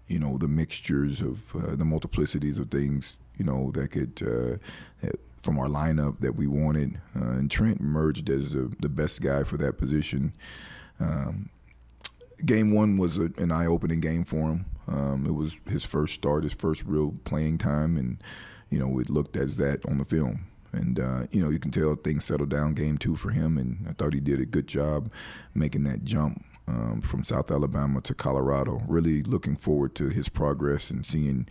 you 0.07 0.19
know, 0.19 0.39
the 0.39 0.49
mixtures 0.49 1.21
of 1.21 1.55
uh, 1.55 1.75
the 1.75 1.85
multiplicities 1.85 2.59
of 2.59 2.71
things, 2.71 3.17
you 3.37 3.45
know, 3.45 3.73
that 3.73 3.91
could, 3.91 4.23
uh, 4.23 4.57
that 5.03 5.17
from 5.43 5.59
our 5.59 5.69
lineup 5.69 6.21
that 6.21 6.37
we 6.37 6.47
wanted. 6.47 7.01
Uh, 7.17 7.31
and 7.31 7.51
Trent 7.51 7.81
emerged 7.81 8.31
as 8.31 8.53
the, 8.53 8.73
the 8.81 8.89
best 8.89 9.21
guy 9.21 9.43
for 9.43 9.57
that 9.57 9.77
position. 9.77 10.33
Um, 11.01 11.51
game 12.45 12.73
one 12.73 12.97
was 12.97 13.19
a, 13.19 13.31
an 13.37 13.51
eye-opening 13.51 14.01
game 14.01 14.25
for 14.25 14.51
him. 14.51 14.67
Um, 14.87 15.27
it 15.27 15.35
was 15.35 15.57
his 15.69 15.85
first 15.85 16.15
start, 16.15 16.45
his 16.45 16.53
first 16.53 16.85
real 16.85 17.15
playing 17.25 17.59
time, 17.59 17.97
and 17.97 18.23
you 18.71 18.79
know 18.79 18.99
it 18.99 19.11
looked 19.11 19.37
as 19.37 19.57
that 19.57 19.85
on 19.87 19.99
the 19.99 20.05
film. 20.05 20.47
And 20.73 20.99
uh, 21.01 21.27
you 21.31 21.43
know 21.43 21.51
you 21.51 21.59
can 21.59 21.71
tell 21.71 21.95
things 21.97 22.25
settled 22.25 22.51
down 22.51 22.75
game 22.75 22.99
two 22.99 23.17
for 23.17 23.31
him, 23.31 23.59
and 23.59 23.87
I 23.89 23.93
thought 23.93 24.15
he 24.15 24.21
did 24.21 24.41
a 24.41 24.47
good 24.47 24.67
job 24.67 25.11
making 25.55 25.85
that 25.85 26.05
jump 26.05 26.45
um, 26.67 27.01
from 27.01 27.25
South 27.25 27.51
Alabama 27.51 28.01
to 28.03 28.15
Colorado. 28.15 28.83
Really 28.87 29.23
looking 29.23 29.57
forward 29.57 29.95
to 29.97 30.09
his 30.09 30.29
progress 30.29 30.91
and 30.91 31.07
seeing 31.07 31.47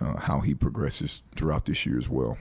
uh, 0.00 0.18
how 0.18 0.40
he 0.40 0.54
progresses 0.54 1.22
throughout 1.36 1.66
this 1.66 1.86
year 1.86 1.98
as 1.98 2.08
well. 2.08 2.38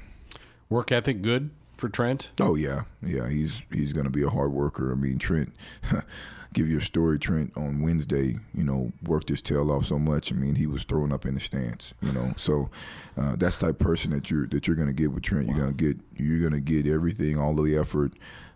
Work 0.70 0.92
ethic 0.92 1.22
good 1.22 1.52
for 1.78 1.90
Trent? 1.90 2.30
Oh 2.40 2.56
yeah, 2.56 2.84
yeah. 3.02 3.28
He's 3.30 3.64
he's 3.72 3.94
going 3.94 4.06
to 4.06 4.12
be 4.12 4.24
a 4.24 4.30
hard 4.30 4.52
worker. 4.52 4.92
I 4.92 4.96
mean 4.96 5.18
Trent. 5.18 5.54
give 6.54 6.70
you 6.70 6.78
a 6.78 6.82
story. 6.82 7.20
Trent 7.20 7.54
on 7.56 7.82
Wednesday, 7.82 8.38
you 8.54 8.64
know, 8.64 8.92
worked 9.04 9.30
his 9.30 9.42
tail 9.42 9.72
off 9.72 9.86
so 9.86 9.98
much. 9.98 10.32
I 10.32 10.36
mean, 10.36 10.56
he 10.56 10.68
was 10.68 10.84
throwing 10.84 11.12
up 11.12 11.26
in 11.26 11.36
the 11.36 11.42
stands. 11.42 11.94
You 12.02 12.12
know, 12.12 12.34
so 12.38 12.70
uh, 13.18 13.36
that's 13.36 13.58
the 13.58 13.68
type 13.68 13.80
of 13.82 13.86
person 13.86 14.12
that 14.12 14.30
you're 14.30 14.48
that 14.48 14.68
you're 14.68 14.76
to 14.76 14.94
get 14.94 15.12
with 15.12 15.24
Trent. 15.24 15.48
Wow. 15.48 15.56
You're 15.56 15.68
to 15.68 15.74
get 15.74 15.98
you're 16.16 16.50
to 16.50 16.60
get 16.60 16.88
everything, 16.88 17.40
all 17.40 17.56
the 17.56 17.78
effort, 17.78 18.14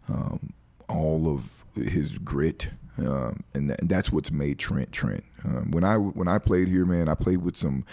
um, 0.10 0.54
all 0.88 1.34
of 1.34 1.50
his 1.76 2.18
grit, 2.18 2.70
um, 2.98 3.44
and, 3.54 3.72
and, 3.72 3.90
that's 3.90 4.12
what's 4.12 4.32
made 4.32 4.60
Trent 4.60 4.92
Trent. 4.92 5.24
Um, 5.44 5.72
when 5.72 5.84
I 5.84 5.98
when 5.98 6.28
I 6.28 6.38
played 6.38 6.68
here, 6.68 6.86
man, 6.86 7.10
I 7.10 7.16
played 7.16 7.40
with 7.40 7.58
some 7.58 7.86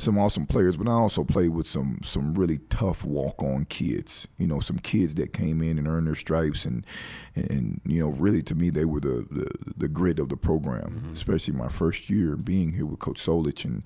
some 0.00 0.16
awesome 0.16 0.46
players, 0.46 0.76
but 0.76 0.86
I 0.86 0.92
also 0.92 1.24
played 1.24 1.50
with 1.50 1.66
some 1.66 1.98
some 2.04 2.34
really 2.34 2.58
tough 2.70 3.04
walk 3.04 3.42
on 3.42 3.64
kids. 3.64 4.28
You 4.38 4.46
know, 4.46 4.60
some 4.60 4.78
kids 4.78 5.16
that 5.16 5.32
came 5.32 5.60
in 5.60 5.76
and 5.76 5.88
earned 5.88 6.06
their 6.06 6.14
stripes, 6.14 6.64
and 6.64 6.86
and 7.34 7.80
you 7.84 8.00
know, 8.00 8.08
really 8.08 8.40
to 8.42 8.54
me 8.54 8.70
they 8.70 8.84
were 8.84 9.00
the 9.00 9.26
the, 9.28 9.50
the 9.76 9.88
grit 9.88 10.20
of 10.20 10.28
the 10.28 10.36
program. 10.36 11.00
Mm-hmm. 11.00 11.12
Especially 11.14 11.52
my 11.52 11.68
first 11.68 12.08
year 12.08 12.36
being 12.36 12.74
here 12.74 12.86
with 12.86 13.00
Coach 13.00 13.24
Solich, 13.24 13.64
and 13.64 13.82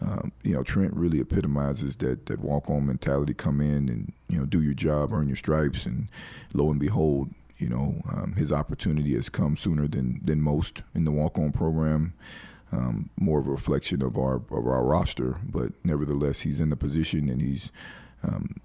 um, 0.00 0.32
you 0.42 0.52
know, 0.52 0.64
Trent 0.64 0.94
really 0.94 1.20
epitomizes 1.20 1.96
that 1.96 2.26
that 2.26 2.40
walk 2.40 2.68
on 2.68 2.86
mentality. 2.86 3.32
Come 3.32 3.60
in 3.60 3.88
and 3.88 4.12
you 4.28 4.38
know 4.38 4.46
do 4.46 4.60
your 4.60 4.74
job, 4.74 5.12
earn 5.12 5.28
your 5.28 5.36
stripes, 5.36 5.86
and 5.86 6.08
lo 6.52 6.72
and 6.72 6.80
behold, 6.80 7.30
you 7.58 7.68
know, 7.68 8.02
um, 8.10 8.34
his 8.36 8.50
opportunity 8.50 9.14
has 9.14 9.28
come 9.28 9.56
sooner 9.56 9.86
than 9.86 10.20
than 10.24 10.40
most 10.40 10.82
in 10.92 11.04
the 11.04 11.12
walk 11.12 11.38
on 11.38 11.52
program 11.52 12.14
um, 12.72 13.10
more 13.18 13.38
of 13.38 13.46
a 13.46 13.50
reflection 13.50 14.02
of 14.02 14.16
our 14.16 14.36
of 14.36 14.66
our 14.66 14.84
roster. 14.84 15.38
But 15.44 15.72
nevertheless, 15.84 16.40
he's 16.40 16.60
in 16.60 16.70
the 16.70 16.76
position 16.76 17.28
and 17.28 17.40
he's, 17.40 17.70
um, 18.22 18.56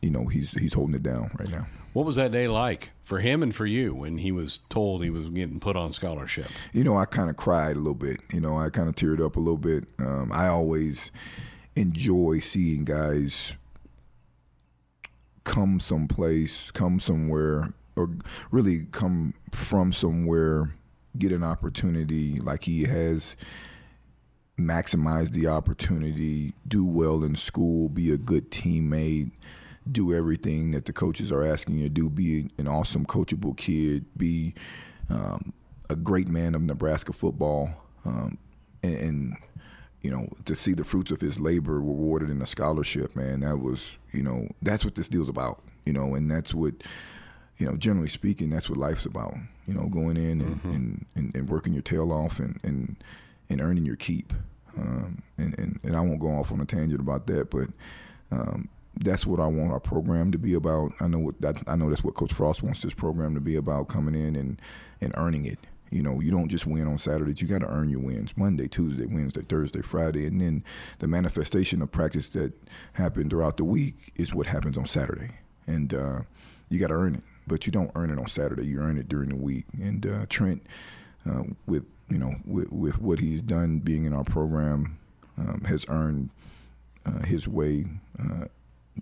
you 0.00 0.10
know, 0.10 0.26
he's 0.26 0.52
he's 0.52 0.74
holding 0.74 0.94
it 0.94 1.02
down 1.02 1.30
right 1.38 1.50
now. 1.50 1.66
What 1.92 2.06
was 2.06 2.16
that 2.16 2.32
day 2.32 2.48
like 2.48 2.92
for 3.02 3.18
him 3.18 3.42
and 3.42 3.54
for 3.54 3.66
you 3.66 3.94
when 3.94 4.18
he 4.18 4.32
was 4.32 4.60
told 4.70 5.04
he 5.04 5.10
was 5.10 5.28
getting 5.28 5.60
put 5.60 5.76
on 5.76 5.92
scholarship? 5.92 6.46
You 6.72 6.84
know, 6.84 6.96
I 6.96 7.04
kind 7.04 7.28
of 7.28 7.36
cried 7.36 7.76
a 7.76 7.78
little 7.78 7.94
bit. 7.94 8.20
You 8.32 8.40
know, 8.40 8.56
I 8.56 8.70
kind 8.70 8.88
of 8.88 8.94
teared 8.94 9.24
up 9.24 9.36
a 9.36 9.40
little 9.40 9.58
bit. 9.58 9.84
Um, 9.98 10.32
I 10.32 10.48
always 10.48 11.10
enjoy 11.76 12.38
seeing 12.38 12.84
guys 12.84 13.54
come 15.44 15.80
someplace, 15.80 16.70
come 16.70 16.98
somewhere, 16.98 17.74
or 17.94 18.10
really 18.50 18.86
come 18.90 19.34
from 19.50 19.92
somewhere 19.92 20.72
get 21.18 21.32
an 21.32 21.44
opportunity 21.44 22.36
like 22.36 22.64
he 22.64 22.84
has 22.84 23.36
maximize 24.58 25.30
the 25.30 25.46
opportunity, 25.46 26.54
do 26.66 26.84
well 26.84 27.24
in 27.24 27.34
school, 27.34 27.88
be 27.88 28.12
a 28.12 28.16
good 28.16 28.50
teammate, 28.50 29.30
do 29.90 30.14
everything 30.14 30.70
that 30.70 30.84
the 30.84 30.92
coaches 30.92 31.32
are 31.32 31.42
asking 31.42 31.76
you 31.76 31.84
to 31.84 31.88
do, 31.88 32.08
be 32.08 32.50
an 32.58 32.68
awesome 32.68 33.04
coachable 33.04 33.56
kid, 33.56 34.04
be 34.16 34.54
um, 35.10 35.52
a 35.90 35.96
great 35.96 36.28
man 36.28 36.54
of 36.54 36.62
Nebraska 36.62 37.12
football, 37.12 37.70
um, 38.04 38.38
and, 38.82 38.94
and, 38.94 39.36
you 40.00 40.10
know 40.10 40.26
to 40.46 40.56
see 40.56 40.72
the 40.72 40.82
fruits 40.82 41.12
of 41.12 41.20
his 41.20 41.38
labor 41.38 41.74
rewarded 41.74 42.28
in 42.28 42.42
a 42.42 42.46
scholarship, 42.46 43.14
man, 43.14 43.38
that 43.38 43.58
was 43.60 43.98
you 44.10 44.20
know 44.20 44.48
that's 44.60 44.84
what 44.84 44.96
this 44.96 45.08
deal's 45.08 45.28
about, 45.28 45.62
you 45.86 45.92
know, 45.92 46.16
and 46.16 46.28
that's 46.28 46.52
what 46.52 46.74
you 47.62 47.66
know, 47.66 47.76
generally 47.76 48.08
speaking, 48.08 48.50
that's 48.50 48.68
what 48.68 48.76
life's 48.76 49.06
about. 49.06 49.36
You 49.66 49.74
know, 49.74 49.86
going 49.86 50.16
in 50.16 50.40
and, 50.40 50.56
mm-hmm. 50.56 50.70
and, 50.70 51.06
and, 51.14 51.36
and, 51.36 51.48
working 51.48 51.72
your 51.72 51.82
tail 51.82 52.12
off 52.12 52.40
and, 52.40 52.58
and, 52.64 52.96
and 53.48 53.60
earning 53.60 53.86
your 53.86 53.96
keep. 53.96 54.32
Um, 54.76 55.22
and, 55.38 55.56
and, 55.58 55.78
and 55.84 55.96
I 55.96 56.00
won't 56.00 56.18
go 56.18 56.28
off 56.28 56.50
on 56.50 56.60
a 56.60 56.64
tangent 56.64 57.00
about 57.00 57.26
that, 57.28 57.50
but 57.50 57.68
um, 58.32 58.68
that's 58.96 59.26
what 59.26 59.38
I 59.40 59.46
want 59.46 59.72
our 59.72 59.80
program 59.80 60.32
to 60.32 60.38
be 60.38 60.54
about. 60.54 60.92
I 61.00 61.06
know 61.06 61.18
what 61.18 61.40
that, 61.40 61.62
I 61.66 61.76
know 61.76 61.88
that's 61.88 62.02
what 62.02 62.14
Coach 62.14 62.32
Frost 62.32 62.62
wants 62.62 62.82
this 62.82 62.94
program 62.94 63.34
to 63.34 63.40
be 63.40 63.56
about, 63.56 63.88
coming 63.88 64.14
in 64.14 64.34
and, 64.36 64.60
and 65.00 65.12
earning 65.16 65.46
it. 65.46 65.58
You 65.90 66.02
know, 66.02 66.20
you 66.20 66.30
don't 66.30 66.48
just 66.48 66.66
win 66.66 66.86
on 66.86 66.98
Saturdays. 66.98 67.42
You 67.42 67.48
got 67.48 67.60
to 67.60 67.68
earn 67.68 67.90
your 67.90 68.00
wins 68.00 68.30
Monday, 68.34 68.66
Tuesday, 68.66 69.04
Wednesday, 69.04 69.42
Thursday, 69.42 69.82
Friday, 69.82 70.26
and 70.26 70.40
then 70.40 70.64
the 71.00 71.06
manifestation 71.06 71.82
of 71.82 71.92
practice 71.92 72.28
that 72.30 72.52
happened 72.94 73.28
throughout 73.28 73.58
the 73.58 73.64
week 73.64 74.12
is 74.16 74.34
what 74.34 74.46
happens 74.46 74.78
on 74.78 74.86
Saturday. 74.86 75.32
And 75.66 75.92
uh, 75.92 76.20
you 76.70 76.80
got 76.80 76.88
to 76.88 76.94
earn 76.94 77.16
it 77.16 77.24
but 77.46 77.66
you 77.66 77.72
don't 77.72 77.90
earn 77.94 78.10
it 78.10 78.18
on 78.18 78.28
Saturday. 78.28 78.66
You 78.66 78.80
earn 78.80 78.98
it 78.98 79.08
during 79.08 79.30
the 79.30 79.36
week. 79.36 79.66
And 79.80 80.06
uh, 80.06 80.26
Trent, 80.28 80.66
uh, 81.28 81.44
with 81.66 81.84
you 82.08 82.18
know, 82.18 82.34
with, 82.44 82.70
with 82.70 83.00
what 83.00 83.20
he's 83.20 83.40
done 83.40 83.78
being 83.78 84.04
in 84.04 84.12
our 84.12 84.24
program, 84.24 84.98
um, 85.38 85.62
has 85.66 85.86
earned 85.88 86.30
uh, 87.06 87.20
his 87.20 87.48
way 87.48 87.86
uh, 88.18 88.44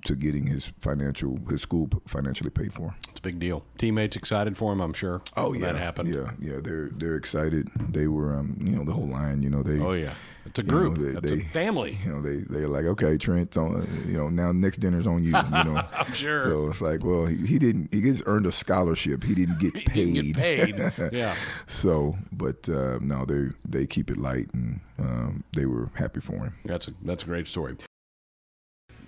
to 0.05 0.15
getting 0.15 0.47
his 0.47 0.73
financial 0.79 1.39
his 1.49 1.63
school 1.63 1.89
financially 2.07 2.51
paid 2.51 2.73
for. 2.73 2.95
It's 3.11 3.19
a 3.19 3.23
big 3.23 3.39
deal. 3.39 3.65
Teammates 3.79 4.17
excited 4.17 4.57
for 4.57 4.73
him, 4.73 4.81
I'm 4.81 4.93
sure. 4.93 5.23
Oh 5.37 5.53
yeah, 5.53 5.73
that 5.73 5.77
happened. 5.77 6.15
Yeah, 6.15 6.31
yeah, 6.41 6.61
they're 6.63 6.91
they're 6.93 7.17
excited. 7.17 7.69
They 7.89 8.07
were, 8.07 8.37
um, 8.37 8.57
you 8.61 8.77
know, 8.77 8.85
the 8.85 8.93
whole 8.93 9.09
line. 9.09 9.43
You 9.43 9.51
know, 9.51 9.63
they. 9.63 9.79
Oh 9.79 9.93
yeah. 9.93 10.15
It's 10.47 10.59
a 10.59 10.63
group. 10.63 10.97
You 10.99 11.13
know, 11.13 11.21
they, 11.21 11.43
a 11.43 11.45
family. 11.51 11.99
You 12.03 12.13
know, 12.13 12.23
they 12.23 12.39
they're 12.39 12.69
like, 12.69 12.85
okay, 12.85 13.19
Trent, 13.19 13.57
on, 13.57 13.87
you 14.07 14.17
know, 14.17 14.31
now 14.31 14.53
next 14.53 14.79
dinner's 14.79 15.07
on 15.07 15.23
you. 15.23 15.37
You 15.37 15.65
know, 15.65 15.87
I'm 15.93 16.13
sure. 16.13 16.45
So 16.45 16.69
it's 16.71 16.81
like, 16.81 17.05
well, 17.05 17.27
he, 17.27 17.37
he 17.47 17.59
didn't. 17.59 17.93
He 17.93 18.01
just 18.01 18.23
earned 18.27 18.47
a 18.47 18.53
scholarship. 18.53 19.23
He 19.23 19.35
didn't 19.35 19.59
get 19.59 19.75
paid. 19.87 20.15
Didn't 20.15 20.33
get 20.33 20.97
paid. 20.97 21.13
yeah. 21.13 21.37
So, 21.67 22.17
but 22.33 22.69
uh, 22.69 22.99
no, 23.03 23.25
they 23.27 23.49
they 23.69 23.87
keep 23.87 24.11
it 24.11 24.17
light, 24.17 24.49
and 24.55 24.81
um, 24.99 25.45
they 25.53 25.67
were 25.67 25.91
happy 25.95 26.21
for 26.21 26.37
him. 26.37 26.55
That's 26.65 26.89
a 26.89 26.93
that's 27.03 27.23
a 27.23 27.27
great 27.27 27.47
story. 27.47 27.77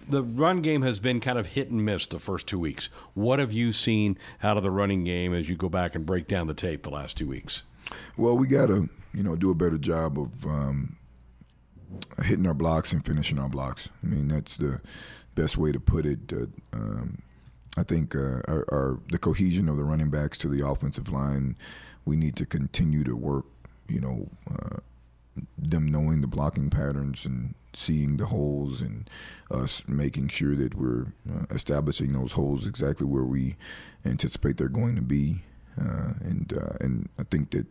The 0.09 0.23
run 0.23 0.63
game 0.63 0.83
has 0.83 1.01
been 1.01 1.21
kind 1.21 1.39
of 1.39 1.47
hit 1.47 1.71
and 1.71 1.85
miss 1.85 2.07
the 2.07 2.19
first 2.19 2.47
two 2.47 2.59
weeks. 2.59 2.89
What 3.15 3.39
have 3.39 3.53
you 3.53 3.73
seen 3.73 4.19
out 4.43 4.57
of 4.57 4.63
the 4.63 4.71
running 4.71 5.05
game 5.05 5.33
as 5.35 5.49
you 5.49 5.57
go 5.57 5.69
back 5.69 5.95
and 5.95 6.05
break 6.05 6.29
down 6.29 6.47
the 6.47 6.55
tape 6.55 6.83
the 6.83 6.91
last 6.91 7.17
two 7.17 7.29
weeks? 7.29 7.63
Well, 8.17 8.37
we 8.37 8.47
got 8.47 8.67
to 8.67 8.89
you 9.15 9.23
know 9.23 9.37
do 9.37 9.51
a 9.51 9.55
better 9.55 9.79
job 9.79 10.19
of 10.19 10.47
um, 10.47 10.97
hitting 12.23 12.47
our 12.47 12.55
blocks 12.55 12.93
and 12.93 13.05
finishing 13.05 13.39
our 13.39 13.49
blocks. 13.49 13.89
I 14.03 14.07
mean, 14.07 14.29
that's 14.29 14.57
the 14.57 14.81
best 15.35 15.57
way 15.57 15.73
to 15.73 15.81
put 15.81 16.07
it. 16.07 16.33
Uh, 16.33 16.47
um, 16.73 17.23
I 17.77 17.83
think 17.83 18.15
uh, 18.15 18.43
our, 18.49 18.67
our, 18.71 19.01
the 19.11 19.19
cohesion 19.19 19.69
of 19.69 19.77
the 19.77 19.85
running 19.85 20.11
backs 20.11 20.37
to 20.39 20.49
the 20.49 20.67
offensive 20.67 21.09
line, 21.09 21.57
we 22.05 22.17
need 22.17 22.37
to 22.37 22.47
continue 22.47 23.03
to 23.05 23.17
work. 23.17 23.47
You 23.89 24.01
know, 24.01 24.29
uh, 24.51 24.79
them 25.59 25.91
knowing 25.91 26.21
the 26.21 26.27
blocking 26.27 26.71
patterns 26.71 27.25
and 27.25 27.55
seeing 27.75 28.17
the 28.17 28.27
holes, 28.27 28.81
and 28.81 29.09
us 29.51 29.83
making 29.89 30.29
sure 30.29 30.55
that 30.55 30.75
we're 30.75 31.13
uh, 31.31 31.45
establishing 31.51 32.13
those 32.13 32.33
holes 32.33 32.67
exactly 32.67 33.07
where 33.07 33.25
we 33.25 33.57
anticipate 34.05 34.57
they're 34.57 34.69
going 34.69 34.97
to 34.97 35.03
be. 35.03 35.43
Uh, 35.81 36.13
and 36.21 36.53
uh, 36.57 36.77
and 36.81 37.09
I 37.19 37.23
think 37.25 37.51
that 37.51 37.67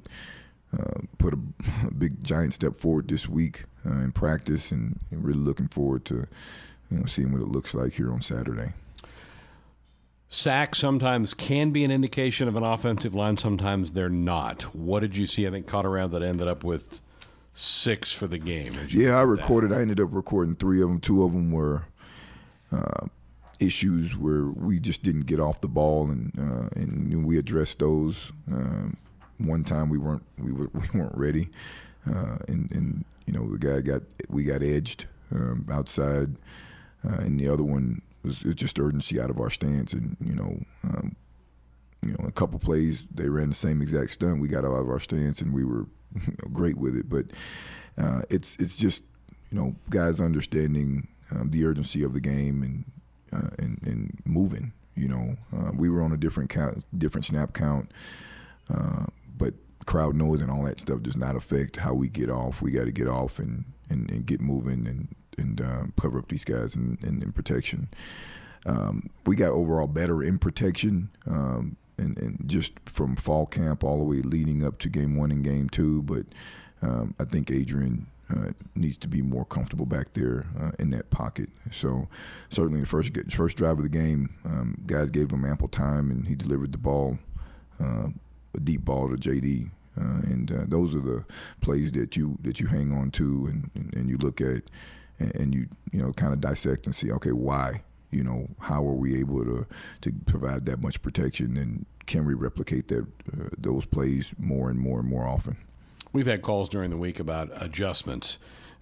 uh, 0.78 1.02
put 1.18 1.34
a, 1.34 1.40
a, 1.86 1.92
big 1.98 2.24
giant 2.24 2.54
step 2.54 2.80
forward 2.80 3.08
this 3.08 3.28
week 3.28 3.66
uh, 3.86 3.90
in 3.90 4.12
practice, 4.12 4.72
and, 4.72 5.00
and, 5.12 5.24
really 5.24 5.40
looking 5.40 5.68
forward 5.68 6.06
to 6.06 6.28
you 6.90 6.98
know 6.98 7.06
seeing 7.06 7.32
what 7.32 7.42
it 7.42 7.48
looks 7.48 7.74
like 7.74 7.94
here 7.94 8.12
on 8.12 8.22
Saturday. 8.22 8.74
Sacks 10.30 10.80
sometimes 10.80 11.34
can 11.34 11.72
be 11.72 11.84
an 11.84 11.92
indication 11.92 12.48
of 12.48 12.56
an 12.56 12.64
offensive 12.64 13.14
line. 13.14 13.36
Sometimes 13.36 13.92
they're 13.92 14.10
not. 14.10 14.62
What 14.74 15.02
did 15.02 15.18
you 15.18 15.26
see? 15.26 15.46
I 15.46 15.52
think 15.52 15.68
caught 15.68 15.86
around 15.86 16.12
that 16.12 16.24
ended 16.24 16.48
up 16.48 16.64
with 16.64 17.02
six 17.54 18.12
for 18.12 18.28
the 18.28 18.38
game. 18.38 18.74
Yeah, 18.90 19.18
I 19.18 19.22
recorded. 19.22 19.72
That? 19.72 19.80
I 19.80 19.82
ended 19.82 20.00
up 20.00 20.10
recording 20.12 20.56
three 20.56 20.82
of 20.82 20.90
them. 20.90 21.00
Two 21.00 21.24
of 21.24 21.34
them 21.34 21.52
were. 21.52 21.84
Uh, 22.72 23.08
issues 23.62 24.18
where 24.18 24.46
we 24.46 24.80
just 24.80 25.04
didn't 25.04 25.28
get 25.28 25.40
off 25.40 25.62
the 25.62 25.68
ball, 25.68 26.10
and 26.10 26.32
uh, 26.38 26.68
and 26.76 27.26
we 27.26 27.38
addressed 27.38 27.80
those. 27.80 28.32
Um, 28.52 28.98
one 29.38 29.64
time 29.64 29.90
we 29.90 29.98
weren't 29.98 30.24
we, 30.38 30.52
were, 30.52 30.70
we 30.74 31.00
weren't 31.00 31.18
ready, 31.18 31.50
uh, 32.10 32.38
and 32.48 32.72
and 32.72 33.06
you 33.26 33.34
know 33.34 33.50
the 33.50 33.58
guy 33.58 33.82
got 33.82 34.02
we 34.30 34.44
got 34.44 34.64
edged 34.64 35.06
um, 35.34 35.68
outside, 35.72 36.36
uh, 37.08 37.18
and 37.18 37.40
the 37.40 37.48
other 37.48 37.64
one 37.64 38.02
was, 38.24 38.44
was, 38.44 38.56
just 38.56 38.80
urgency 38.80 39.20
out 39.20 39.30
of 39.30 39.40
our 39.40 39.50
stance, 39.50 39.94
and 39.94 40.18
you 40.24 40.36
know. 40.36 40.60
Um, 40.84 41.16
you 42.04 42.14
know, 42.14 42.26
a 42.28 42.32
couple 42.32 42.60
plays 42.60 43.06
they 43.14 43.30
ran 43.30 43.50
the 43.50 43.56
same 43.56 43.82
exact 43.82 44.12
stunt. 44.12 44.42
We 44.42 44.48
got 44.48 44.66
out 44.66 44.74
of 44.74 44.90
our 44.90 45.00
stance 45.00 45.42
and 45.42 45.54
we 45.54 45.64
were 45.64 45.86
you 46.16 46.34
know, 46.42 46.50
great 46.52 46.78
with 46.78 46.96
it. 46.96 47.10
But 47.10 47.28
uh, 47.98 48.22
it's 48.30 48.56
it's 48.58 48.76
just 48.76 49.04
you 49.52 49.60
know 49.60 49.76
guys 49.90 50.20
understanding 50.20 51.08
um, 51.32 51.52
the 51.52 51.66
urgency 51.66 52.04
of 52.04 52.14
the 52.14 52.22
game 52.22 52.64
and 52.64 52.86
uh, 53.34 53.50
and, 53.58 53.80
and 53.84 54.22
moving. 54.26 54.74
You 54.96 55.08
know, 55.08 55.38
uh, 55.56 55.72
we 55.74 55.90
were 55.90 56.02
on 56.02 56.12
a 56.12 56.18
different 56.18 56.50
count, 56.50 56.84
different 56.98 57.26
snap 57.26 57.54
count, 57.54 57.92
uh, 58.70 59.06
but 59.38 59.54
crowd 59.86 60.16
noise 60.16 60.42
and 60.42 60.52
all 60.52 60.64
that 60.64 60.80
stuff 60.80 61.02
does 61.02 61.16
not 61.16 61.36
affect 61.36 61.78
how 61.78 61.94
we 61.94 62.10
get 62.10 62.30
off. 62.30 62.62
We 62.62 62.72
got 62.72 62.86
to 62.86 62.92
get 62.92 63.08
off 63.08 63.40
and, 63.40 63.66
and, 63.90 64.12
and, 64.12 64.26
get 64.26 64.42
moving 64.42 64.86
and 64.86 65.08
and 65.38 65.62
uh, 65.62 65.84
cover 66.00 66.20
up 66.20 66.28
these 66.28 66.44
guys 66.44 66.76
in, 66.76 66.98
in, 67.02 67.24
in 67.24 67.32
protection. 67.32 67.90
Um, 68.66 69.10
we 69.26 69.36
got 69.36 69.52
overall 69.52 69.88
better 69.88 70.22
in 70.22 70.38
protection. 70.38 71.10
Um, 71.26 71.78
and, 71.98 72.18
and, 72.18 72.42
just 72.46 72.74
from 72.86 73.16
fall 73.16 73.46
camp 73.46 73.84
all 73.84 73.98
the 73.98 74.04
way 74.04 74.22
leading 74.22 74.64
up 74.64 74.80
to 74.80 74.90
game 74.90 75.16
one 75.16 75.32
and 75.32 75.44
game 75.44 75.70
two. 75.70 76.02
But 76.02 76.26
um, 76.82 77.14
I 77.20 77.26
think 77.26 77.52
Adrian 77.52 78.08
uh, 78.32 78.52
needs 78.76 78.98
to 78.98 79.08
be 79.08 79.22
more 79.22 79.46
comfortable 79.46 79.86
back 79.86 80.14
there 80.14 80.46
uh, 80.60 80.72
in 80.80 80.90
that 80.92 81.10
pocket. 81.10 81.50
So 81.72 82.08
certainly 82.50 82.82
the 82.82 82.88
first 82.88 83.12
first 83.32 83.58
drive 83.58 83.78
of 83.78 83.84
the 83.84 83.90
game, 83.90 84.36
um, 84.46 84.78
guys 84.86 85.12
gave 85.12 85.32
him 85.32 85.46
ample 85.46 85.68
time, 85.68 86.12
and 86.12 86.28
he 86.28 86.36
delivered 86.36 86.72
the 86.72 86.78
ball, 86.78 87.20
uh, 87.80 88.08
a 88.56 88.60
deep 88.60 88.86
ball 88.86 89.10
to 89.10 89.16
JD. 89.16 89.70
Uh, 90.00 90.22
and 90.24 90.52
uh, 90.52 90.64
those 90.68 90.96
are 90.96 91.02
the 91.02 91.26
plays 91.60 91.92
that 91.92 92.16
you 92.16 92.38
that 92.42 92.60
you 92.60 92.68
hang 92.68 92.94
on 92.94 93.12
to, 93.12 93.48
and, 93.48 93.70
and, 93.76 93.94
and 93.94 94.10
you 94.10 94.18
look 94.18 94.40
at, 94.40 94.64
and, 95.20 95.36
and 95.36 95.54
you 95.54 95.68
you 95.92 96.02
know 96.02 96.14
kind 96.14 96.34
of 96.34 96.40
dissect 96.40 96.86
and 96.86 96.96
see, 96.96 97.12
okay, 97.12 97.34
why 97.34 97.84
you 98.12 98.24
know 98.24 98.48
how 98.60 98.86
are 98.86 98.94
we 98.94 99.20
able 99.20 99.44
to 99.44 99.66
to 100.02 100.12
provide 100.26 100.66
that 100.66 100.82
much 100.82 101.02
protection 101.02 101.58
and 101.58 101.86
can 102.06 102.26
we 102.26 102.34
replicate 102.34 102.88
that 102.90 103.06
uh, 103.34 103.48
those 103.58 103.86
plays 103.86 104.32
more 104.38 104.70
and 104.70 104.80
more 104.80 105.00
and 105.00 105.08
more 105.08 105.28
often 105.28 105.58
We've 106.14 106.28
had 106.28 106.42
calls 106.42 106.68
during 106.68 106.90
the 106.90 106.98
week 106.98 107.20
about 107.20 107.50
adjustments. 107.62 108.38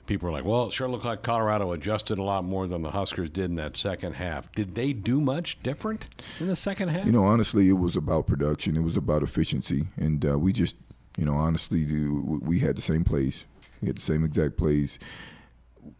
People 0.07 0.29
are 0.29 0.31
like, 0.31 0.45
well, 0.45 0.67
it 0.67 0.73
sure 0.73 0.87
looked 0.87 1.05
like 1.05 1.21
Colorado 1.21 1.71
adjusted 1.71 2.17
a 2.17 2.23
lot 2.23 2.43
more 2.43 2.65
than 2.65 2.81
the 2.81 2.89
Huskers 2.89 3.29
did 3.29 3.45
in 3.45 3.55
that 3.57 3.77
second 3.77 4.13
half. 4.13 4.51
Did 4.53 4.73
they 4.73 4.93
do 4.93 5.21
much 5.21 5.61
different 5.61 6.07
in 6.39 6.47
the 6.47 6.55
second 6.55 6.89
half? 6.89 7.05
You 7.05 7.11
know, 7.11 7.25
honestly, 7.25 7.69
it 7.69 7.73
was 7.73 7.95
about 7.95 8.25
production, 8.25 8.75
it 8.75 8.81
was 8.81 8.97
about 8.97 9.21
efficiency. 9.21 9.87
And 9.97 10.25
uh, 10.25 10.39
we 10.39 10.51
just, 10.51 10.75
you 11.17 11.25
know, 11.25 11.35
honestly, 11.35 11.85
we 11.85 12.59
had 12.59 12.75
the 12.75 12.81
same 12.81 13.03
plays, 13.03 13.43
we 13.81 13.89
had 13.89 13.97
the 13.97 14.01
same 14.01 14.23
exact 14.23 14.57
plays. 14.57 14.97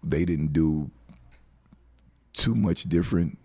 They 0.04 0.26
didn't 0.26 0.54
do 0.54 0.90
too 2.34 2.56
much 2.56 2.84
different 2.84 3.38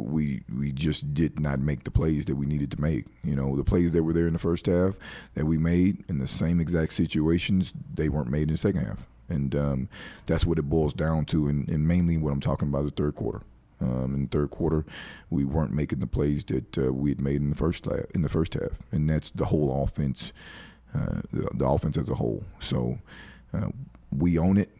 we 0.00 0.42
we 0.54 0.72
just 0.72 1.14
did 1.14 1.38
not 1.38 1.60
make 1.60 1.84
the 1.84 1.90
plays 1.90 2.24
that 2.26 2.36
we 2.36 2.46
needed 2.46 2.70
to 2.72 2.80
make. 2.80 3.06
You 3.24 3.36
know, 3.36 3.56
the 3.56 3.64
plays 3.64 3.92
that 3.92 4.02
were 4.02 4.12
there 4.12 4.26
in 4.26 4.32
the 4.32 4.38
first 4.38 4.66
half 4.66 4.94
that 5.34 5.44
we 5.44 5.58
made 5.58 6.04
in 6.08 6.18
the 6.18 6.28
same 6.28 6.60
exact 6.60 6.94
situations, 6.94 7.72
they 7.94 8.08
weren't 8.08 8.30
made 8.30 8.42
in 8.42 8.52
the 8.52 8.58
second 8.58 8.86
half, 8.86 9.06
and 9.28 9.54
um, 9.54 9.88
that's 10.26 10.46
what 10.46 10.58
it 10.58 10.62
boils 10.62 10.94
down 10.94 11.24
to. 11.26 11.48
And, 11.48 11.68
and, 11.68 11.86
mainly, 11.86 12.16
what 12.16 12.32
I'm 12.32 12.40
talking 12.40 12.68
about 12.68 12.84
is 12.84 12.90
the 12.90 13.02
third 13.02 13.14
quarter. 13.14 13.42
Um, 13.80 14.14
in 14.14 14.22
the 14.22 14.28
third 14.28 14.50
quarter, 14.50 14.84
we 15.28 15.44
weren't 15.44 15.72
making 15.72 15.98
the 15.98 16.06
plays 16.06 16.44
that 16.44 16.78
uh, 16.78 16.92
we 16.92 17.10
had 17.10 17.20
made 17.20 17.36
in 17.36 17.50
the 17.50 17.56
first 17.56 17.84
half, 17.84 18.04
in 18.14 18.22
the 18.22 18.28
first 18.28 18.54
half, 18.54 18.78
and 18.92 19.10
that's 19.10 19.30
the 19.30 19.46
whole 19.46 19.82
offense, 19.82 20.32
uh, 20.94 21.22
the, 21.32 21.48
the, 21.52 21.66
offense 21.66 21.98
as 21.98 22.08
a 22.08 22.14
whole. 22.14 22.44
So 22.60 23.00
uh, 23.52 23.68
we 24.16 24.38
own 24.38 24.56
it, 24.56 24.70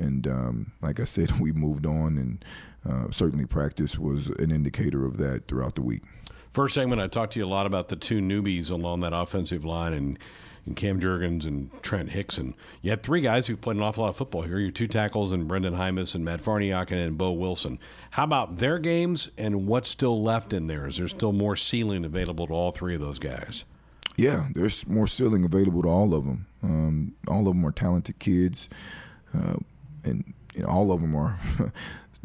and 0.00 0.26
um, 0.26 0.72
like 0.82 1.00
I 1.00 1.04
said, 1.04 1.32
we 1.40 1.52
moved 1.52 1.86
on 1.86 2.18
and 2.18 2.44
uh, 2.88 3.10
certainly 3.12 3.46
practice 3.46 3.98
was 3.98 4.28
an 4.28 4.50
indicator 4.50 5.04
of 5.04 5.18
that 5.18 5.46
throughout 5.46 5.74
the 5.74 5.82
week. 5.82 6.02
First 6.52 6.74
segment, 6.74 7.00
I 7.00 7.06
talked 7.06 7.34
to 7.34 7.38
you 7.38 7.44
a 7.44 7.48
lot 7.48 7.66
about 7.66 7.88
the 7.88 7.96
two 7.96 8.20
newbies 8.20 8.70
along 8.70 9.00
that 9.00 9.12
offensive 9.12 9.64
line 9.64 9.92
and, 9.92 10.18
and 10.66 10.74
Cam 10.74 10.98
Jurgens 10.98 11.46
and 11.46 11.70
Trent 11.82 12.10
Hixson. 12.10 12.54
You 12.82 12.90
had 12.90 13.04
three 13.04 13.20
guys 13.20 13.46
who 13.46 13.56
played 13.56 13.76
an 13.76 13.84
awful 13.84 14.02
lot 14.02 14.10
of 14.10 14.16
football 14.16 14.42
here. 14.42 14.58
Your 14.58 14.72
two 14.72 14.88
tackles 14.88 15.30
and 15.30 15.46
Brendan 15.46 15.74
Jaimes 15.74 16.16
and 16.16 16.24
Matt 16.24 16.42
Farniok 16.42 16.90
and 16.90 17.16
Boe 17.16 17.30
Wilson. 17.30 17.78
How 18.10 18.24
about 18.24 18.56
their 18.56 18.80
games 18.80 19.30
and 19.38 19.68
what's 19.68 19.88
still 19.88 20.22
left 20.24 20.52
in 20.52 20.66
there? 20.66 20.88
Is 20.88 20.96
there 20.96 21.06
still 21.06 21.32
more 21.32 21.54
ceiling 21.54 22.04
available 22.04 22.48
to 22.48 22.52
all 22.52 22.72
three 22.72 22.96
of 22.96 23.00
those 23.00 23.20
guys? 23.20 23.64
Yeah, 24.16 24.48
there's 24.54 24.86
more 24.86 25.06
ceiling 25.06 25.44
available 25.44 25.82
to 25.82 25.88
all 25.88 26.14
of 26.14 26.24
them. 26.24 26.46
Um, 26.62 27.14
all 27.28 27.40
of 27.40 27.54
them 27.54 27.64
are 27.64 27.72
talented 27.72 28.18
kids, 28.18 28.68
uh, 29.32 29.54
and 30.04 30.34
you 30.54 30.62
know, 30.62 30.68
all 30.68 30.92
of 30.92 31.00
them 31.00 31.14
are 31.14 31.38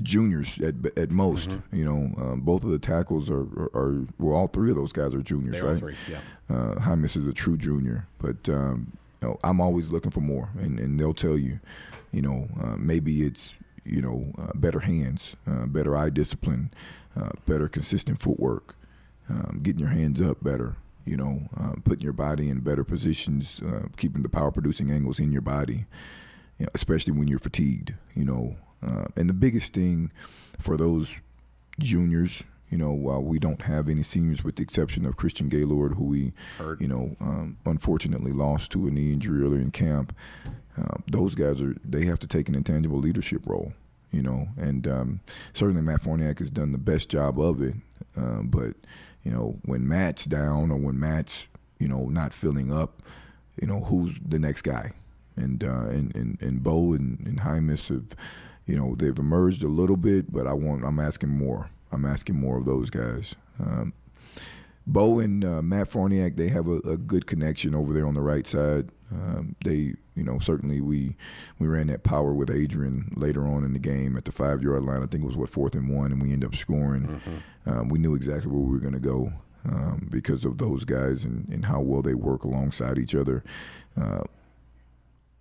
juniors 0.01 0.59
at 0.59 0.75
at 0.97 1.11
most. 1.11 1.49
Mm-hmm. 1.49 1.75
You 1.75 1.85
know, 1.85 2.23
um, 2.23 2.41
both 2.41 2.63
of 2.63 2.69
the 2.71 2.79
tackles 2.79 3.29
are, 3.29 3.41
are, 3.41 3.71
are, 3.73 4.07
well, 4.19 4.35
all 4.35 4.47
three 4.47 4.69
of 4.69 4.75
those 4.75 4.91
guys 4.91 5.13
are 5.13 5.21
juniors, 5.21 5.55
they 5.55 5.61
right? 5.61 5.79
Three, 5.79 5.95
yeah. 6.09 6.19
Uh, 6.49 6.75
Jaimes 6.75 7.15
is 7.15 7.27
a 7.27 7.33
true 7.33 7.57
junior, 7.57 8.07
but 8.19 8.49
um, 8.49 8.97
you 9.21 9.29
know, 9.29 9.39
I'm 9.43 9.61
always 9.61 9.89
looking 9.89 10.11
for 10.11 10.21
more, 10.21 10.49
and, 10.59 10.79
and 10.79 10.99
they'll 10.99 11.13
tell 11.13 11.37
you, 11.37 11.59
you 12.11 12.21
know, 12.21 12.47
uh, 12.61 12.75
maybe 12.77 13.23
it's 13.23 13.53
you 13.83 14.01
know 14.01 14.33
uh, 14.37 14.51
better 14.55 14.81
hands, 14.81 15.35
uh, 15.47 15.65
better 15.65 15.95
eye 15.95 16.09
discipline, 16.09 16.71
uh, 17.19 17.29
better 17.45 17.67
consistent 17.67 18.19
footwork, 18.19 18.75
um, 19.29 19.59
getting 19.63 19.79
your 19.79 19.89
hands 19.89 20.21
up 20.21 20.43
better. 20.43 20.75
You 21.05 21.17
know, 21.17 21.41
uh, 21.55 21.73
putting 21.83 22.01
your 22.01 22.13
body 22.13 22.49
in 22.49 22.61
better 22.61 22.83
positions, 22.83 23.61
keeping 23.95 24.23
the 24.23 24.29
power 24.29 24.49
producing 24.49 24.89
angles 24.89 25.19
in 25.19 25.31
your 25.31 25.43
body. 25.43 25.85
You 26.57 26.65
know, 26.65 26.71
especially 26.73 27.13
when 27.13 27.27
you're 27.27 27.39
fatigued. 27.39 27.93
You 28.15 28.25
know, 28.25 28.55
uh, 28.85 29.05
and 29.15 29.29
the 29.29 29.33
biggest 29.33 29.73
thing 29.73 30.11
for 30.59 30.77
those 30.77 31.13
juniors, 31.79 32.43
you 32.69 32.77
know, 32.77 32.91
while 32.91 33.21
we 33.21 33.39
don't 33.39 33.63
have 33.63 33.89
any 33.89 34.03
seniors 34.03 34.43
with 34.43 34.55
the 34.55 34.63
exception 34.63 35.05
of 35.05 35.17
Christian 35.17 35.49
Gaylord, 35.49 35.93
who 35.93 36.05
we, 36.05 36.33
Heard. 36.57 36.81
you 36.81 36.87
know, 36.87 37.15
um, 37.19 37.57
unfortunately 37.65 38.31
lost 38.31 38.71
to 38.71 38.87
a 38.87 38.91
knee 38.91 39.13
injury 39.13 39.43
earlier 39.43 39.61
in 39.61 39.71
camp, 39.71 40.15
uh, 40.77 40.97
those 41.07 41.35
guys 41.35 41.61
are, 41.61 41.75
they 41.83 42.05
have 42.05 42.19
to 42.19 42.27
take 42.27 42.49
an 42.49 42.55
intangible 42.55 42.99
leadership 42.99 43.41
role, 43.45 43.73
you 44.11 44.21
know, 44.21 44.47
and 44.57 44.87
um, 44.87 45.19
certainly 45.53 45.81
Matt 45.81 46.01
Farniok 46.03 46.39
has 46.39 46.49
done 46.49 46.71
the 46.71 46.77
best 46.77 47.09
job 47.09 47.39
of 47.39 47.61
it. 47.61 47.75
Uh, 48.17 48.41
but, 48.41 48.73
you 49.23 49.31
know, 49.31 49.57
when 49.65 49.87
Matt's 49.87 50.25
down 50.25 50.71
or 50.71 50.77
when 50.77 50.99
Matt's, 50.99 51.43
you 51.79 51.87
know, 51.87 52.05
not 52.05 52.33
filling 52.33 52.71
up, 52.71 53.01
you 53.61 53.67
know, 53.67 53.81
who's 53.81 54.17
the 54.25 54.39
next 54.39 54.63
guy? 54.63 54.91
And 55.35 55.63
uh, 55.63 55.87
and, 55.89 56.15
and 56.15 56.41
and 56.41 56.63
Boe 56.63 56.93
and, 56.93 57.19
and 57.25 57.41
Jaimes 57.41 57.87
have, 57.89 58.15
you 58.65 58.77
know, 58.77 58.95
they've 58.95 59.17
emerged 59.17 59.63
a 59.63 59.67
little 59.67 59.97
bit, 59.97 60.31
but 60.31 60.47
I 60.47 60.53
want 60.53 60.85
I'm 60.85 60.99
asking 60.99 61.29
more. 61.29 61.69
I'm 61.91 62.05
asking 62.05 62.35
more 62.35 62.57
of 62.57 62.65
those 62.65 62.89
guys. 62.89 63.35
Um, 63.59 63.93
Boe 64.87 65.19
and 65.19 65.43
uh, 65.43 65.61
Matt 65.61 65.89
Farniok, 65.89 66.35
they 66.35 66.49
have 66.49 66.67
a, 66.67 66.77
a, 66.79 66.97
good 66.97 67.25
connection 67.25 67.73
over 67.73 67.91
there 67.91 68.05
on 68.05 68.13
the 68.13 68.21
right 68.21 68.45
side. 68.45 68.89
Um, 69.11 69.55
they, 69.63 69.95
you 70.15 70.23
know, 70.23 70.37
certainly 70.39 70.79
we 70.79 71.15
we 71.57 71.67
ran 71.67 71.87
that 71.87 72.03
power 72.03 72.33
with 72.33 72.51
Adrian 72.51 73.11
later 73.15 73.47
on 73.47 73.63
in 73.63 73.73
the 73.73 73.79
game 73.79 74.15
at 74.15 74.25
the 74.25 74.31
five 74.31 74.61
yard 74.61 74.83
line. 74.83 75.01
I 75.01 75.07
think 75.07 75.23
it 75.23 75.27
was 75.27 75.37
what 75.37 75.49
fourth 75.49 75.73
and 75.73 75.89
one, 75.89 76.11
and 76.11 76.21
we 76.21 76.31
ended 76.31 76.49
up 76.49 76.55
scoring. 76.55 77.07
Mm-hmm. 77.07 77.69
Um, 77.69 77.89
we 77.89 77.97
knew 77.97 78.13
exactly 78.13 78.51
where 78.51 78.61
we 78.61 78.71
were 78.71 78.79
going 78.79 78.93
to 78.93 78.99
go 78.99 79.33
um, 79.67 80.07
because 80.11 80.45
of 80.45 80.59
those 80.59 80.85
guys 80.85 81.23
and, 81.23 81.47
and 81.49 81.65
how 81.65 81.81
well 81.81 82.01
they 82.01 82.13
work 82.13 82.43
alongside 82.43 82.99
each 82.99 83.15
other. 83.15 83.43
Uh, 83.99 84.21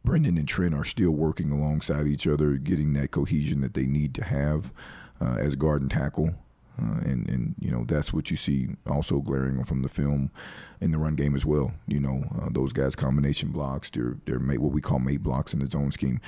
Brendan 0.04 0.36
and 0.36 0.46
Trent 0.46 0.74
are 0.74 0.84
still 0.84 1.12
working 1.12 1.50
alongside 1.50 2.06
each 2.06 2.26
other, 2.26 2.52
getting 2.52 2.92
that 2.92 3.10
cohesion 3.10 3.62
that 3.62 3.74
they 3.74 3.86
need 3.86 4.14
to 4.14 4.24
have 4.24 4.72
uh, 5.20 5.36
as 5.38 5.56
guard 5.56 5.82
and 5.82 5.90
tackle. 5.90 6.34
Uh, 6.76 6.98
and 7.04 7.28
and 7.28 7.54
you 7.60 7.70
know 7.70 7.84
that's 7.86 8.12
what 8.12 8.32
you 8.32 8.36
see 8.36 8.66
also 8.84 9.20
glaring 9.20 9.62
from 9.62 9.82
the 9.82 9.88
film 9.88 10.28
in 10.80 10.90
the 10.90 10.98
run 10.98 11.14
game 11.14 11.36
as 11.36 11.46
well. 11.46 11.72
You 11.86 12.00
know 12.00 12.24
uh, 12.42 12.48
those 12.50 12.72
guys 12.72 12.96
combination 12.96 13.50
blocks, 13.50 13.90
they're 13.90 14.16
they're 14.26 14.40
made, 14.40 14.58
what 14.58 14.72
we 14.72 14.80
call 14.80 14.98
mate 14.98 15.22
blocks 15.22 15.52
in 15.52 15.60
the 15.60 15.70
zone 15.70 15.92
scheme. 15.92 16.20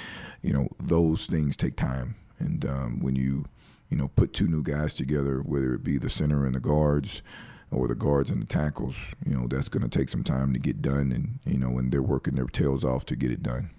You 0.42 0.52
know 0.52 0.68
those 0.80 1.26
things 1.26 1.56
take 1.56 1.74
time, 1.74 2.14
and 2.38 2.64
um, 2.64 3.00
when 3.00 3.16
you 3.16 3.46
you 3.90 3.96
know 3.96 4.06
put 4.14 4.32
two 4.32 4.46
new 4.46 4.62
guys 4.62 4.94
together, 4.94 5.40
whether 5.40 5.74
it 5.74 5.82
be 5.82 5.98
the 5.98 6.08
center 6.08 6.46
and 6.46 6.54
the 6.54 6.60
guards, 6.60 7.22
or 7.70 7.88
the 7.88 7.94
guards 7.94 8.30
and 8.30 8.40
the 8.42 8.46
tackles, 8.46 8.96
you 9.24 9.34
know 9.34 9.46
that's 9.48 9.68
going 9.68 9.88
to 9.88 9.98
take 9.98 10.08
some 10.08 10.24
time 10.24 10.52
to 10.52 10.58
get 10.58 10.82
done, 10.82 11.12
and 11.12 11.38
you 11.44 11.58
know 11.58 11.78
and 11.78 11.92
they're 11.92 12.02
working 12.02 12.34
their 12.34 12.46
tails 12.46 12.84
off 12.84 13.04
to 13.06 13.16
get 13.16 13.30
it 13.30 13.42
done. 13.42 13.70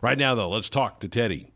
Right 0.00 0.18
now, 0.18 0.34
though, 0.34 0.48
let's 0.48 0.68
talk 0.68 1.00
to 1.00 1.08
Teddy. 1.08 1.52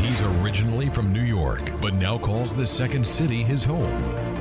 He's 0.00 0.22
originally 0.22 0.88
from 0.90 1.12
New 1.12 1.22
York, 1.22 1.70
but 1.80 1.94
now 1.94 2.18
calls 2.18 2.52
the 2.52 2.66
second 2.66 3.06
city 3.06 3.42
his 3.42 3.64
home. 3.64 4.34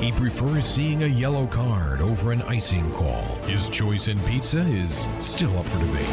He 0.00 0.12
prefers 0.12 0.64
seeing 0.64 1.02
a 1.02 1.06
yellow 1.06 1.46
card 1.46 2.00
over 2.00 2.30
an 2.30 2.42
icing 2.42 2.90
call. 2.92 3.24
His 3.46 3.68
choice 3.68 4.06
in 4.06 4.18
pizza 4.20 4.60
is 4.60 5.04
still 5.20 5.58
up 5.58 5.66
for 5.66 5.78
debate, 5.80 6.06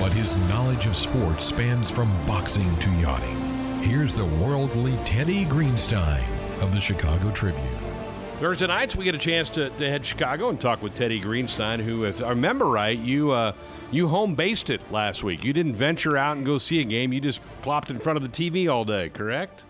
but 0.00 0.12
his 0.12 0.36
knowledge 0.48 0.86
of 0.86 0.96
sports 0.96 1.44
spans 1.44 1.88
from 1.88 2.14
boxing 2.26 2.76
to 2.80 2.90
yachting. 2.90 3.38
Here's 3.82 4.14
the 4.14 4.24
worldly 4.24 4.98
Teddy 5.04 5.46
Greenstein 5.46 6.41
of 6.62 6.72
the 6.72 6.80
Chicago 6.80 7.30
Tribune. 7.32 7.66
Thursday 8.38 8.66
nights, 8.66 8.96
we 8.96 9.04
get 9.04 9.14
a 9.14 9.18
chance 9.18 9.50
to, 9.50 9.70
to 9.70 9.88
head 9.88 10.06
Chicago 10.06 10.48
and 10.48 10.60
talk 10.60 10.82
with 10.82 10.94
Teddy 10.94 11.20
Greenstein, 11.20 11.80
who, 11.80 12.04
if 12.04 12.22
I 12.22 12.30
remember 12.30 12.66
right, 12.66 12.98
you 12.98 13.30
uh, 13.30 13.52
you 13.90 14.08
home 14.08 14.34
based 14.34 14.70
it 14.70 14.80
last 14.90 15.22
week. 15.22 15.44
You 15.44 15.52
didn't 15.52 15.74
venture 15.74 16.16
out 16.16 16.36
and 16.36 16.46
go 16.46 16.58
see 16.58 16.80
a 16.80 16.84
game. 16.84 17.12
You 17.12 17.20
just 17.20 17.40
plopped 17.62 17.90
in 17.90 17.98
front 17.98 18.16
of 18.16 18.22
the 18.22 18.28
TV 18.28 18.72
all 18.72 18.84
day, 18.84 19.10
correct? 19.10 19.64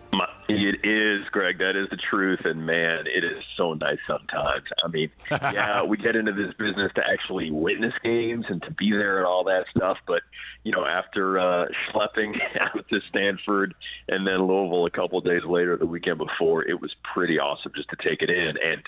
It 0.49 0.85
is, 0.85 1.27
Greg. 1.29 1.57
That 1.59 1.75
is 1.75 1.89
the 1.89 1.97
truth. 1.97 2.41
And 2.45 2.65
man, 2.65 3.05
it 3.07 3.23
is 3.23 3.43
so 3.55 3.73
nice 3.73 3.99
sometimes. 4.07 4.63
I 4.83 4.87
mean, 4.87 5.09
yeah, 5.31 5.83
we 5.83 5.97
get 5.97 6.15
into 6.15 6.33
this 6.33 6.53
business 6.55 6.91
to 6.95 7.03
actually 7.07 7.51
witness 7.51 7.93
games 8.03 8.45
and 8.49 8.61
to 8.63 8.71
be 8.71 8.91
there 8.91 9.17
and 9.17 9.25
all 9.25 9.43
that 9.45 9.65
stuff. 9.75 9.97
But, 10.05 10.21
you 10.63 10.71
know, 10.71 10.85
after 10.85 11.39
uh, 11.39 11.67
schlepping 11.89 12.39
out 12.59 12.87
to 12.89 13.01
Stanford 13.09 13.75
and 14.07 14.25
then 14.25 14.47
Louisville 14.47 14.85
a 14.85 14.91
couple 14.91 15.19
of 15.19 15.25
days 15.25 15.43
later, 15.43 15.77
the 15.77 15.85
weekend 15.85 16.17
before, 16.17 16.63
it 16.63 16.79
was 16.79 16.95
pretty 17.13 17.39
awesome 17.39 17.71
just 17.75 17.89
to 17.89 17.97
take 17.97 18.21
it 18.21 18.29
in. 18.29 18.57
And 18.57 18.81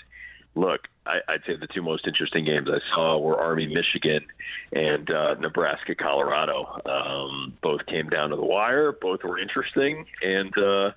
look, 0.54 0.88
I, 1.06 1.20
would 1.28 1.42
say 1.46 1.56
the 1.56 1.68
two 1.68 1.82
most 1.82 2.06
interesting 2.06 2.44
games 2.44 2.68
I 2.68 2.80
saw 2.94 3.18
were 3.18 3.38
Army, 3.38 3.66
Michigan, 3.66 4.24
and 4.72 5.08
uh, 5.10 5.34
Nebraska, 5.34 5.94
Colorado. 5.94 6.80
Um, 6.84 7.56
both 7.62 7.86
came 7.86 8.08
down 8.08 8.30
to 8.30 8.36
the 8.36 8.44
wire. 8.44 8.92
Both 8.92 9.22
were 9.22 9.38
interesting, 9.38 10.06
and 10.22 10.56
uh, 10.58 10.90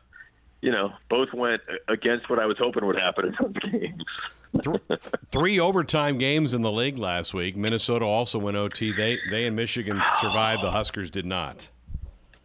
you 0.61 0.71
know, 0.71 0.91
both 1.09 1.33
went 1.33 1.61
against 1.87 2.29
what 2.29 2.39
I 2.39 2.45
was 2.45 2.57
hoping 2.57 2.85
would 2.85 2.99
happen 2.99 3.25
in 3.27 3.35
those 3.39 3.71
games. 3.71 4.03
Three 5.27 5.59
overtime 5.59 6.17
games 6.17 6.53
in 6.53 6.61
the 6.61 6.71
league 6.71 6.97
last 6.97 7.33
week. 7.33 7.55
Minnesota 7.55 8.05
also 8.05 8.39
went 8.39 8.57
OT. 8.57 8.91
They 8.91 9.17
they 9.29 9.45
and 9.45 9.55
Michigan 9.55 10.01
survived. 10.19 10.63
The 10.63 10.71
Huskers 10.71 11.11
did 11.11 11.25
not. 11.25 11.69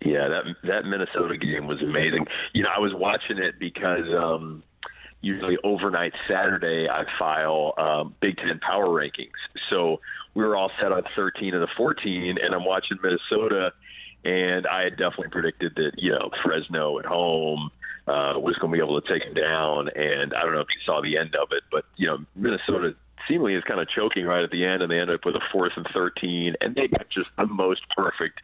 Yeah, 0.05 0.29
that 0.29 0.45
that 0.65 0.85
Minnesota 0.85 1.37
game 1.37 1.67
was 1.67 1.81
amazing. 1.81 2.27
You 2.53 2.65
know, 2.65 2.69
I 2.75 2.79
was 2.79 2.93
watching 2.95 3.39
it 3.39 3.59
because 3.59 4.07
um, 4.15 4.63
usually 5.23 5.57
overnight 5.65 6.13
Saturday 6.29 6.89
I 6.89 7.05
file 7.19 7.73
um, 7.79 8.15
Big 8.21 8.37
Ten 8.37 8.61
power 8.61 8.87
rankings. 8.87 9.31
So 9.71 10.01
we 10.35 10.45
were 10.45 10.57
all 10.57 10.71
set 10.81 10.93
on 10.93 11.05
13 11.17 11.55
of 11.55 11.61
the 11.61 11.69
14, 11.77 12.37
and 12.43 12.55
I'm 12.55 12.65
watching 12.65 12.99
Minnesota, 13.03 13.73
and 14.25 14.67
I 14.67 14.83
had 14.83 14.97
definitely 14.99 15.29
predicted 15.29 15.75
that 15.77 15.93
you 15.97 16.13
know 16.13 16.31
Fresno 16.45 16.99
at 16.99 17.07
home 17.07 17.71
uh, 18.07 18.35
was 18.37 18.57
going 18.57 18.73
to 18.73 18.77
be 18.77 18.85
able 18.85 19.01
to 19.01 19.09
take 19.09 19.23
him 19.23 19.35
down. 19.35 19.89
And 19.89 20.35
I 20.35 20.43
don't 20.43 20.53
know 20.53 20.61
if 20.61 20.69
you 20.75 20.81
saw 20.85 21.01
the 21.01 21.17
end 21.17 21.35
of 21.37 21.49
it, 21.53 21.63
but 21.71 21.85
you 21.97 22.07
know 22.07 22.19
Minnesota 22.35 22.95
seemingly 23.29 23.55
is 23.55 23.65
kind 23.65 23.81
of 23.81 23.89
choking 23.89 24.27
right 24.27 24.45
at 24.45 24.51
the 24.51 24.65
end, 24.65 24.83
and 24.83 24.91
they 24.91 24.99
end 24.99 25.11
up 25.11 25.25
with 25.25 25.37
a 25.37 25.41
fourth 25.53 25.73
and 25.77 25.87
13, 25.93 26.57
and 26.61 26.75
they 26.75 26.89
got 26.89 27.09
just 27.09 27.29
the 27.37 27.47
most 27.47 27.83
perfect 27.97 28.41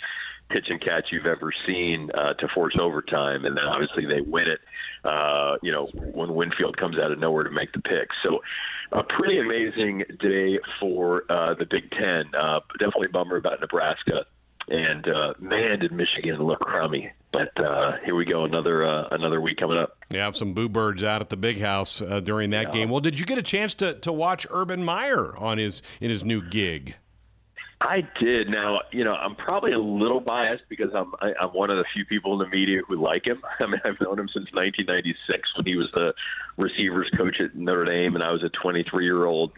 pitch 0.49 0.69
and 0.69 0.81
catch 0.81 1.13
you've 1.13 1.27
ever 1.27 1.53
seen 1.67 2.11
uh, 2.15 2.35
to 2.35 2.49
force 2.49 2.77
overtime, 2.79 3.45
and 3.45 3.57
then 3.57 3.65
obviously 3.65 4.05
they 4.07 4.21
win 4.21 4.49
it. 4.49 4.61
Uh, 5.05 5.57
you 5.63 5.73
know 5.73 5.87
when 5.87 6.35
Winfield 6.35 6.77
comes 6.77 6.99
out 6.99 7.11
of 7.11 7.19
nowhere 7.19 7.45
to 7.45 7.51
make 7.51 7.73
the 7.73 7.81
pick. 7.81 8.09
So 8.23 8.41
a 8.93 9.03
pretty 9.03 9.39
amazing 9.39 10.05
day 10.19 10.59
for 10.79 11.25
uh, 11.31 11.55
the 11.55 11.65
Big 11.65 11.91
Ten. 11.91 12.35
Uh, 12.35 12.61
definitely 12.79 13.07
a 13.07 13.11
bummer 13.11 13.37
about 13.37 13.61
Nebraska. 13.61 14.27
And 14.71 15.09
uh, 15.09 15.35
man, 15.41 15.81
did 15.81 15.91
Michigan 15.91 16.41
look 16.41 16.61
crummy! 16.61 17.11
But 17.33 17.59
uh, 17.61 17.97
here 18.05 18.14
we 18.14 18.25
go, 18.25 18.45
another 18.45 18.87
uh, 18.87 19.09
another 19.11 19.41
week 19.41 19.59
coming 19.59 19.77
up. 19.77 19.99
Yeah, 20.11 20.25
have 20.25 20.37
some 20.37 20.55
boo 20.55 20.68
birds 20.68 21.03
out 21.03 21.21
at 21.21 21.29
the 21.29 21.37
big 21.37 21.61
house 21.61 22.01
uh, 22.01 22.21
during 22.21 22.51
that 22.51 22.68
yeah. 22.68 22.73
game. 22.73 22.89
Well, 22.89 23.01
did 23.01 23.18
you 23.18 23.27
get 23.27 23.37
a 23.37 23.43
chance 23.43 23.75
to, 23.75 23.95
to 23.95 24.12
watch 24.12 24.47
Urban 24.49 24.85
Meyer 24.85 25.37
on 25.37 25.59
his 25.59 25.83
in 26.01 26.09
his 26.09 26.25
new 26.25 26.41
gig? 26.41 26.95
I 27.81 28.07
did. 28.21 28.49
Now, 28.49 28.81
you 28.93 29.05
know, 29.05 29.14
I'm 29.14 29.35
probably 29.35 29.73
a 29.73 29.79
little 29.79 30.21
biased 30.21 30.64
because 30.68 30.91
I'm 30.95 31.14
I, 31.21 31.29
am 31.31 31.35
i 31.41 31.45
am 31.45 31.51
one 31.51 31.71
of 31.71 31.79
the 31.79 31.85
few 31.93 32.05
people 32.05 32.35
in 32.35 32.39
the 32.39 32.55
media 32.55 32.83
who 32.87 33.03
like 33.03 33.27
him. 33.27 33.43
I 33.59 33.66
mean, 33.66 33.81
I've 33.85 34.01
known 34.01 34.18
him 34.18 34.29
since 34.29 34.53
1996 34.53 35.57
when 35.57 35.66
he 35.66 35.77
was 35.77 35.89
the 35.95 36.14
receivers 36.59 37.11
coach 37.16 37.41
at 37.41 37.57
Notre 37.57 37.87
Dame, 37.87 38.14
and 38.14 38.23
I 38.23 38.31
was 38.31 38.45
a 38.45 38.51
23 38.51 39.05
year 39.05 39.25
old 39.25 39.53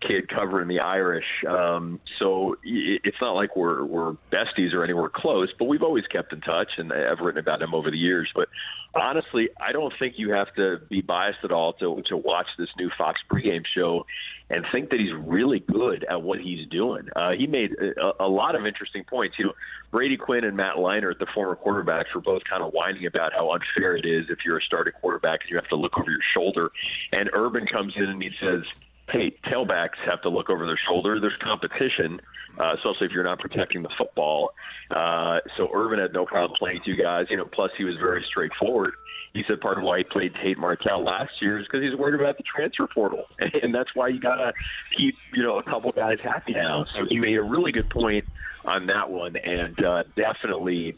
kid 0.00 0.28
covering 0.28 0.68
the 0.68 0.80
Irish. 0.80 1.24
Um, 1.48 2.00
so 2.18 2.56
it's 2.62 3.20
not 3.20 3.32
like 3.32 3.56
we're 3.56 3.84
we're 3.84 4.16
besties 4.32 4.72
or 4.72 4.84
anywhere 4.84 5.08
close, 5.08 5.52
but 5.58 5.66
we've 5.66 5.82
always 5.82 6.06
kept 6.06 6.32
in 6.32 6.40
touch, 6.40 6.72
and 6.78 6.92
I've 6.92 7.20
written 7.20 7.38
about 7.38 7.62
him 7.62 7.74
over 7.74 7.90
the 7.90 7.98
years. 7.98 8.30
But 8.34 8.48
honestly, 8.94 9.48
I 9.60 9.72
don't 9.72 9.92
think 9.98 10.14
you 10.18 10.32
have 10.32 10.52
to 10.54 10.80
be 10.88 11.00
biased 11.00 11.40
at 11.44 11.52
all 11.52 11.72
to 11.74 12.02
to 12.06 12.16
watch 12.16 12.48
this 12.58 12.68
new 12.78 12.90
Fox 12.96 13.20
pregame 13.30 13.64
show 13.74 14.06
and 14.48 14.64
think 14.70 14.90
that 14.90 15.00
he's 15.00 15.12
really 15.12 15.58
good 15.58 16.04
at 16.04 16.22
what 16.22 16.40
he's 16.40 16.68
doing. 16.68 17.08
Uh, 17.16 17.32
he 17.32 17.46
made 17.46 17.72
a, 17.72 18.24
a 18.24 18.28
lot 18.28 18.54
of 18.54 18.64
interesting 18.64 19.02
points. 19.02 19.36
You 19.38 19.46
know, 19.46 19.52
Brady 19.90 20.16
Quinn 20.16 20.44
and 20.44 20.56
Matt 20.56 20.76
Leinart, 20.76 21.18
the 21.18 21.26
former 21.34 21.56
quarterbacks, 21.56 22.14
were 22.14 22.20
both 22.20 22.44
kind 22.44 22.62
of 22.62 22.72
whining 22.72 23.06
about 23.06 23.32
how 23.32 23.50
unfair 23.50 23.96
it 23.96 24.06
is 24.06 24.26
if 24.30 24.38
you're 24.44 24.58
a 24.58 24.62
starting 24.62 24.92
quarterback 25.00 25.40
and 25.42 25.50
you 25.50 25.56
have 25.56 25.68
to 25.68 25.76
look 25.76 25.98
over 25.98 26.10
your 26.10 26.20
shoulder. 26.32 26.70
And 27.12 27.28
Urban 27.32 27.66
comes 27.66 27.94
in 27.96 28.04
and 28.04 28.22
he 28.22 28.30
says 28.40 28.62
hey, 29.08 29.36
tailbacks 29.44 29.98
have 30.04 30.22
to 30.22 30.28
look 30.28 30.50
over 30.50 30.66
their 30.66 30.78
shoulder. 30.88 31.20
There's 31.20 31.36
competition, 31.36 32.20
uh, 32.58 32.74
especially 32.74 33.06
if 33.06 33.12
you're 33.12 33.24
not 33.24 33.38
protecting 33.38 33.82
the 33.82 33.90
football. 33.96 34.52
Uh, 34.90 35.40
so 35.56 35.68
Urban 35.72 35.98
had 35.98 36.12
no 36.12 36.26
problem 36.26 36.56
playing 36.58 36.80
two 36.84 36.96
guys. 36.96 37.26
You 37.30 37.36
know, 37.36 37.44
plus 37.44 37.70
he 37.76 37.84
was 37.84 37.96
very 37.96 38.24
straightforward. 38.28 38.94
He 39.32 39.44
said 39.46 39.60
part 39.60 39.78
of 39.78 39.84
why 39.84 39.98
he 39.98 40.04
played 40.04 40.34
Tate 40.34 40.58
Martell 40.58 41.04
last 41.04 41.42
year 41.42 41.58
is 41.58 41.66
because 41.66 41.82
he's 41.82 41.96
worried 41.96 42.18
about 42.18 42.38
the 42.38 42.42
transfer 42.42 42.86
portal, 42.86 43.26
and 43.62 43.74
that's 43.74 43.94
why 43.94 44.08
you 44.08 44.18
gotta 44.18 44.52
keep 44.96 45.16
you 45.34 45.42
know 45.42 45.58
a 45.58 45.62
couple 45.62 45.92
guys 45.92 46.18
happy 46.22 46.54
now. 46.54 46.84
So 46.84 47.04
he 47.04 47.18
made 47.18 47.36
a 47.36 47.42
really 47.42 47.72
good 47.72 47.90
point 47.90 48.24
on 48.64 48.86
that 48.86 49.10
one, 49.10 49.36
and 49.36 49.82
uh, 49.84 50.04
definitely. 50.16 50.96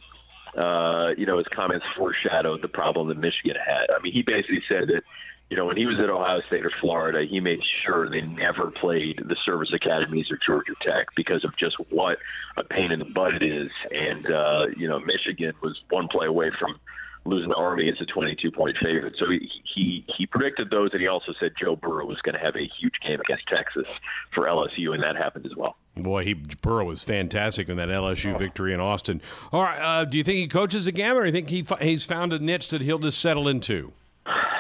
Uh, 0.57 1.11
you 1.17 1.27
know, 1.27 1.37
his 1.37 1.47
comments 1.49 1.85
foreshadowed 1.97 2.63
the 2.63 2.69
problem 2.69 3.07
that 3.09 3.19
Michigan 3.19 3.55
had. 3.65 3.91
I 3.95 4.01
mean, 4.03 4.13
he 4.13 4.23
basically 4.23 4.63
said 4.67 4.89
that 4.89 5.05
you 5.51 5.57
know, 5.57 5.65
when 5.65 5.77
he 5.77 5.87
was 5.87 5.99
at 5.99 6.11
Ohio 6.11 6.43
State 6.43 6.67
or 6.67 6.73
Florida, 6.81 7.25
he 7.25 7.41
made 7.41 7.61
sure 7.85 8.09
they 8.11 8.21
never 8.21 8.71
played 8.71 9.23
the 9.25 9.37
service 9.45 9.73
academies 9.73 10.31
or 10.31 10.39
Georgia 10.45 10.75
Tech 10.83 11.07
because 11.17 11.43
of 11.45 11.57
just 11.57 11.77
what 11.91 12.19
a 12.57 12.65
pain 12.65 12.93
in 12.93 12.99
the 12.99 13.07
butt 13.07 13.35
it 13.35 13.43
is. 13.43 13.71
And, 13.91 14.31
uh, 14.31 14.67
you 14.77 14.87
know, 14.87 14.99
Michigan 14.99 15.55
was 15.63 15.81
one 15.89 16.09
play 16.09 16.27
away 16.27 16.51
from 16.59 16.79
losing 17.25 17.49
the 17.49 17.55
Army 17.55 17.89
as 17.89 17.99
a 18.01 18.05
22 18.05 18.51
point 18.51 18.77
favorite. 18.83 19.15
So 19.19 19.31
he, 19.31 19.51
he, 19.75 20.05
he 20.17 20.27
predicted 20.27 20.71
those, 20.71 20.91
and 20.93 21.01
he 21.01 21.07
also 21.07 21.33
said 21.41 21.53
Joe 21.59 21.77
Burrow 21.77 22.05
was 22.05 22.21
going 22.21 22.35
to 22.35 22.41
have 22.41 22.57
a 22.57 22.69
huge 22.79 22.95
game 23.03 23.21
against 23.21 23.47
Texas 23.49 23.87
for 24.35 24.45
LSU, 24.45 24.93
and 24.93 25.03
that 25.03 25.17
happened 25.17 25.47
as 25.47 25.57
well. 25.57 25.77
Boy, 25.97 26.25
he 26.25 26.35
Burrow 26.35 26.85
was 26.85 27.03
fantastic 27.03 27.69
in 27.69 27.77
that 27.79 27.89
LSU 27.89 28.39
victory 28.39 28.73
in 28.73 28.81
Austin. 28.81 29.21
All 29.51 29.63
right, 29.63 29.81
uh, 29.81 30.05
do 30.05 30.17
you 30.17 30.25
think 30.25 30.39
he 30.39 30.47
coaches 30.47 30.87
again, 30.87 31.17
or 31.17 31.23
do 31.23 31.27
you 31.27 31.33
think 31.33 31.49
he 31.49 31.67
he's 31.85 32.05
found 32.05 32.33
a 32.33 32.39
niche 32.39 32.69
that 32.69 32.83
he'll 32.83 33.01
just 33.01 33.19
settle 33.19 33.49
into? 33.49 33.93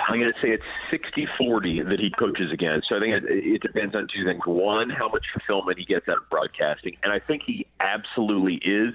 I'm 0.08 0.18
going 0.18 0.32
to 0.32 0.40
say 0.40 0.48
it's 0.48 0.64
60 0.90 1.28
40 1.36 1.82
that 1.82 2.00
he 2.00 2.10
coaches 2.10 2.50
again. 2.50 2.80
So 2.88 2.96
I 2.96 3.00
think 3.00 3.14
it, 3.14 3.24
it 3.28 3.62
depends 3.62 3.94
on 3.94 4.08
two 4.14 4.24
things. 4.24 4.40
One, 4.46 4.88
how 4.88 5.08
much 5.08 5.26
fulfillment 5.32 5.78
he 5.78 5.84
gets 5.84 6.08
out 6.08 6.16
of 6.16 6.30
broadcasting. 6.30 6.96
And 7.02 7.12
I 7.12 7.18
think 7.18 7.42
he 7.46 7.66
absolutely 7.78 8.54
is 8.54 8.94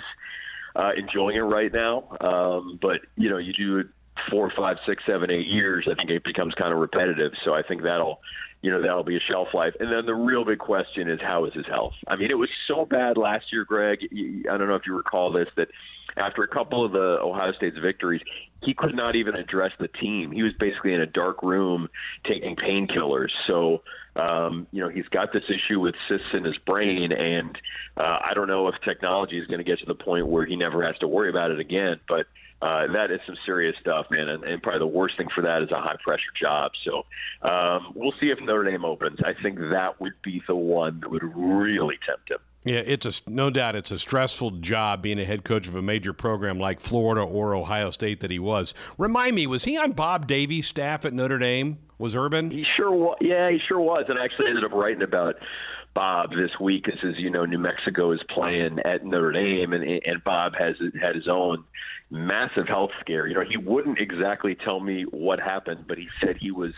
uh, 0.76 0.92
enjoying 0.98 1.38
it 1.38 1.42
right 1.42 1.72
now. 1.72 2.18
Um, 2.20 2.80
but 2.82 3.02
you 3.16 3.30
know, 3.30 3.38
you 3.38 3.54
do 3.54 3.78
it 3.78 3.88
four, 4.30 4.52
five, 4.56 4.78
six, 4.88 5.04
seven, 5.06 5.30
eight 5.30 5.48
years. 5.48 5.88
I 5.90 5.94
think 5.94 6.10
it 6.10 6.24
becomes 6.24 6.56
kind 6.56 6.74
of 6.74 6.80
repetitive. 6.80 7.34
So 7.46 7.54
I 7.54 7.62
think 7.62 7.84
that'll 7.84 8.20
you 8.64 8.72
know 8.72 8.82
that'll 8.82 9.04
be 9.04 9.18
a 9.18 9.20
shelf 9.20 9.50
life. 9.54 9.74
And 9.80 9.92
then 9.92 10.06
the 10.06 10.16
real 10.16 10.46
big 10.46 10.58
question 10.58 11.10
is 11.10 11.20
how 11.22 11.46
is 11.46 11.54
his 11.54 11.68
health? 11.68 11.94
I 12.08 12.16
mean, 12.16 12.32
it 12.32 12.38
was 12.38 12.50
so 12.68 12.86
bad 12.86 13.18
last 13.18 13.52
year, 13.52 13.66
Greg. 13.66 14.00
I 14.02 14.58
don't 14.58 14.68
know 14.68 14.76
if 14.76 14.88
you 14.88 14.96
recall 14.96 15.32
this 15.32 15.50
that 15.58 15.68
after 16.16 16.44
a 16.44 16.48
couple 16.48 16.86
of 16.86 16.94
the 16.94 17.20
Ohio 17.22 17.52
State's 17.54 17.78
victories, 17.78 18.22
he 18.62 18.74
could 18.74 18.96
not 18.96 19.18
even 19.18 19.36
address 19.36 19.72
the 19.80 19.90
team. 19.90 20.32
He 20.32 20.44
was 20.44 20.54
basically 20.58 20.94
in 20.94 21.02
a 21.02 21.06
dark 21.06 21.44
room 21.44 21.90
taking 22.26 22.56
painkillers. 22.56 23.32
So, 23.48 23.82
um, 24.16 24.68
you 24.72 24.82
know, 24.82 24.90
he's 24.90 25.08
got 25.10 25.34
this 25.34 25.44
issue 25.50 25.82
with 25.82 25.96
cysts 26.08 26.28
in 26.34 26.46
his 26.46 26.58
brain, 26.60 27.12
and 27.12 27.58
uh, 27.98 28.20
I 28.24 28.34
don't 28.34 28.48
know 28.48 28.70
if 28.70 28.76
technology 28.86 29.40
is 29.40 29.48
going 29.48 29.58
to 29.58 29.66
get 29.66 29.80
to 29.80 29.86
the 29.86 29.96
point 29.96 30.28
where 30.28 30.46
he 30.46 30.56
never 30.56 30.86
has 30.86 30.98
to 31.00 31.08
worry 31.08 31.30
about 31.30 31.52
it 31.52 31.60
again. 31.60 32.00
But 32.08 32.28
uh, 32.64 32.88
that 32.94 33.12
is 33.12 33.20
some 33.26 33.36
serious 33.46 33.76
stuff, 33.82 34.06
man. 34.10 34.30
And, 34.30 34.44
and 34.46 34.64
probably 34.64 34.80
the 34.80 34.88
worst 34.88 35.18
thing 35.18 35.28
for 35.36 35.42
that 35.42 35.62
is 35.64 35.72
a 35.72 35.82
high 35.82 35.98
pressure 36.02 36.32
job. 36.40 36.72
So 36.86 37.04
um, 37.48 37.92
we'll 37.94 38.14
see 38.22 38.28
if 38.28 38.40
Notre 38.40 38.64
Dame 38.64 38.86
opens. 38.86 39.20
I 39.26 39.34
think 39.42 39.60
that 39.60 40.00
would 40.00 40.14
be 40.24 40.42
the 40.48 40.56
one 40.56 41.02
that 41.02 41.12
would 41.12 41.24
really 41.24 41.98
tempt 42.08 42.32
him. 42.32 42.38
Yeah, 42.64 42.78
it's 42.86 43.06
a 43.06 43.30
no 43.30 43.50
doubt 43.50 43.76
it's 43.76 43.92
a 43.92 44.00
stressful 44.00 44.52
job 44.52 45.02
being 45.02 45.20
a 45.20 45.26
head 45.26 45.44
coach 45.44 45.68
of 45.68 45.76
a 45.76 45.82
major 45.82 46.14
program 46.14 46.58
like 46.58 46.80
Florida 46.80 47.22
or 47.22 47.54
Ohio 47.54 47.90
State 47.90 48.22
that 48.22 48.32
he 48.32 48.40
was. 48.40 48.74
Remind 48.98 49.36
me, 49.36 49.46
was 49.48 49.66
he 49.66 49.78
on 49.78 49.92
Bob 49.92 50.28
Davie's 50.28 50.66
staff 50.66 51.04
at 51.04 51.12
Notre 51.12 51.40
Dame? 51.40 51.80
Was 51.98 52.16
Urban? 52.16 52.52
He 52.52 52.64
sure 52.78 52.92
was. 52.92 53.18
Yeah, 53.20 53.52
he 53.52 53.60
sure 53.68 53.82
was, 53.82 54.06
and 54.08 54.18
I 54.18 54.24
actually 54.24 54.48
ended 54.48 54.64
up 54.64 54.72
writing 54.72 55.02
about 55.02 55.36
Bob 55.94 56.32
this 56.32 56.52
week. 56.60 56.88
As, 56.88 57.00
as 57.04 57.20
you 57.20 57.30
know, 57.30 57.46
New 57.46 57.60
Mexico 57.60 58.12
is 58.12 58.22
playing 58.30 58.80
at 58.86 59.06
Notre 59.06 59.32
Dame, 59.32 59.74
and 59.74 59.84
and 59.84 60.24
Bob 60.24 60.54
has 60.58 60.76
had 61.02 61.16
his 61.16 61.28
own 61.28 61.64
massive 62.10 62.68
health 62.68 62.92
scare. 63.00 63.28
You 63.28 63.36
know, 63.36 63.44
he 63.48 63.58
wouldn't 63.58 64.00
exactly 64.00 64.56
tell 64.56 64.80
me 64.80 65.04
what 65.04 65.40
happened, 65.40 65.86
but 65.88 65.98
he 65.98 66.08
said 66.22 66.38
he 66.38 66.52
was 66.52 66.74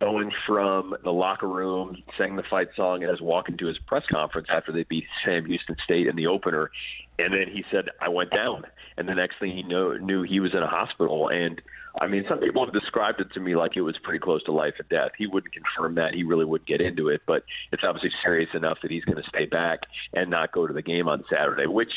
going 0.00 0.32
from 0.46 0.96
the 1.04 1.12
locker 1.12 1.46
room, 1.46 2.02
sang 2.16 2.36
the 2.36 2.42
fight 2.48 2.68
song, 2.74 3.02
and 3.02 3.10
was 3.10 3.20
walking 3.20 3.58
to 3.58 3.66
his 3.66 3.78
press 3.86 4.04
conference 4.10 4.48
after 4.50 4.72
they 4.72 4.84
beat 4.84 5.04
Sam 5.24 5.44
Houston 5.44 5.76
State 5.84 6.06
in 6.06 6.16
the 6.16 6.26
opener. 6.26 6.70
And 7.18 7.34
then 7.34 7.48
he 7.52 7.64
said, 7.70 7.90
I 8.00 8.08
went 8.08 8.30
down. 8.30 8.64
And 8.96 9.06
the 9.06 9.14
next 9.14 9.38
thing 9.38 9.54
he 9.54 9.62
know, 9.62 9.92
knew, 9.98 10.22
he 10.22 10.40
was 10.40 10.54
in 10.54 10.62
a 10.62 10.66
hospital. 10.66 11.28
And 11.28 11.60
I 12.00 12.06
mean, 12.06 12.24
some 12.28 12.38
people 12.38 12.64
have 12.64 12.74
described 12.74 13.20
it 13.20 13.32
to 13.34 13.40
me 13.40 13.56
like 13.56 13.76
it 13.76 13.80
was 13.80 13.96
pretty 14.02 14.20
close 14.20 14.42
to 14.44 14.52
life 14.52 14.74
and 14.78 14.88
death. 14.88 15.12
He 15.18 15.26
wouldn't 15.26 15.52
confirm 15.52 15.96
that. 15.96 16.14
He 16.14 16.22
really 16.22 16.44
wouldn't 16.44 16.68
get 16.68 16.80
into 16.80 17.08
it, 17.08 17.22
but 17.26 17.44
it's 17.72 17.82
obviously 17.84 18.10
serious 18.22 18.50
enough 18.54 18.78
that 18.82 18.90
he's 18.90 19.04
going 19.04 19.22
to 19.22 19.28
stay 19.28 19.46
back 19.46 19.80
and 20.12 20.30
not 20.30 20.52
go 20.52 20.66
to 20.66 20.72
the 20.72 20.82
game 20.82 21.08
on 21.08 21.24
Saturday, 21.30 21.66
which 21.66 21.92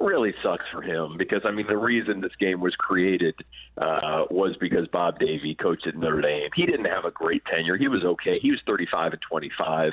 really 0.00 0.34
sucks 0.42 0.64
for 0.72 0.82
him 0.82 1.16
because 1.16 1.42
I 1.44 1.52
mean 1.52 1.66
the 1.68 1.76
reason 1.76 2.20
this 2.20 2.34
game 2.40 2.60
was 2.60 2.74
created 2.74 3.34
uh, 3.78 4.24
was 4.28 4.56
because 4.58 4.88
Bob 4.88 5.18
Davie 5.20 5.54
coached 5.54 5.86
at 5.86 5.96
Notre 5.96 6.20
Dame. 6.20 6.50
He 6.54 6.66
didn't 6.66 6.86
have 6.86 7.04
a 7.04 7.10
great 7.10 7.44
tenure. 7.44 7.76
He 7.76 7.88
was 7.88 8.02
okay. 8.04 8.38
He 8.40 8.50
was 8.50 8.60
35 8.66 9.12
and 9.12 9.22
25. 9.22 9.92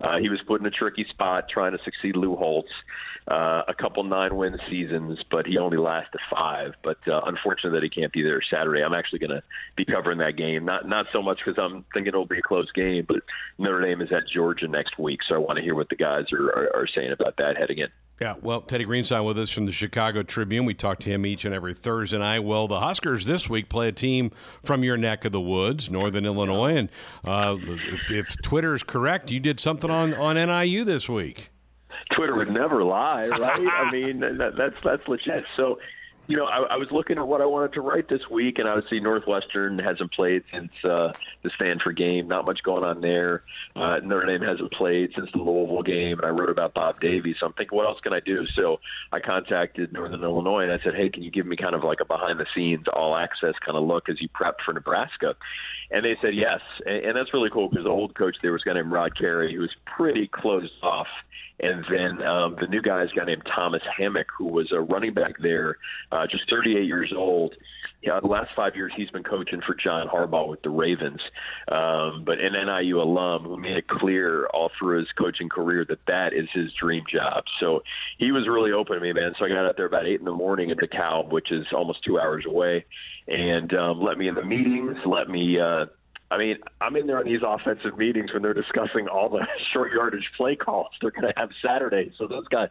Uh, 0.00 0.18
he 0.18 0.28
was 0.28 0.40
put 0.46 0.60
in 0.60 0.66
a 0.66 0.70
tricky 0.70 1.06
spot 1.10 1.48
trying 1.48 1.72
to 1.72 1.78
succeed 1.84 2.16
Lou 2.16 2.34
Holtz. 2.34 2.70
Uh, 3.28 3.62
a 3.68 3.74
couple 3.74 4.02
nine-win 4.02 4.58
seasons, 4.68 5.20
but 5.30 5.46
he 5.46 5.56
only 5.56 5.76
lasted 5.76 6.20
five. 6.28 6.74
But 6.82 6.98
uh, 7.06 7.20
unfortunate 7.24 7.70
that 7.70 7.82
he 7.82 7.88
can't 7.88 8.12
be 8.12 8.22
there 8.22 8.42
Saturday. 8.42 8.82
I'm 8.82 8.94
actually 8.94 9.20
going 9.20 9.30
to 9.30 9.42
be 9.76 9.84
covering 9.84 10.18
that 10.18 10.36
game. 10.36 10.64
Not 10.64 10.88
not 10.88 11.06
so 11.12 11.22
much 11.22 11.38
because 11.44 11.56
I'm 11.56 11.84
thinking 11.94 12.08
it'll 12.08 12.26
be 12.26 12.38
a 12.38 12.42
close 12.42 12.70
game, 12.72 13.04
but 13.06 13.22
Notre 13.58 13.80
Dame 13.80 14.00
is 14.00 14.10
at 14.10 14.24
Georgia 14.28 14.66
next 14.66 14.98
week, 14.98 15.20
so 15.28 15.36
I 15.36 15.38
want 15.38 15.56
to 15.58 15.62
hear 15.62 15.76
what 15.76 15.88
the 15.88 15.96
guys 15.96 16.32
are, 16.32 16.48
are, 16.48 16.76
are 16.76 16.86
saying 16.92 17.12
about 17.12 17.36
that 17.36 17.56
heading 17.56 17.78
in. 17.78 17.88
Yeah, 18.20 18.34
well, 18.40 18.60
Teddy 18.60 18.84
Greenstein 18.84 19.24
with 19.24 19.38
us 19.38 19.50
from 19.50 19.66
the 19.66 19.72
Chicago 19.72 20.22
Tribune. 20.22 20.64
We 20.64 20.74
talk 20.74 21.00
to 21.00 21.10
him 21.10 21.26
each 21.26 21.44
and 21.44 21.52
every 21.52 21.74
Thursday 21.74 22.18
night. 22.18 22.40
Well, 22.40 22.68
the 22.68 22.78
Huskers 22.78 23.26
this 23.26 23.48
week 23.48 23.68
play 23.68 23.88
a 23.88 23.92
team 23.92 24.30
from 24.62 24.84
your 24.84 24.96
neck 24.96 25.24
of 25.24 25.32
the 25.32 25.40
woods, 25.40 25.90
Northern 25.90 26.24
Illinois. 26.24 26.76
And 26.76 26.88
uh, 27.24 27.56
if, 27.60 28.10
if 28.12 28.42
Twitter 28.42 28.76
is 28.76 28.84
correct, 28.84 29.30
you 29.32 29.40
did 29.40 29.58
something 29.58 29.90
on, 29.90 30.14
on 30.14 30.36
NIU 30.36 30.84
this 30.84 31.08
week. 31.08 31.51
Twitter 32.16 32.34
would 32.36 32.50
never 32.50 32.82
lie, 32.84 33.26
right? 33.28 33.60
I 33.60 33.90
mean, 33.92 34.20
that, 34.20 34.54
that's 34.56 34.76
that's 34.84 35.06
legit. 35.08 35.44
So 35.56 35.78
you 36.28 36.36
know, 36.36 36.44
I, 36.44 36.74
I 36.74 36.76
was 36.76 36.88
looking 36.92 37.18
at 37.18 37.26
what 37.26 37.40
I 37.40 37.46
wanted 37.46 37.72
to 37.74 37.80
write 37.80 38.08
this 38.08 38.20
week, 38.30 38.58
and 38.58 38.68
obviously 38.68 39.00
Northwestern 39.00 39.78
hasn't 39.78 40.12
played 40.12 40.44
since 40.52 40.70
uh, 40.84 41.12
the 41.42 41.50
Stanford 41.56 41.96
game. 41.96 42.28
Not 42.28 42.46
much 42.46 42.62
going 42.62 42.84
on 42.84 43.00
there. 43.00 43.42
Uh, 43.74 43.98
Notre 44.02 44.26
Dame 44.26 44.40
hasn't 44.40 44.72
played 44.72 45.10
since 45.16 45.28
the 45.32 45.38
Louisville 45.38 45.82
game, 45.82 46.18
and 46.18 46.24
I 46.24 46.28
wrote 46.28 46.48
about 46.48 46.74
Bob 46.74 47.00
Davies. 47.00 47.36
So 47.40 47.46
I'm 47.46 47.52
thinking, 47.54 47.76
what 47.76 47.86
else 47.86 47.98
can 48.00 48.12
I 48.12 48.20
do? 48.20 48.46
So 48.54 48.78
I 49.10 49.18
contacted 49.18 49.92
Northern 49.92 50.22
Illinois, 50.22 50.62
and 50.62 50.72
I 50.72 50.78
said, 50.84 50.94
hey, 50.94 51.10
can 51.10 51.24
you 51.24 51.30
give 51.30 51.44
me 51.44 51.56
kind 51.56 51.74
of 51.74 51.82
like 51.82 51.98
a 52.00 52.04
behind-the-scenes, 52.04 52.86
all-access 52.92 53.54
kind 53.64 53.76
of 53.76 53.84
look 53.84 54.08
as 54.08 54.20
you 54.20 54.28
prep 54.28 54.58
for 54.64 54.72
Nebraska? 54.72 55.34
And 55.90 56.04
they 56.04 56.16
said 56.22 56.34
yes, 56.34 56.60
and, 56.86 57.04
and 57.04 57.16
that's 57.16 57.34
really 57.34 57.50
cool 57.50 57.68
because 57.68 57.84
the 57.84 57.90
old 57.90 58.14
coach 58.14 58.36
there 58.40 58.52
was 58.52 58.62
a 58.64 58.68
guy 58.68 58.74
named 58.74 58.92
Rod 58.92 59.18
Carey, 59.18 59.54
who 59.54 59.60
was 59.60 59.74
pretty 59.84 60.28
closed 60.28 60.72
off 60.82 61.08
and 61.62 61.84
then 61.88 62.26
um, 62.26 62.56
the 62.60 62.66
new 62.66 62.82
guy 62.82 63.04
is 63.04 63.10
a 63.12 63.20
guy 63.20 63.24
named 63.24 63.42
Thomas 63.54 63.82
Hammock, 63.96 64.26
who 64.36 64.46
was 64.46 64.72
a 64.72 64.80
running 64.80 65.14
back 65.14 65.34
there, 65.40 65.78
uh, 66.10 66.26
just 66.26 66.50
38 66.50 66.84
years 66.84 67.12
old. 67.16 67.54
Yeah, 68.02 68.18
the 68.18 68.26
last 68.26 68.50
five 68.56 68.74
years 68.74 68.92
he's 68.96 69.10
been 69.10 69.22
coaching 69.22 69.60
for 69.64 69.76
John 69.76 70.08
Harbaugh 70.08 70.48
with 70.48 70.62
the 70.62 70.70
Ravens, 70.70 71.20
um, 71.70 72.24
but 72.26 72.40
an 72.40 72.54
NIU 72.54 73.00
alum 73.00 73.44
who 73.44 73.56
made 73.56 73.76
it 73.76 73.86
clear 73.86 74.46
all 74.46 74.72
through 74.76 74.98
his 74.98 75.08
coaching 75.16 75.48
career 75.48 75.84
that 75.88 76.04
that 76.08 76.32
is 76.32 76.48
his 76.52 76.72
dream 76.80 77.04
job. 77.08 77.44
So 77.60 77.84
he 78.18 78.32
was 78.32 78.48
really 78.48 78.72
open 78.72 78.96
to 78.96 79.00
me, 79.00 79.12
man. 79.12 79.34
So 79.38 79.44
I 79.44 79.48
got 79.48 79.66
out 79.66 79.76
there 79.76 79.86
about 79.86 80.06
eight 80.06 80.18
in 80.18 80.24
the 80.24 80.32
morning 80.32 80.72
at 80.72 80.78
the 80.78 80.88
Cow, 80.88 81.28
which 81.30 81.52
is 81.52 81.64
almost 81.72 82.02
two 82.04 82.18
hours 82.18 82.44
away, 82.44 82.84
and 83.28 83.72
um, 83.72 84.00
let 84.00 84.18
me 84.18 84.26
in 84.26 84.34
the 84.34 84.44
meetings, 84.44 84.96
let 85.06 85.28
me. 85.28 85.60
Uh, 85.60 85.86
I 86.32 86.38
mean, 86.38 86.56
I'm 86.80 86.96
in 86.96 87.06
there 87.06 87.18
on 87.18 87.26
these 87.26 87.42
offensive 87.46 87.98
meetings 87.98 88.32
when 88.32 88.42
they're 88.42 88.54
discussing 88.54 89.06
all 89.06 89.28
the 89.28 89.46
short 89.72 89.92
yardage 89.92 90.30
play 90.36 90.56
calls 90.56 90.88
they're 91.02 91.10
going 91.10 91.30
to 91.30 91.34
have 91.36 91.50
Saturday. 91.62 92.10
So 92.16 92.26
those 92.26 92.48
guys 92.48 92.70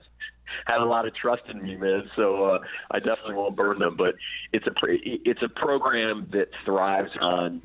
had 0.66 0.80
a 0.80 0.86
lot 0.86 1.07
of 1.07 1.14
trust 1.14 1.43
in 1.47 1.62
me, 1.62 1.76
man. 1.76 2.09
So 2.16 2.45
uh, 2.45 2.59
I 2.89 2.97
definitely 2.97 3.36
won't 3.36 3.55
burn 3.55 3.78
them. 3.78 3.95
But 3.95 4.16
it's 4.51 4.66
a 4.66 4.74
it's 4.84 5.43
a 5.43 5.49
program 5.49 6.28
that 6.32 6.47
thrives 6.66 7.12
on 7.22 7.62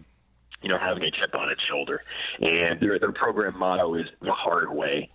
you 0.62 0.68
know, 0.68 0.78
having 0.78 1.02
a 1.02 1.10
chip 1.10 1.34
on 1.34 1.50
its 1.50 1.62
shoulder. 1.62 2.02
And 2.40 2.80
their 2.80 2.98
their 2.98 3.12
program 3.12 3.58
motto 3.58 3.94
is 3.94 4.06
the 4.20 4.32
hard 4.32 4.72
way. 4.72 5.10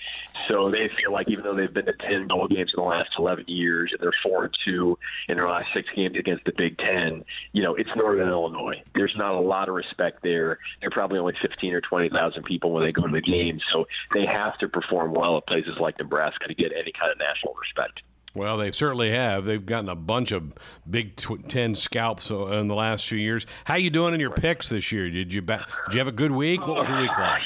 So 0.47 0.71
they 0.71 0.89
feel 0.97 1.11
like 1.11 1.29
even 1.29 1.43
though 1.43 1.55
they've 1.55 1.73
been 1.73 1.85
to 1.85 1.93
ten 1.93 2.27
bowl 2.27 2.47
games 2.47 2.71
in 2.75 2.81
the 2.81 2.87
last 2.87 3.09
eleven 3.17 3.45
years 3.47 3.91
and 3.91 4.01
they're 4.01 4.13
four 4.23 4.45
and 4.45 4.57
two 4.65 4.97
in 5.27 5.37
their 5.37 5.49
last 5.49 5.67
six 5.73 5.87
games 5.95 6.17
against 6.17 6.45
the 6.45 6.53
Big 6.55 6.77
Ten, 6.77 7.23
you 7.53 7.63
know, 7.63 7.75
it's 7.75 7.89
Northern 7.95 8.29
Illinois. 8.29 8.81
There's 8.95 9.15
not 9.17 9.35
a 9.35 9.39
lot 9.39 9.69
of 9.69 9.75
respect 9.75 10.23
there. 10.23 10.59
They're 10.79 10.89
probably 10.89 11.19
only 11.19 11.35
fifteen 11.41 11.73
or 11.73 11.81
twenty 11.81 12.09
thousand 12.09 12.43
people 12.43 12.71
when 12.71 12.83
they 12.83 12.91
go 12.91 13.07
to 13.07 13.13
the 13.13 13.21
game. 13.21 13.59
So 13.71 13.87
they 14.13 14.25
have 14.25 14.57
to 14.59 14.67
perform 14.67 15.13
well 15.13 15.37
at 15.37 15.47
places 15.47 15.77
like 15.79 15.97
Nebraska 15.99 16.47
to 16.47 16.55
get 16.55 16.71
any 16.71 16.91
kind 16.91 17.11
of 17.11 17.17
national 17.19 17.53
respect. 17.55 18.01
Well, 18.33 18.57
they 18.57 18.71
certainly 18.71 19.11
have. 19.11 19.43
They've 19.43 19.65
gotten 19.65 19.89
a 19.89 19.95
bunch 19.95 20.31
of 20.31 20.53
Big 20.89 21.15
Ten 21.47 21.75
scalps 21.75 22.29
in 22.29 22.67
the 22.67 22.75
last 22.75 23.07
few 23.07 23.17
years. 23.17 23.45
How 23.65 23.75
you 23.75 23.89
doing 23.89 24.13
in 24.13 24.19
your 24.21 24.31
picks 24.31 24.69
this 24.69 24.91
year? 24.91 25.09
Did 25.09 25.33
you 25.33 25.41
did 25.41 25.59
you 25.91 25.99
have 25.99 26.07
a 26.07 26.13
good 26.13 26.31
week? 26.31 26.65
What 26.65 26.77
was 26.77 26.89
your 26.89 27.01
week 27.01 27.17
like? 27.17 27.41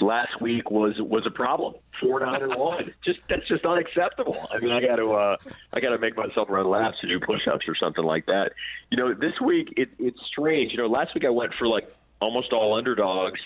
Last 0.00 0.40
week 0.40 0.70
was 0.70 0.94
was 0.98 1.24
a 1.26 1.30
problem. 1.30 1.74
Four 2.00 2.20
nine 2.20 2.42
and 2.42 2.54
one. 2.56 2.92
Just 3.04 3.20
that's 3.28 3.46
just 3.46 3.64
unacceptable. 3.64 4.48
I 4.52 4.58
mean, 4.58 4.72
I 4.72 4.80
got 4.80 4.96
to 4.96 5.12
uh, 5.12 5.36
I 5.72 5.80
got 5.80 5.90
to 5.90 5.98
make 5.98 6.16
myself 6.16 6.48
run 6.50 6.68
laps 6.68 6.98
to 7.00 7.06
do 7.06 7.20
push-ups 7.20 7.66
or 7.68 7.76
something 7.76 8.04
like 8.04 8.26
that. 8.26 8.52
You 8.90 8.98
know, 8.98 9.14
this 9.14 9.40
week 9.40 9.74
it, 9.76 9.90
it's 9.98 10.18
strange. 10.26 10.72
You 10.72 10.78
know, 10.78 10.86
last 10.88 11.14
week 11.14 11.24
I 11.24 11.30
went 11.30 11.52
for 11.58 11.68
like 11.68 11.88
almost 12.20 12.52
all 12.52 12.76
underdogs. 12.76 13.40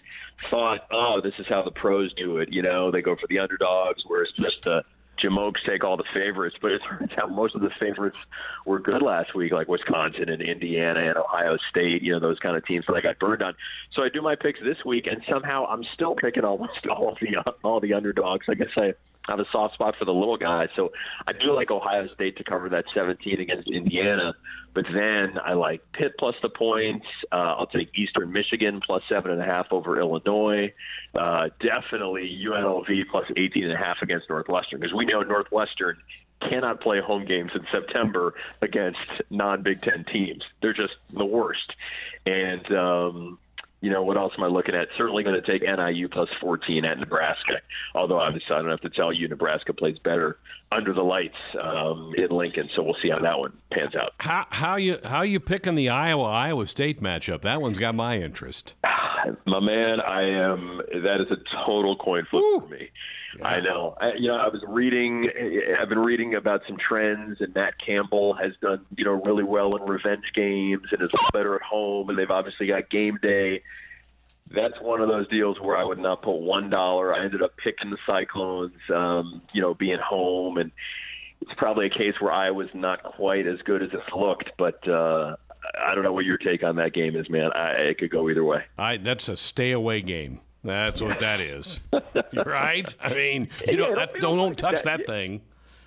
Thought, 0.51 0.87
oh, 0.91 1.21
this 1.23 1.35
is 1.39 1.47
how 1.49 1.63
the 1.63 1.71
pros 1.71 2.13
do 2.15 2.39
it. 2.39 2.53
You 2.53 2.63
know, 2.63 2.91
they 2.91 3.03
go 3.03 3.15
for 3.15 3.27
the 3.29 3.39
underdogs, 3.39 4.03
whereas 4.07 4.29
just 4.37 4.67
uh, 4.67 4.83
Jim 5.21 5.39
Oaks 5.39 5.61
take 5.67 5.85
all 5.85 5.97
the 5.97 6.05
favorites, 6.15 6.57
but 6.61 6.73
it 6.73 6.81
turns 6.89 7.11
out 7.21 7.31
most 7.31 7.55
of 7.55 7.61
the 7.61 7.71
favorites 7.79 8.17
were 8.65 8.79
good 8.79 9.03
last 9.03 9.35
week, 9.35 9.53
like 9.53 9.69
Wisconsin 9.69 10.29
and 10.29 10.43
Indiana 10.43 11.01
and 11.01 11.17
Ohio 11.17 11.57
State, 11.69 12.03
you 12.03 12.13
know, 12.13 12.21
those 12.21 12.39
kind 12.39 12.57
of 12.57 12.65
teams 12.67 12.85
that 12.87 12.95
I 12.95 13.01
got 13.01 13.19
burned 13.19 13.43
on. 13.43 13.55
So 13.93 14.03
I 14.03 14.09
do 14.09 14.23
my 14.23 14.37
picks 14.37 14.61
this 14.61 14.85
week, 14.85 15.07
and 15.07 15.23
somehow 15.29 15.67
I'm 15.67 15.85
still 15.95 16.15
picking 16.15 16.45
almost 16.45 16.87
all 16.87 17.09
of 17.13 17.19
the 17.21 17.37
all 17.63 17.81
the 17.81 17.95
underdogs. 17.95 18.47
I 18.49 18.55
guess 18.55 18.71
I 18.77 18.95
have 19.31 19.41
a 19.41 19.47
soft 19.51 19.75
spot 19.75 19.95
for 19.99 20.05
the 20.05 20.13
little 20.13 20.37
guys. 20.37 20.69
So 20.77 20.93
I 21.27 21.33
do 21.33 21.53
like 21.55 21.71
Ohio 21.71 22.09
State 22.15 22.37
to 22.39 22.45
cover 22.45 22.69
that 22.71 22.85
17 22.95 23.41
against 23.41 23.69
Indiana. 23.69 24.35
But 24.75 24.85
then 24.93 25.39
I 25.45 25.55
like 25.55 25.83
Pitt 25.93 26.15
plus 26.19 26.35
the 26.43 26.49
points. 26.49 27.07
Uh, 27.33 27.55
I'll 27.59 27.67
take 27.67 27.91
Eastern 27.97 28.33
Michigan 28.33 28.81
plus 28.85 29.03
seven 29.09 29.33
and 29.33 29.41
a 29.41 29.45
half 29.45 29.67
over 29.73 29.99
Illinois. 29.99 30.73
Uh, 31.15 31.49
definitely 31.61 32.41
UNLV 32.47 33.09
plus 33.11 33.27
18 33.37 33.65
and 33.65 33.73
a 33.73 33.77
half 33.77 33.99
against 34.03 34.29
Northwestern 34.29 34.81
because 34.81 34.95
we 34.95 35.07
know 35.07 35.23
Northwestern 35.23 35.97
cannot 36.49 36.81
play 36.81 37.01
home 37.01 37.25
games 37.25 37.51
in 37.55 37.67
September 37.71 38.35
against 38.63 39.01
non 39.29 39.63
Big 39.63 39.83
Ten 39.83 40.05
teams. 40.05 40.43
They're 40.63 40.73
just 40.73 40.95
the 41.13 41.27
worst. 41.27 41.75
And 42.27 42.73
um, 42.73 43.39
you 43.81 43.91
know, 43.91 44.03
what 44.03 44.17
else 44.17 44.33
am 44.37 44.45
I 44.45 44.49
looking 44.49 44.75
at? 44.75 44.89
Certainly 44.97 45.23
going 45.23 45.41
to 45.41 45.47
take 45.47 45.63
NIU 45.63 46.09
plus 46.09 46.29
14 46.41 46.85
at 46.85 46.99
Nebraska. 46.99 47.55
Although 47.95 48.19
obviously 48.19 48.55
I 48.55 48.61
don't 48.61 48.71
have 48.71 48.81
to 48.83 48.91
tell 48.91 49.13
you, 49.13 49.27
Nebraska 49.29 49.73
plays 49.73 49.99
better 49.99 50.39
under 50.71 50.93
the 50.93 51.03
lights 51.03 51.37
um, 51.61 52.13
in 52.17 52.29
Lincoln. 52.31 52.69
So 52.77 52.83
we'll 52.83 52.97
see 53.03 53.11
how 53.11 53.21
that 53.21 53.39
one 53.39 53.53
pans 53.73 53.95
out. 53.95 54.13
How 54.19 54.47
how 54.51 54.77
you 54.77 54.99
how 55.05 55.23
you 55.23 55.41
picking 55.41 55.75
the 55.75 55.89
Iowa 55.89 56.25
Iowa 56.25 56.67
State 56.67 57.03
matchup? 57.03 57.43
That 57.43 57.63
one's 57.63 57.79
got 57.79 57.95
my 57.95 58.19
interest. 58.19 58.75
My 59.47 59.61
man, 59.61 60.01
I 60.01 60.23
am. 60.23 60.81
That 61.03 61.21
is 61.21 61.27
a 61.31 61.37
total 61.67 61.95
coin 61.97 62.27
flip 62.31 62.43
Woo. 62.43 62.61
for 62.61 62.69
me. 62.69 62.89
I 63.43 63.61
know. 63.61 63.97
I, 64.01 64.13
you 64.15 64.29
know, 64.29 64.37
I 64.37 64.49
was 64.49 64.63
reading. 64.67 65.29
I've 65.81 65.89
been 65.89 65.99
reading 65.99 66.35
about 66.35 66.63
some 66.67 66.77
trends, 66.77 67.41
and 67.41 67.55
Matt 67.55 67.75
Campbell 67.85 68.35
has 68.35 68.53
done 68.61 68.85
you 68.97 69.05
know 69.05 69.13
really 69.13 69.45
well 69.45 69.77
in 69.77 69.83
revenge 69.83 70.25
games 70.35 70.87
and 70.91 71.03
is 71.03 71.11
better 71.33 71.55
at 71.55 71.63
home, 71.63 72.11
and 72.11 72.19
they've 72.19 72.31
obviously 72.31 72.67
got 72.67 72.91
game 72.91 73.19
day. 73.23 73.63
That's 74.53 74.81
one 74.81 75.01
of 75.01 75.09
those 75.09 75.29
deals 75.29 75.61
where 75.61 75.77
I 75.77 75.85
would 75.85 76.01
not 76.01 76.23
put 76.23 76.37
one 76.41 76.71
dollar. 76.71 77.15
I 77.15 77.25
ended 77.25 77.43
up 77.43 77.57
picking 77.57 77.91
the 77.91 77.99
Cyclones, 78.05 78.75
um, 78.93 79.43
you 79.53 79.61
know, 79.61 79.75
being 79.75 80.01
home, 80.01 80.59
and 80.59 80.73
it's 81.41 81.55
probably 81.57 81.87
a 81.87 81.91
case 81.91 82.15
where 82.21 82.33
I 82.33 82.51
was 82.51 82.69
not 82.75 83.03
quite 83.03 83.47
as 83.47 83.61
good 83.63 83.83
as 83.83 83.91
it 83.93 84.15
looked, 84.15 84.51
but. 84.59 84.87
uh 84.89 85.37
I 85.79 85.95
don't 85.95 86.05
know 86.05 86.13
what 86.13 86.25
your 86.25 86.39
take 86.39 86.63
on 86.65 86.77
that 86.77 86.95
game 86.95 87.15
is, 87.15 87.29
man. 87.29 87.53
I, 87.53 87.73
it 87.73 87.99
could 87.99 88.11
go 88.11 88.29
either 88.31 88.43
way. 88.43 88.65
I 88.79 88.97
that's 88.97 89.29
a 89.29 89.37
stay 89.37 89.73
away 89.73 90.01
game. 90.01 90.41
That's 90.63 91.01
what 91.01 91.21
that 91.21 91.41
is. 91.41 91.81
right? 92.45 92.95
I 93.03 93.15
mean, 93.15 93.49
you 93.67 93.77
don't 93.77 93.95
don't, 93.97 94.21
don't 94.21 94.59
touch 94.59 94.83
that 94.83 95.07
thing. 95.07 95.41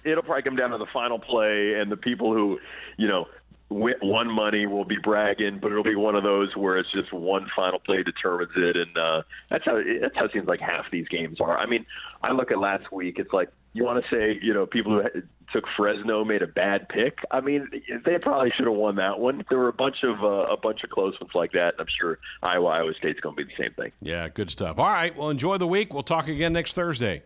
It'll 0.04 0.24
probably 0.24 0.44
come 0.44 0.56
down 0.56 0.72
to 0.72 0.78
the 0.78 0.88
final 0.92 1.20
play, 1.20 1.76
and 1.76 1.92
the 1.92 1.98
people 1.98 2.34
who, 2.34 2.60
you 2.98 3.08
know, 3.08 3.28
win, 3.70 3.96
won 4.02 4.30
money 4.30 4.66
will 4.66 4.86
be 4.86 4.98
bragging, 4.98 5.60
but 5.60 5.72
it'll 5.72 5.84
be 5.84 5.96
one 5.96 6.16
of 6.16 6.24
those 6.24 6.56
where 6.56 6.78
it's 6.78 6.92
just 6.92 7.14
one 7.14 7.48
final 7.56 7.80
play 7.80 8.04
determines 8.04 8.52
it, 8.56 8.76
and 8.76 8.98
uh, 8.98 9.22
that's 9.50 9.66
how 9.66 9.82
that's 10.02 10.16
how 10.16 10.26
it 10.26 10.34
seems 10.34 10.48
like 10.48 10.60
half 10.60 10.90
these 10.92 11.08
games 11.08 11.40
are. 11.40 11.58
I 11.58 11.66
mean, 11.66 11.86
I 12.22 12.32
look 12.32 12.52
at 12.52 12.60
last 12.60 12.92
week; 12.92 13.20
it's 13.20 13.34
like 13.34 13.50
you 13.74 13.84
want 13.84 14.04
to 14.04 14.10
say, 14.16 14.40
you 14.42 14.54
know, 14.54 14.66
people 14.66 14.94
who 14.94 15.22
took 15.54 15.66
Fresno 15.78 16.26
made 16.26 16.42
a 16.42 16.48
bad 16.48 16.90
pick. 16.90 17.20
I 17.32 17.40
mean, 17.40 17.70
they 18.06 18.18
probably 18.18 18.52
should 18.58 18.66
have 18.66 18.76
won 18.76 18.96
that 18.98 19.20
one. 19.20 19.46
There 19.50 19.60
were 19.60 19.70
a 19.70 19.74
bunch 19.74 19.98
of 20.04 20.24
uh, 20.24 20.52
a 20.52 20.58
bunch 20.58 20.84
of 20.84 20.90
close 20.90 21.20
ones 21.22 21.32
like 21.34 21.52
that. 21.54 21.76
I'm 21.80 21.86
sure 22.00 22.20
Iowa 22.42 22.68
Iowa 22.68 22.94
State's 22.98 23.20
going 23.20 23.36
to 23.36 23.46
be 23.46 23.50
the 23.50 23.64
same 23.64 23.74
thing. 23.74 23.92
Yeah, 24.02 24.28
good 24.28 24.50
stuff. 24.50 24.80
All 24.80 24.90
right, 24.90 25.16
well, 25.16 25.30
enjoy 25.30 25.58
the 25.58 25.68
week. 25.68 25.94
We'll 25.94 26.04
talk 26.04 26.28
again 26.28 26.54
next 26.54 26.74
Thursday. 26.74 27.24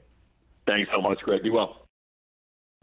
Thanks 0.67 0.91
so 0.93 1.01
much, 1.01 1.19
Greg. 1.19 1.41
Be 1.41 1.49
well. 1.49 1.85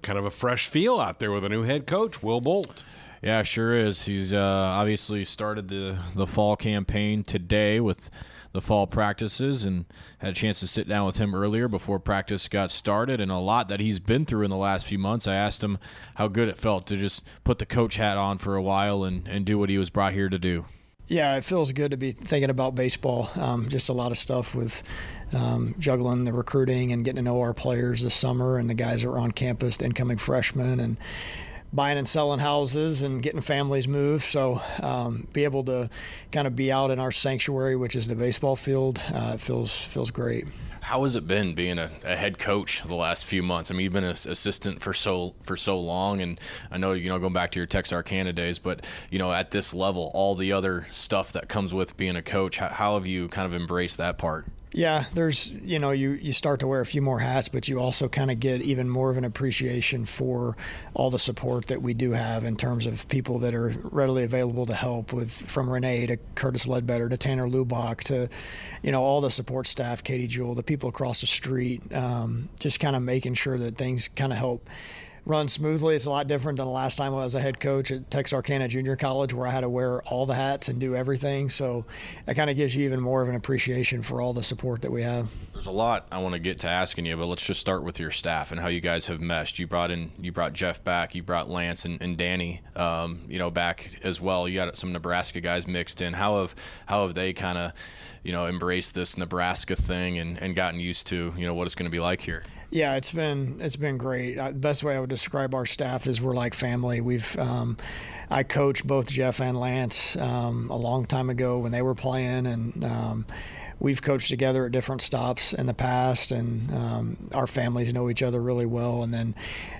Kind 0.02 0.18
of 0.18 0.24
a 0.24 0.30
fresh 0.30 0.68
feel 0.68 0.98
out 0.98 1.18
there 1.18 1.30
with 1.30 1.44
a 1.44 1.48
new 1.48 1.62
head 1.62 1.86
coach, 1.86 2.22
Will 2.22 2.40
Bolt. 2.40 2.82
Yeah, 3.22 3.42
sure 3.42 3.74
is. 3.74 4.06
He's 4.06 4.32
uh, 4.32 4.38
obviously 4.38 5.24
started 5.24 5.68
the 5.68 5.98
the 6.14 6.26
fall 6.26 6.56
campaign 6.56 7.22
today 7.22 7.80
with 7.80 8.10
the 8.54 8.60
fall 8.60 8.86
practices 8.86 9.64
and 9.64 9.84
had 10.18 10.30
a 10.30 10.34
chance 10.34 10.60
to 10.60 10.66
sit 10.68 10.88
down 10.88 11.04
with 11.04 11.16
him 11.16 11.34
earlier 11.34 11.66
before 11.66 11.98
practice 11.98 12.46
got 12.46 12.70
started 12.70 13.20
and 13.20 13.30
a 13.30 13.38
lot 13.38 13.68
that 13.68 13.80
he's 13.80 13.98
been 13.98 14.24
through 14.24 14.44
in 14.44 14.50
the 14.50 14.56
last 14.56 14.86
few 14.86 14.98
months. 14.98 15.26
I 15.26 15.34
asked 15.34 15.62
him 15.62 15.76
how 16.14 16.28
good 16.28 16.48
it 16.48 16.56
felt 16.56 16.86
to 16.86 16.96
just 16.96 17.26
put 17.42 17.58
the 17.58 17.66
coach 17.66 17.96
hat 17.96 18.16
on 18.16 18.38
for 18.38 18.54
a 18.54 18.62
while 18.62 19.02
and, 19.02 19.26
and 19.26 19.44
do 19.44 19.58
what 19.58 19.70
he 19.70 19.76
was 19.76 19.90
brought 19.90 20.12
here 20.12 20.28
to 20.28 20.38
do. 20.38 20.66
Yeah, 21.08 21.36
it 21.36 21.44
feels 21.44 21.72
good 21.72 21.90
to 21.90 21.96
be 21.96 22.12
thinking 22.12 22.48
about 22.48 22.76
baseball. 22.76 23.28
Um, 23.34 23.68
just 23.68 23.88
a 23.88 23.92
lot 23.92 24.12
of 24.12 24.16
stuff 24.16 24.54
with 24.54 24.84
um, 25.32 25.74
juggling 25.80 26.24
the 26.24 26.32
recruiting 26.32 26.92
and 26.92 27.04
getting 27.04 27.16
to 27.16 27.22
know 27.22 27.40
our 27.40 27.54
players 27.54 28.04
this 28.04 28.14
summer 28.14 28.56
and 28.56 28.70
the 28.70 28.74
guys 28.74 29.02
that 29.02 29.08
are 29.08 29.18
on 29.18 29.32
campus, 29.32 29.78
the 29.78 29.84
incoming 29.84 30.16
freshmen, 30.18 30.78
and 30.78 30.96
buying 31.74 31.98
and 31.98 32.08
selling 32.08 32.38
houses 32.38 33.02
and 33.02 33.22
getting 33.22 33.40
families 33.40 33.88
moved. 33.88 34.24
So 34.24 34.60
um, 34.80 35.26
be 35.32 35.44
able 35.44 35.64
to 35.64 35.90
kind 36.30 36.46
of 36.46 36.54
be 36.54 36.70
out 36.70 36.90
in 36.90 36.98
our 36.98 37.10
sanctuary, 37.10 37.76
which 37.76 37.96
is 37.96 38.06
the 38.06 38.14
baseball 38.14 38.56
field, 38.56 39.00
uh, 39.12 39.36
feels 39.36 39.84
feels 39.84 40.10
great. 40.10 40.46
How 40.80 41.02
has 41.04 41.16
it 41.16 41.26
been 41.26 41.54
being 41.54 41.78
a, 41.78 41.88
a, 42.04 42.14
head 42.14 42.38
coach 42.38 42.82
the 42.84 42.94
last 42.94 43.24
few 43.24 43.42
months? 43.42 43.70
I 43.70 43.74
mean, 43.74 43.84
you've 43.84 43.94
been 43.94 44.04
an 44.04 44.10
assistant 44.10 44.82
for 44.82 44.92
so 44.92 45.34
for 45.42 45.56
so 45.56 45.78
long, 45.78 46.20
and 46.20 46.38
I 46.70 46.76
know 46.76 46.92
you 46.92 47.08
know 47.08 47.18
going 47.18 47.32
back 47.32 47.52
to 47.52 47.58
your 47.58 47.66
Texarkana 47.66 48.34
days, 48.34 48.58
but 48.58 48.86
you 49.10 49.18
know 49.18 49.32
at 49.32 49.50
this 49.50 49.72
level, 49.72 50.10
all 50.14 50.34
the 50.34 50.52
other 50.52 50.86
stuff 50.90 51.32
that 51.32 51.48
comes 51.48 51.72
with 51.72 51.96
being 51.96 52.16
a 52.16 52.22
coach, 52.22 52.58
how, 52.58 52.68
how 52.68 52.94
have 52.94 53.06
you 53.06 53.28
kind 53.28 53.46
of 53.46 53.54
embraced 53.54 53.96
that 53.96 54.18
part? 54.18 54.46
Yeah, 54.76 55.04
there's 55.14 55.52
you 55.52 55.78
know 55.78 55.92
you 55.92 56.10
you 56.10 56.32
start 56.32 56.58
to 56.60 56.66
wear 56.66 56.80
a 56.80 56.86
few 56.86 57.00
more 57.00 57.20
hats, 57.20 57.46
but 57.46 57.68
you 57.68 57.78
also 57.78 58.08
kind 58.08 58.28
of 58.28 58.40
get 58.40 58.60
even 58.60 58.88
more 58.88 59.08
of 59.08 59.16
an 59.16 59.24
appreciation 59.24 60.04
for 60.04 60.56
all 60.94 61.10
the 61.10 61.18
support 61.18 61.68
that 61.68 61.80
we 61.80 61.94
do 61.94 62.10
have 62.10 62.42
in 62.42 62.56
terms 62.56 62.84
of 62.84 63.06
people 63.06 63.38
that 63.38 63.54
are 63.54 63.72
readily 63.84 64.24
available 64.24 64.66
to 64.66 64.74
help 64.74 65.12
with 65.12 65.30
from 65.30 65.70
Renee 65.70 66.06
to 66.06 66.16
Curtis 66.34 66.66
Ledbetter 66.66 67.08
to 67.08 67.16
Tanner 67.16 67.46
Lubach 67.46 68.00
to 68.06 68.28
you 68.82 68.90
know 68.90 69.00
all 69.00 69.20
the 69.20 69.30
support 69.30 69.68
staff, 69.68 70.02
Katie 70.02 70.26
Jewell, 70.26 70.56
the 70.56 70.64
people 70.64 70.88
across 70.88 71.20
the 71.20 71.28
street, 71.28 71.80
um, 71.94 72.48
just 72.58 72.80
kind 72.80 72.96
of 72.96 73.02
making 73.02 73.34
sure 73.34 73.56
that 73.56 73.76
things 73.76 74.08
kind 74.08 74.32
of 74.32 74.38
help 74.40 74.68
run 75.26 75.48
smoothly. 75.48 75.96
It's 75.96 76.06
a 76.06 76.10
lot 76.10 76.28
different 76.28 76.58
than 76.58 76.66
the 76.66 76.72
last 76.72 76.96
time 76.96 77.14
I 77.14 77.18
was 77.18 77.34
a 77.34 77.40
head 77.40 77.58
coach 77.58 77.90
at 77.90 78.10
Texarkana 78.10 78.68
Junior 78.68 78.96
College, 78.96 79.32
where 79.32 79.46
I 79.46 79.50
had 79.50 79.60
to 79.60 79.68
wear 79.68 80.02
all 80.02 80.26
the 80.26 80.34
hats 80.34 80.68
and 80.68 80.78
do 80.78 80.94
everything. 80.94 81.48
So 81.48 81.86
that 82.26 82.36
kind 82.36 82.50
of 82.50 82.56
gives 82.56 82.76
you 82.76 82.84
even 82.84 83.00
more 83.00 83.22
of 83.22 83.28
an 83.28 83.34
appreciation 83.34 84.02
for 84.02 84.20
all 84.20 84.32
the 84.32 84.42
support 84.42 84.82
that 84.82 84.90
we 84.90 85.02
have. 85.02 85.28
There's 85.52 85.66
a 85.66 85.70
lot 85.70 86.06
I 86.12 86.18
want 86.18 86.34
to 86.34 86.38
get 86.38 86.58
to 86.60 86.68
asking 86.68 87.06
you, 87.06 87.16
but 87.16 87.26
let's 87.26 87.46
just 87.46 87.60
start 87.60 87.82
with 87.84 87.98
your 87.98 88.10
staff 88.10 88.52
and 88.52 88.60
how 88.60 88.68
you 88.68 88.80
guys 88.80 89.06
have 89.06 89.20
meshed. 89.20 89.58
You 89.58 89.66
brought 89.66 89.90
in, 89.90 90.12
you 90.20 90.32
brought 90.32 90.52
Jeff 90.52 90.84
back, 90.84 91.14
you 91.14 91.22
brought 91.22 91.48
Lance 91.48 91.84
and, 91.84 92.00
and 92.02 92.16
Danny, 92.16 92.60
um, 92.76 93.22
you 93.28 93.38
know, 93.38 93.50
back 93.50 93.98
as 94.02 94.20
well. 94.20 94.46
You 94.46 94.56
got 94.56 94.76
some 94.76 94.92
Nebraska 94.92 95.40
guys 95.40 95.66
mixed 95.66 96.02
in. 96.02 96.12
How 96.12 96.40
have 96.40 96.54
how 96.86 97.06
have 97.06 97.14
they 97.14 97.32
kind 97.32 97.56
of, 97.56 97.72
you 98.22 98.32
know, 98.32 98.46
embraced 98.46 98.94
this 98.94 99.16
Nebraska 99.16 99.74
thing 99.74 100.18
and, 100.18 100.40
and 100.40 100.54
gotten 100.54 100.80
used 100.80 101.06
to, 101.08 101.32
you 101.36 101.46
know, 101.46 101.54
what 101.54 101.66
it's 101.66 101.74
going 101.74 101.86
to 101.86 101.90
be 101.90 102.00
like 102.00 102.20
here? 102.20 102.42
Yeah, 102.74 102.96
it's 102.96 103.12
been 103.12 103.58
it's 103.60 103.76
been 103.76 103.98
great. 103.98 104.36
Uh, 104.36 104.48
the 104.48 104.54
best 104.54 104.82
way 104.82 104.96
I 104.96 105.00
would 105.00 105.08
describe 105.08 105.54
our 105.54 105.64
staff 105.64 106.08
is 106.08 106.20
we're 106.20 106.34
like 106.34 106.54
family. 106.54 107.00
We've 107.00 107.38
um, 107.38 107.76
I 108.28 108.42
coached 108.42 108.84
both 108.84 109.08
Jeff 109.08 109.40
and 109.40 109.56
Lance 109.56 110.16
um, 110.16 110.68
a 110.70 110.76
long 110.76 111.06
time 111.06 111.30
ago 111.30 111.58
when 111.58 111.70
they 111.70 111.82
were 111.82 111.94
playing, 111.94 112.48
and 112.48 112.84
um, 112.84 113.26
we've 113.78 114.02
coached 114.02 114.28
together 114.28 114.66
at 114.66 114.72
different 114.72 115.02
stops 115.02 115.52
in 115.52 115.66
the 115.66 115.72
past, 115.74 116.32
and 116.32 116.68
um, 116.74 117.30
our 117.32 117.46
families 117.46 117.92
know 117.92 118.10
each 118.10 118.24
other 118.24 118.42
really 118.42 118.66
well. 118.66 119.04
And 119.04 119.14
then 119.14 119.36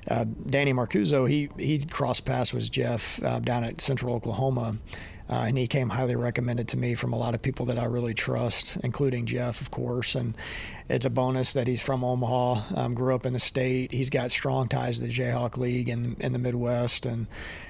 uh, 0.09 0.27
Danny 0.49 0.73
Marcuzzo, 0.73 1.29
he 1.29 1.49
he 1.59 1.85
crossed 1.85 2.25
paths 2.25 2.53
with 2.53 2.71
Jeff 2.71 3.21
uh, 3.25 3.41
down 3.41 3.65
at 3.65 3.81
Central 3.81 4.15
Oklahoma. 4.15 4.79
Uh, 5.29 5.47
and 5.49 5.57
he 5.57 5.67
came 5.67 5.89
highly 5.89 6.17
recommended 6.17 6.69
to 6.69 6.77
me 6.77 6.95
from 6.95 7.15
a 7.15 7.17
lot 7.17 7.35
of 7.35 7.41
people 7.41 7.65
that 7.65 7.79
I 7.79 7.87
really 7.87 8.13
trust, 8.13 8.77
including 8.85 9.25
Jeff, 9.25 9.63
of 9.63 9.71
course. 9.71 10.15
And 10.15 10.37
it's 10.89 11.07
a 11.07 11.11
bonus 11.11 11.55
that 11.55 11.67
he's 11.67 11.81
from 11.81 12.05
Omaha, 12.05 12.63
um, 12.77 12.95
grew 12.95 13.15
up 13.15 13.25
in 13.25 13.33
the 13.33 13.39
state. 13.39 13.93
He's 13.93 14.11
got 14.11 14.31
strong 14.31 14.69
ties 14.69 14.99
to 14.99 15.07
the 15.07 15.13
Jayhawk 15.13 15.57
League 15.57 15.89
in, 15.89 16.17
in 16.21 16.33
the 16.33 16.39
Midwest. 16.39 17.07
And 17.07 17.27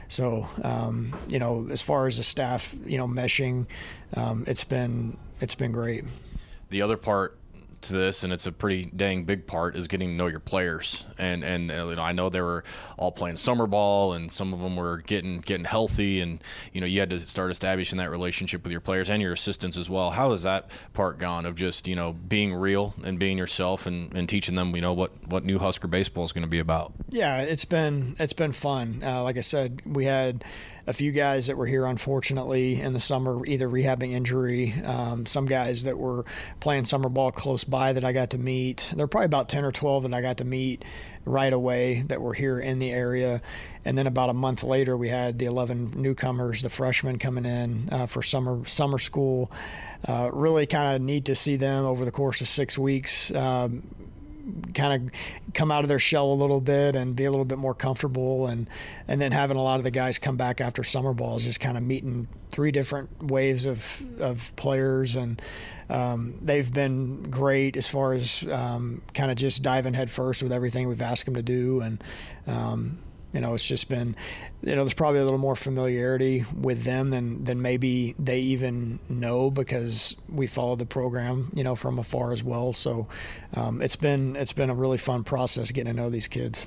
so, 0.08 0.48
um, 0.62 1.16
you 1.28 1.38
know, 1.38 1.68
as 1.70 1.80
far 1.80 2.06
as 2.06 2.16
the 2.16 2.24
staff, 2.24 2.74
you 2.84 2.98
know, 2.98 3.06
meshing, 3.06 3.66
um, 4.14 4.44
it's 4.46 4.64
been 4.64 5.16
it's 5.40 5.54
been 5.54 5.72
great. 5.72 6.04
The 6.70 6.82
other 6.82 6.96
part 6.96 7.38
to 7.88 7.94
this, 7.94 8.24
and 8.24 8.32
it's 8.32 8.46
a 8.46 8.52
pretty 8.52 8.90
dang 8.96 9.24
big 9.24 9.46
part, 9.46 9.76
is 9.76 9.88
getting 9.88 10.08
to 10.08 10.14
know 10.14 10.26
your 10.26 10.40
players. 10.40 11.04
And 11.18 11.44
and 11.44 11.70
uh, 11.70 11.86
you 11.88 11.96
know, 11.96 12.02
I 12.02 12.12
know 12.12 12.28
they 12.28 12.40
were 12.40 12.64
all 12.98 13.12
playing 13.12 13.36
summer 13.36 13.66
ball, 13.66 14.12
and 14.12 14.30
some 14.30 14.52
of 14.52 14.60
them 14.60 14.76
were 14.76 14.98
getting 14.98 15.40
getting 15.40 15.64
healthy, 15.64 16.20
and 16.20 16.42
you 16.72 16.80
know, 16.80 16.86
you 16.86 17.00
had 17.00 17.10
to 17.10 17.20
start 17.20 17.50
establishing 17.50 17.98
that 17.98 18.10
relationship 18.10 18.62
with 18.62 18.72
your 18.72 18.80
players 18.80 19.10
and 19.10 19.22
your 19.22 19.32
assistants 19.32 19.76
as 19.76 19.88
well. 19.88 20.10
How 20.10 20.32
has 20.32 20.42
that 20.42 20.70
part 20.92 21.18
gone 21.18 21.46
of 21.46 21.54
just 21.54 21.86
you 21.86 21.96
know 21.96 22.12
being 22.12 22.54
real 22.54 22.94
and 23.04 23.18
being 23.18 23.38
yourself, 23.38 23.86
and, 23.86 24.14
and 24.14 24.28
teaching 24.28 24.54
them 24.54 24.74
you 24.74 24.82
know 24.82 24.92
what 24.92 25.12
what 25.26 25.44
new 25.44 25.58
Husker 25.58 25.88
baseball 25.88 26.24
is 26.24 26.32
going 26.32 26.42
to 26.42 26.48
be 26.48 26.58
about? 26.58 26.92
Yeah, 27.10 27.40
it's 27.40 27.64
been 27.64 28.16
it's 28.18 28.32
been 28.32 28.52
fun. 28.52 29.02
Uh, 29.04 29.22
like 29.22 29.36
I 29.36 29.42
said, 29.42 29.82
we 29.84 30.04
had 30.04 30.44
a 30.86 30.92
few 30.92 31.12
guys 31.12 31.46
that 31.46 31.56
were 31.56 31.66
here 31.66 31.86
unfortunately 31.86 32.80
in 32.80 32.92
the 32.92 33.00
summer, 33.00 33.44
either 33.46 33.68
rehabbing 33.68 34.12
injury. 34.12 34.74
Um, 34.84 35.26
some 35.26 35.46
guys 35.46 35.84
that 35.84 35.98
were 35.98 36.24
playing 36.60 36.84
summer 36.84 37.08
ball 37.08 37.32
close 37.32 37.64
by 37.64 37.92
that 37.92 38.04
I 38.04 38.12
got 38.12 38.30
to 38.30 38.38
meet. 38.38 38.92
There 38.94 39.04
are 39.04 39.08
probably 39.08 39.26
about 39.26 39.48
10 39.48 39.64
or 39.64 39.72
12 39.72 40.04
that 40.04 40.14
I 40.14 40.20
got 40.20 40.38
to 40.38 40.44
meet 40.44 40.84
right 41.24 41.52
away 41.52 42.02
that 42.08 42.20
were 42.20 42.34
here 42.34 42.60
in 42.60 42.78
the 42.78 42.90
area. 42.90 43.40
And 43.84 43.96
then 43.96 44.06
about 44.06 44.30
a 44.30 44.34
month 44.34 44.62
later, 44.62 44.96
we 44.96 45.08
had 45.08 45.38
the 45.38 45.46
11 45.46 45.92
newcomers, 45.96 46.62
the 46.62 46.68
freshmen 46.68 47.18
coming 47.18 47.46
in 47.46 47.88
uh, 47.90 48.06
for 48.06 48.22
summer 48.22 48.64
summer 48.66 48.98
school. 48.98 49.50
Uh, 50.06 50.30
really 50.32 50.66
kind 50.66 50.94
of 50.94 51.00
neat 51.00 51.24
to 51.26 51.34
see 51.34 51.56
them 51.56 51.84
over 51.86 52.04
the 52.04 52.12
course 52.12 52.42
of 52.42 52.48
six 52.48 52.76
weeks. 52.78 53.32
Um, 53.34 53.88
kind 54.74 55.08
of 55.08 55.12
come 55.54 55.70
out 55.70 55.84
of 55.84 55.88
their 55.88 55.98
shell 55.98 56.32
a 56.32 56.34
little 56.34 56.60
bit 56.60 56.96
and 56.96 57.16
be 57.16 57.24
a 57.24 57.30
little 57.30 57.44
bit 57.44 57.58
more 57.58 57.74
comfortable. 57.74 58.46
And 58.46 58.68
and 59.08 59.20
then 59.20 59.32
having 59.32 59.56
a 59.56 59.62
lot 59.62 59.78
of 59.78 59.84
the 59.84 59.90
guys 59.90 60.18
come 60.18 60.36
back 60.36 60.60
after 60.60 60.82
summer 60.82 61.12
ball 61.12 61.36
is 61.36 61.44
just 61.44 61.60
kind 61.60 61.76
of 61.76 61.82
meeting 61.82 62.28
three 62.50 62.70
different 62.70 63.22
waves 63.22 63.66
of 63.66 64.02
of 64.20 64.54
players. 64.56 65.16
And 65.16 65.40
um, 65.88 66.38
they've 66.40 66.72
been 66.72 67.30
great 67.30 67.76
as 67.76 67.86
far 67.86 68.14
as 68.14 68.44
um, 68.50 69.02
kind 69.12 69.30
of 69.30 69.36
just 69.36 69.62
diving 69.62 69.94
headfirst 69.94 70.42
with 70.42 70.52
everything 70.52 70.88
we've 70.88 71.02
asked 71.02 71.24
them 71.24 71.34
to 71.34 71.42
do. 71.42 71.80
And 71.80 72.02
um, 72.46 72.98
You 73.34 73.40
know, 73.40 73.52
it's 73.54 73.66
just 73.66 73.88
been, 73.88 74.16
you 74.62 74.74
know, 74.74 74.82
there's 74.82 74.94
probably 74.94 75.20
a 75.20 75.24
little 75.24 75.38
more 75.38 75.56
familiarity 75.56 76.44
with 76.56 76.84
them 76.84 77.10
than 77.10 77.44
than 77.44 77.60
maybe 77.60 78.14
they 78.18 78.40
even 78.40 79.00
know 79.08 79.50
because 79.50 80.16
we 80.28 80.46
follow 80.46 80.76
the 80.76 80.86
program, 80.86 81.50
you 81.52 81.64
know, 81.64 81.74
from 81.74 81.98
afar 81.98 82.32
as 82.32 82.42
well. 82.42 82.72
So 82.72 83.08
um, 83.54 83.82
it's 83.82 83.96
been 83.96 84.36
it's 84.36 84.52
been 84.52 84.70
a 84.70 84.74
really 84.74 84.98
fun 84.98 85.24
process 85.24 85.72
getting 85.72 85.92
to 85.92 86.00
know 86.00 86.10
these 86.10 86.28
kids 86.28 86.66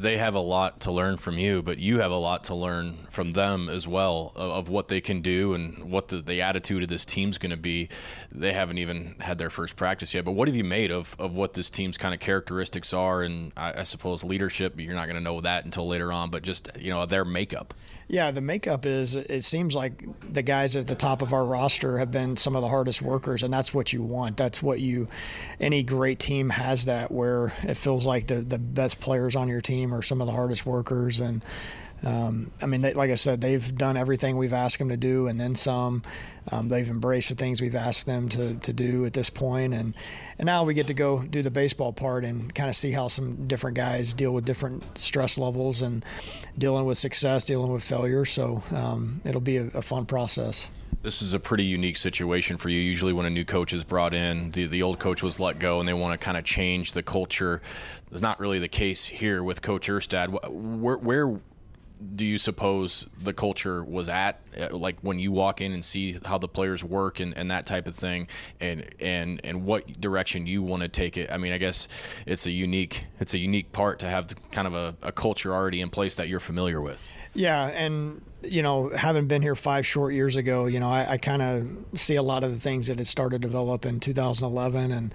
they 0.00 0.16
have 0.16 0.34
a 0.34 0.40
lot 0.40 0.80
to 0.80 0.92
learn 0.92 1.16
from 1.16 1.38
you, 1.38 1.62
but 1.62 1.78
you 1.78 2.00
have 2.00 2.10
a 2.10 2.16
lot 2.16 2.44
to 2.44 2.54
learn 2.54 3.06
from 3.10 3.32
them 3.32 3.68
as 3.68 3.86
well 3.88 4.32
of, 4.36 4.50
of 4.50 4.68
what 4.68 4.88
they 4.88 5.00
can 5.00 5.20
do 5.20 5.54
and 5.54 5.90
what 5.90 6.08
the, 6.08 6.18
the 6.18 6.40
attitude 6.40 6.82
of 6.84 6.88
this 6.88 7.04
team's 7.04 7.38
going 7.38 7.50
to 7.50 7.56
be. 7.56 7.88
They 8.30 8.52
haven't 8.52 8.78
even 8.78 9.16
had 9.18 9.38
their 9.38 9.50
first 9.50 9.76
practice 9.76 10.14
yet, 10.14 10.24
but 10.24 10.32
what 10.32 10.48
have 10.48 10.56
you 10.56 10.64
made 10.64 10.92
of, 10.92 11.16
of 11.18 11.34
what 11.34 11.54
this 11.54 11.68
team's 11.68 11.98
kind 11.98 12.14
of 12.14 12.20
characteristics 12.20 12.92
are? 12.92 13.22
And 13.22 13.52
I, 13.56 13.80
I 13.80 13.82
suppose 13.82 14.22
leadership, 14.22 14.78
you're 14.78 14.94
not 14.94 15.06
going 15.06 15.16
to 15.16 15.22
know 15.22 15.40
that 15.40 15.64
until 15.64 15.88
later 15.88 16.12
on, 16.12 16.30
but 16.30 16.42
just, 16.42 16.68
you 16.78 16.90
know, 16.90 17.04
their 17.04 17.24
makeup. 17.24 17.74
Yeah, 18.10 18.30
the 18.30 18.40
makeup 18.40 18.86
is 18.86 19.14
it 19.14 19.44
seems 19.44 19.74
like 19.74 20.02
the 20.32 20.40
guys 20.40 20.76
at 20.76 20.86
the 20.86 20.94
top 20.94 21.20
of 21.20 21.34
our 21.34 21.44
roster 21.44 21.98
have 21.98 22.10
been 22.10 22.38
some 22.38 22.56
of 22.56 22.62
the 22.62 22.68
hardest 22.68 23.02
workers, 23.02 23.42
and 23.42 23.52
that's 23.52 23.74
what 23.74 23.92
you 23.92 24.02
want. 24.02 24.38
That's 24.38 24.62
what 24.62 24.80
you, 24.80 25.08
any 25.60 25.82
great 25.82 26.18
team 26.18 26.48
has 26.48 26.86
that 26.86 27.12
where 27.12 27.52
it 27.64 27.74
feels 27.74 28.06
like 28.06 28.26
the, 28.26 28.36
the 28.36 28.58
best 28.58 28.98
players 28.98 29.36
on 29.36 29.46
your 29.48 29.60
team 29.60 29.94
are 29.94 30.00
some 30.00 30.22
of 30.22 30.26
the 30.26 30.32
hardest 30.32 30.64
workers. 30.64 31.20
And 31.20 31.44
um, 32.04 32.52
I 32.62 32.66
mean, 32.66 32.82
they, 32.82 32.92
like 32.94 33.10
I 33.10 33.16
said, 33.16 33.40
they've 33.40 33.76
done 33.76 33.96
everything 33.96 34.36
we've 34.36 34.52
asked 34.52 34.78
them 34.78 34.88
to 34.90 34.96
do, 34.96 35.26
and 35.26 35.40
then 35.40 35.54
some. 35.54 36.02
Um, 36.50 36.68
they've 36.68 36.88
embraced 36.88 37.28
the 37.28 37.34
things 37.34 37.60
we've 37.60 37.74
asked 37.74 38.06
them 38.06 38.28
to, 38.30 38.54
to 38.54 38.72
do 38.72 39.04
at 39.04 39.12
this 39.12 39.28
point, 39.28 39.74
and 39.74 39.94
and 40.38 40.46
now 40.46 40.64
we 40.64 40.74
get 40.74 40.86
to 40.86 40.94
go 40.94 41.22
do 41.22 41.42
the 41.42 41.50
baseball 41.50 41.92
part 41.92 42.24
and 42.24 42.54
kind 42.54 42.70
of 42.70 42.76
see 42.76 42.92
how 42.92 43.08
some 43.08 43.48
different 43.48 43.76
guys 43.76 44.14
deal 44.14 44.32
with 44.32 44.44
different 44.44 44.82
stress 44.98 45.36
levels 45.36 45.82
and 45.82 46.04
dealing 46.56 46.84
with 46.86 46.96
success, 46.96 47.44
dealing 47.44 47.72
with 47.72 47.82
failure. 47.82 48.24
So 48.24 48.62
um, 48.70 49.20
it'll 49.24 49.40
be 49.40 49.58
a, 49.58 49.66
a 49.74 49.82
fun 49.82 50.06
process. 50.06 50.70
This 51.02 51.22
is 51.22 51.32
a 51.32 51.38
pretty 51.38 51.64
unique 51.64 51.96
situation 51.96 52.56
for 52.56 52.68
you. 52.68 52.80
Usually, 52.80 53.12
when 53.12 53.26
a 53.26 53.30
new 53.30 53.44
coach 53.44 53.72
is 53.72 53.84
brought 53.84 54.14
in, 54.14 54.50
the, 54.50 54.66
the 54.66 54.82
old 54.82 54.98
coach 54.98 55.22
was 55.22 55.38
let 55.38 55.58
go 55.58 55.80
and 55.80 55.88
they 55.88 55.94
want 55.94 56.18
to 56.18 56.24
kind 56.24 56.36
of 56.36 56.44
change 56.44 56.92
the 56.92 57.02
culture. 57.02 57.60
It's 58.10 58.22
not 58.22 58.40
really 58.40 58.58
the 58.58 58.68
case 58.68 59.04
here 59.04 59.44
with 59.44 59.62
Coach 59.62 59.88
Erstad. 59.88 60.50
Where, 60.50 60.96
where 60.96 61.40
do 62.14 62.24
you 62.24 62.38
suppose 62.38 63.06
the 63.22 63.32
culture 63.32 63.82
was 63.82 64.08
at 64.08 64.40
uh, 64.58 64.68
like 64.76 64.98
when 65.00 65.18
you 65.18 65.32
walk 65.32 65.60
in 65.60 65.72
and 65.72 65.84
see 65.84 66.18
how 66.24 66.38
the 66.38 66.48
players 66.48 66.84
work 66.84 67.20
and, 67.20 67.36
and 67.36 67.50
that 67.50 67.66
type 67.66 67.88
of 67.88 67.96
thing 67.96 68.28
and 68.60 68.84
and 69.00 69.40
and 69.44 69.64
what 69.64 70.00
direction 70.00 70.46
you 70.46 70.62
want 70.62 70.82
to 70.82 70.88
take 70.88 71.16
it 71.16 71.30
i 71.30 71.36
mean 71.36 71.52
i 71.52 71.58
guess 71.58 71.88
it's 72.26 72.46
a 72.46 72.50
unique 72.50 73.04
it's 73.18 73.34
a 73.34 73.38
unique 73.38 73.72
part 73.72 73.98
to 73.98 74.08
have 74.08 74.28
kind 74.52 74.68
of 74.68 74.74
a, 74.74 74.94
a 75.02 75.12
culture 75.12 75.52
already 75.52 75.80
in 75.80 75.90
place 75.90 76.14
that 76.14 76.28
you're 76.28 76.40
familiar 76.40 76.80
with 76.80 77.06
yeah 77.34 77.66
and 77.66 78.22
you 78.42 78.62
know, 78.62 78.88
having 78.90 79.26
been 79.26 79.42
here 79.42 79.56
five 79.56 79.84
short 79.84 80.14
years 80.14 80.36
ago, 80.36 80.66
you 80.66 80.78
know, 80.78 80.88
I, 80.88 81.12
I 81.12 81.16
kind 81.18 81.42
of 81.42 81.98
see 81.98 82.14
a 82.14 82.22
lot 82.22 82.44
of 82.44 82.52
the 82.52 82.60
things 82.60 82.86
that 82.86 82.98
had 82.98 83.06
started 83.06 83.42
to 83.42 83.48
develop 83.48 83.84
in 83.84 83.98
2011. 83.98 84.92
And 84.92 85.12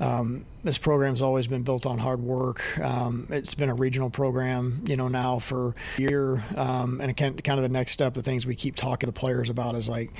um, 0.00 0.44
this 0.64 0.78
program's 0.78 1.22
always 1.22 1.46
been 1.46 1.62
built 1.62 1.86
on 1.86 1.98
hard 1.98 2.20
work. 2.20 2.78
Um, 2.78 3.26
it's 3.30 3.54
been 3.54 3.68
a 3.68 3.74
regional 3.74 4.10
program, 4.10 4.84
you 4.86 4.96
know, 4.96 5.08
now 5.08 5.38
for 5.38 5.74
a 5.98 6.00
year. 6.00 6.42
Um, 6.56 7.00
and 7.00 7.16
kind 7.16 7.38
of 7.48 7.62
the 7.62 7.68
next 7.68 7.92
step, 7.92 8.14
the 8.14 8.22
things 8.22 8.46
we 8.46 8.54
keep 8.54 8.76
talking 8.76 9.06
to 9.06 9.12
the 9.12 9.18
players 9.18 9.48
about 9.48 9.74
is 9.74 9.88
like, 9.88 10.12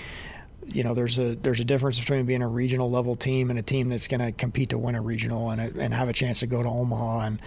you 0.66 0.84
know, 0.84 0.94
there's 0.94 1.18
a 1.18 1.34
there's 1.34 1.60
a 1.60 1.64
difference 1.64 1.98
between 1.98 2.24
being 2.24 2.42
a 2.42 2.48
regional 2.48 2.90
level 2.90 3.16
team 3.16 3.50
and 3.50 3.58
a 3.58 3.62
team 3.62 3.88
that's 3.88 4.06
going 4.06 4.20
to 4.20 4.32
compete 4.32 4.70
to 4.70 4.78
win 4.78 4.94
a 4.94 5.00
regional 5.00 5.50
and 5.50 5.60
a, 5.60 5.80
and 5.82 5.92
have 5.92 6.08
a 6.08 6.12
chance 6.12 6.40
to 6.40 6.46
go 6.46 6.62
to 6.62 6.68
Omaha. 6.68 7.20
And 7.26 7.40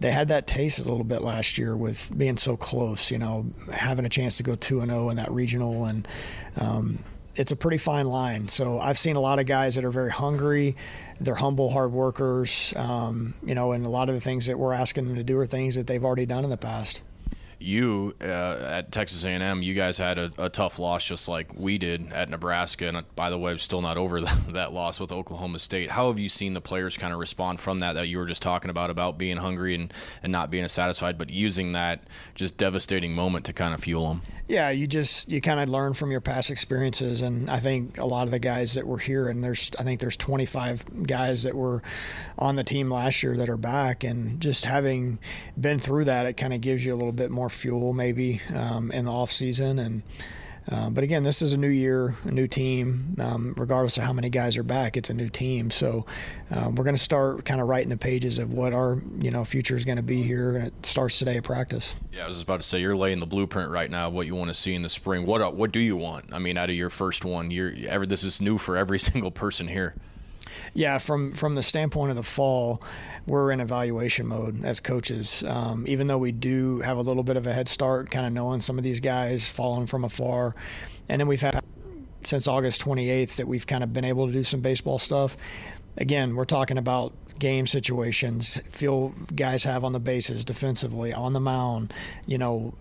they 0.00 0.10
had 0.10 0.28
that 0.28 0.46
taste 0.46 0.78
a 0.78 0.82
little 0.82 1.04
bit 1.04 1.22
last 1.22 1.58
year 1.58 1.76
with 1.76 2.10
being 2.16 2.36
so 2.36 2.56
close. 2.56 3.10
You 3.10 3.18
know, 3.18 3.46
having 3.72 4.04
a 4.04 4.10
chance 4.10 4.36
to 4.36 4.42
go 4.42 4.54
two 4.54 4.80
and 4.80 4.90
zero 4.90 5.06
oh 5.06 5.10
in 5.10 5.16
that 5.16 5.30
regional, 5.30 5.86
and 5.86 6.06
um, 6.56 6.98
it's 7.36 7.52
a 7.52 7.56
pretty 7.56 7.78
fine 7.78 8.06
line. 8.06 8.48
So 8.48 8.78
I've 8.78 8.98
seen 8.98 9.16
a 9.16 9.20
lot 9.20 9.38
of 9.38 9.46
guys 9.46 9.76
that 9.76 9.84
are 9.84 9.90
very 9.90 10.10
hungry. 10.10 10.76
They're 11.20 11.34
humble, 11.34 11.70
hard 11.70 11.92
workers. 11.92 12.72
Um, 12.76 13.34
you 13.42 13.54
know, 13.54 13.72
and 13.72 13.84
a 13.84 13.88
lot 13.88 14.08
of 14.08 14.14
the 14.14 14.20
things 14.20 14.46
that 14.46 14.58
we're 14.58 14.72
asking 14.72 15.06
them 15.06 15.16
to 15.16 15.24
do 15.24 15.38
are 15.38 15.46
things 15.46 15.74
that 15.74 15.86
they've 15.86 16.04
already 16.04 16.26
done 16.26 16.44
in 16.44 16.50
the 16.50 16.56
past 16.56 17.02
you 17.60 18.14
uh, 18.20 18.68
at 18.70 18.92
Texas 18.92 19.24
A&M, 19.24 19.62
you 19.62 19.74
guys 19.74 19.98
had 19.98 20.18
a, 20.18 20.32
a, 20.38 20.48
tough 20.48 20.78
loss 20.78 21.04
just 21.04 21.28
like 21.28 21.52
we 21.54 21.76
did 21.76 22.12
at 22.12 22.28
Nebraska. 22.28 22.86
And 22.86 22.96
uh, 22.98 23.02
by 23.16 23.30
the 23.30 23.38
way, 23.38 23.56
still 23.58 23.82
not 23.82 23.96
over 23.96 24.20
that, 24.22 24.52
that 24.52 24.72
loss 24.72 25.00
with 25.00 25.12
Oklahoma 25.12 25.58
State. 25.58 25.90
How 25.90 26.08
have 26.08 26.18
you 26.18 26.28
seen 26.28 26.54
the 26.54 26.60
players 26.60 26.96
kind 26.96 27.12
of 27.12 27.18
respond 27.18 27.60
from 27.60 27.80
that 27.80 27.94
that 27.94 28.08
you 28.08 28.18
were 28.18 28.26
just 28.26 28.42
talking 28.42 28.70
about 28.70 28.90
about 28.90 29.18
being 29.18 29.36
hungry 29.38 29.74
and, 29.74 29.92
and 30.22 30.30
not 30.30 30.50
being 30.50 30.66
satisfied, 30.68 31.18
but 31.18 31.30
using 31.30 31.72
that 31.72 32.02
just 32.34 32.56
devastating 32.56 33.14
moment 33.14 33.44
to 33.46 33.52
kind 33.52 33.74
of 33.74 33.80
fuel 33.80 34.08
them? 34.08 34.22
Yeah, 34.48 34.70
you 34.70 34.86
just 34.86 35.30
you 35.30 35.42
kind 35.42 35.60
of 35.60 35.68
learn 35.68 35.92
from 35.92 36.10
your 36.10 36.22
past 36.22 36.50
experiences, 36.50 37.20
and 37.20 37.50
I 37.50 37.60
think 37.60 37.98
a 37.98 38.06
lot 38.06 38.24
of 38.24 38.30
the 38.30 38.38
guys 38.38 38.74
that 38.74 38.86
were 38.86 38.96
here, 38.96 39.28
and 39.28 39.44
there's 39.44 39.70
I 39.78 39.82
think 39.82 40.00
there's 40.00 40.16
25 40.16 41.06
guys 41.06 41.42
that 41.42 41.54
were 41.54 41.82
on 42.38 42.56
the 42.56 42.64
team 42.64 42.90
last 42.90 43.22
year 43.22 43.36
that 43.36 43.50
are 43.50 43.58
back, 43.58 44.04
and 44.04 44.40
just 44.40 44.64
having 44.64 45.18
been 45.60 45.78
through 45.78 46.06
that, 46.06 46.24
it 46.24 46.38
kind 46.38 46.54
of 46.54 46.62
gives 46.62 46.82
you 46.82 46.94
a 46.94 46.96
little 46.96 47.12
bit 47.12 47.30
more 47.30 47.50
fuel 47.50 47.92
maybe 47.92 48.40
um, 48.54 48.90
in 48.90 49.04
the 49.04 49.12
off 49.12 49.30
season, 49.30 49.78
and 49.78 50.02
um, 50.70 50.92
but 50.92 51.02
again, 51.02 51.22
this 51.22 51.40
is 51.40 51.52
a 51.54 51.56
new 51.56 51.68
year, 51.68 52.14
a 52.24 52.30
new 52.30 52.46
team. 52.46 53.16
Um, 53.18 53.54
regardless 53.56 53.96
of 53.96 54.04
how 54.04 54.12
many 54.12 54.28
guys 54.28 54.56
are 54.56 54.62
back, 54.62 54.96
it's 54.96 55.08
a 55.08 55.14
new 55.14 55.28
team. 55.30 55.70
So 55.70 56.04
um, 56.50 56.74
we're 56.74 56.84
going 56.84 56.96
to 56.96 57.02
start 57.02 57.44
kind 57.44 57.60
of 57.60 57.68
writing 57.68 57.88
the 57.88 57.96
pages 57.96 58.38
of 58.38 58.52
what 58.52 58.72
our 58.74 59.00
you 59.18 59.30
know 59.30 59.44
future 59.44 59.76
is 59.76 59.84
going 59.84 59.96
to 59.96 60.02
be 60.02 60.22
here, 60.22 60.56
and 60.56 60.66
it 60.66 60.86
starts 60.86 61.18
today 61.18 61.38
at 61.38 61.44
practice. 61.44 61.94
Yeah, 62.12 62.26
I 62.26 62.28
was 62.28 62.42
about 62.42 62.60
to 62.60 62.66
say 62.66 62.80
you're 62.80 62.96
laying 62.96 63.18
the 63.18 63.26
blueprint 63.26 63.70
right 63.70 63.90
now. 63.90 64.10
What 64.10 64.26
you 64.26 64.34
want 64.34 64.50
to 64.50 64.54
see 64.54 64.74
in 64.74 64.82
the 64.82 64.88
spring? 64.88 65.24
What 65.24 65.40
uh, 65.40 65.50
what 65.50 65.72
do 65.72 65.80
you 65.80 65.96
want? 65.96 66.32
I 66.32 66.38
mean, 66.38 66.58
out 66.58 66.68
of 66.68 66.76
your 66.76 66.90
first 66.90 67.24
one, 67.24 67.50
you're 67.50 67.72
ever 67.88 68.06
this 68.06 68.22
is 68.22 68.40
new 68.40 68.58
for 68.58 68.76
every 68.76 68.98
single 68.98 69.30
person 69.30 69.68
here. 69.68 69.94
Yeah, 70.74 70.98
from 70.98 71.32
from 71.32 71.54
the 71.54 71.62
standpoint 71.62 72.10
of 72.10 72.16
the 72.16 72.22
fall, 72.22 72.82
we're 73.26 73.50
in 73.50 73.60
evaluation 73.60 74.26
mode 74.26 74.64
as 74.64 74.80
coaches. 74.80 75.42
Um, 75.46 75.84
even 75.88 76.06
though 76.06 76.18
we 76.18 76.32
do 76.32 76.80
have 76.80 76.96
a 76.96 77.02
little 77.02 77.22
bit 77.22 77.36
of 77.36 77.46
a 77.46 77.52
head 77.52 77.68
start, 77.68 78.10
kind 78.10 78.26
of 78.26 78.32
knowing 78.32 78.60
some 78.60 78.78
of 78.78 78.84
these 78.84 79.00
guys, 79.00 79.48
following 79.48 79.86
from 79.86 80.04
afar, 80.04 80.54
and 81.08 81.20
then 81.20 81.28
we've 81.28 81.40
had 81.40 81.62
since 82.24 82.48
August 82.48 82.84
28th 82.84 83.36
that 83.36 83.46
we've 83.46 83.66
kind 83.66 83.84
of 83.84 83.92
been 83.92 84.04
able 84.04 84.26
to 84.26 84.32
do 84.32 84.42
some 84.42 84.60
baseball 84.60 84.98
stuff. 84.98 85.36
Again, 85.96 86.34
we're 86.34 86.44
talking 86.44 86.78
about 86.78 87.12
game 87.38 87.66
situations, 87.66 88.56
feel 88.70 89.10
guys 89.34 89.64
have 89.64 89.84
on 89.84 89.92
the 89.92 90.00
bases 90.00 90.44
defensively, 90.44 91.12
on 91.12 91.32
the 91.32 91.40
mound, 91.40 91.92
you 92.26 92.38
know, 92.38 92.74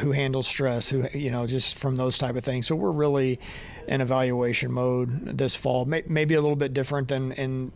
who 0.00 0.12
handles 0.12 0.46
stress, 0.46 0.88
who 0.88 1.06
you 1.12 1.30
know, 1.30 1.46
just 1.46 1.78
from 1.78 1.96
those 1.96 2.18
type 2.18 2.36
of 2.36 2.44
things. 2.44 2.66
So 2.66 2.74
we're 2.74 2.90
really 2.90 3.38
in 3.86 4.00
evaluation 4.00 4.72
mode 4.72 5.38
this 5.38 5.54
fall. 5.54 5.84
May, 5.84 6.02
Maybe 6.06 6.34
a 6.34 6.40
little 6.40 6.56
bit 6.56 6.74
different 6.74 7.08
than 7.08 7.32
in 7.32 7.72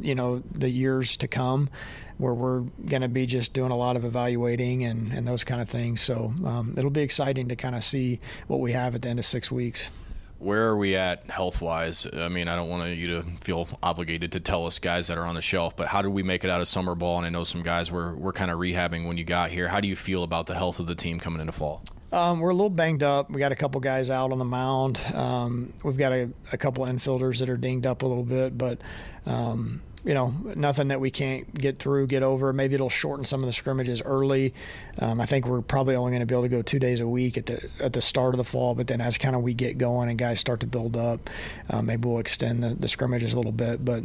you 0.00 0.14
know 0.14 0.38
the 0.38 0.70
years 0.70 1.16
to 1.18 1.28
come, 1.28 1.70
where 2.18 2.34
we're 2.34 2.60
going 2.60 3.02
to 3.02 3.08
be 3.08 3.26
just 3.26 3.52
doing 3.52 3.70
a 3.70 3.76
lot 3.76 3.96
of 3.96 4.04
evaluating 4.04 4.84
and 4.84 5.12
and 5.12 5.26
those 5.26 5.44
kind 5.44 5.60
of 5.60 5.68
things. 5.68 6.00
So 6.00 6.32
um, 6.44 6.74
it'll 6.76 6.90
be 6.90 7.02
exciting 7.02 7.48
to 7.48 7.56
kind 7.56 7.74
of 7.74 7.84
see 7.84 8.20
what 8.46 8.60
we 8.60 8.72
have 8.72 8.94
at 8.94 9.02
the 9.02 9.08
end 9.08 9.18
of 9.18 9.24
six 9.24 9.50
weeks 9.50 9.90
where 10.38 10.68
are 10.68 10.76
we 10.76 10.94
at 10.94 11.28
health 11.30 11.60
wise? 11.60 12.06
I 12.12 12.28
mean, 12.28 12.48
I 12.48 12.54
don't 12.54 12.68
want 12.68 12.96
you 12.96 13.08
to 13.08 13.24
feel 13.40 13.68
obligated 13.82 14.32
to 14.32 14.40
tell 14.40 14.66
us 14.66 14.78
guys 14.78 15.08
that 15.08 15.18
are 15.18 15.24
on 15.24 15.34
the 15.34 15.42
shelf, 15.42 15.76
but 15.76 15.88
how 15.88 16.00
did 16.00 16.08
we 16.08 16.22
make 16.22 16.44
it 16.44 16.50
out 16.50 16.60
of 16.60 16.68
summer 16.68 16.94
ball? 16.94 17.18
And 17.18 17.26
I 17.26 17.30
know 17.30 17.44
some 17.44 17.62
guys 17.62 17.90
were, 17.90 18.14
were 18.14 18.32
kind 18.32 18.50
of 18.50 18.58
rehabbing 18.58 19.06
when 19.06 19.18
you 19.18 19.24
got 19.24 19.50
here. 19.50 19.68
How 19.68 19.80
do 19.80 19.88
you 19.88 19.96
feel 19.96 20.22
about 20.22 20.46
the 20.46 20.54
health 20.54 20.78
of 20.78 20.86
the 20.86 20.94
team 20.94 21.18
coming 21.18 21.40
into 21.40 21.52
fall? 21.52 21.82
Um, 22.10 22.40
we're 22.40 22.50
a 22.50 22.54
little 22.54 22.70
banged 22.70 23.02
up. 23.02 23.30
We 23.30 23.38
got 23.38 23.52
a 23.52 23.56
couple 23.56 23.80
guys 23.80 24.08
out 24.08 24.32
on 24.32 24.38
the 24.38 24.44
mound. 24.44 25.00
Um, 25.14 25.72
we've 25.84 25.98
got 25.98 26.12
a, 26.12 26.30
a 26.52 26.58
couple 26.58 26.84
infielders 26.84 27.40
that 27.40 27.50
are 27.50 27.56
dinged 27.56 27.86
up 27.86 28.02
a 28.02 28.06
little 28.06 28.24
bit, 28.24 28.56
but 28.56 28.80
um, 29.26 29.82
you 30.04 30.14
know, 30.14 30.34
nothing 30.56 30.88
that 30.88 31.00
we 31.00 31.10
can't 31.10 31.52
get 31.52 31.78
through, 31.78 32.06
get 32.06 32.22
over. 32.22 32.52
Maybe 32.52 32.74
it'll 32.74 32.88
shorten 32.88 33.24
some 33.24 33.42
of 33.42 33.46
the 33.46 33.52
scrimmages 33.52 34.00
early. 34.02 34.54
Um, 34.98 35.20
I 35.20 35.26
think 35.26 35.46
we're 35.46 35.60
probably 35.60 35.96
only 35.96 36.12
going 36.12 36.20
to 36.20 36.26
be 36.26 36.34
able 36.34 36.44
to 36.44 36.48
go 36.48 36.62
two 36.62 36.78
days 36.78 37.00
a 37.00 37.06
week 37.06 37.36
at 37.36 37.46
the 37.46 37.68
at 37.80 37.92
the 37.92 38.00
start 38.00 38.32
of 38.32 38.38
the 38.38 38.44
fall, 38.44 38.74
but 38.74 38.86
then 38.86 39.00
as 39.00 39.18
kind 39.18 39.36
of 39.36 39.42
we 39.42 39.54
get 39.54 39.76
going 39.76 40.08
and 40.08 40.18
guys 40.18 40.40
start 40.40 40.60
to 40.60 40.66
build 40.66 40.96
up, 40.96 41.28
uh, 41.68 41.82
maybe 41.82 42.08
we'll 42.08 42.20
extend 42.20 42.62
the, 42.62 42.70
the 42.70 42.88
scrimmages 42.88 43.34
a 43.34 43.36
little 43.36 43.52
bit. 43.52 43.84
But 43.84 44.04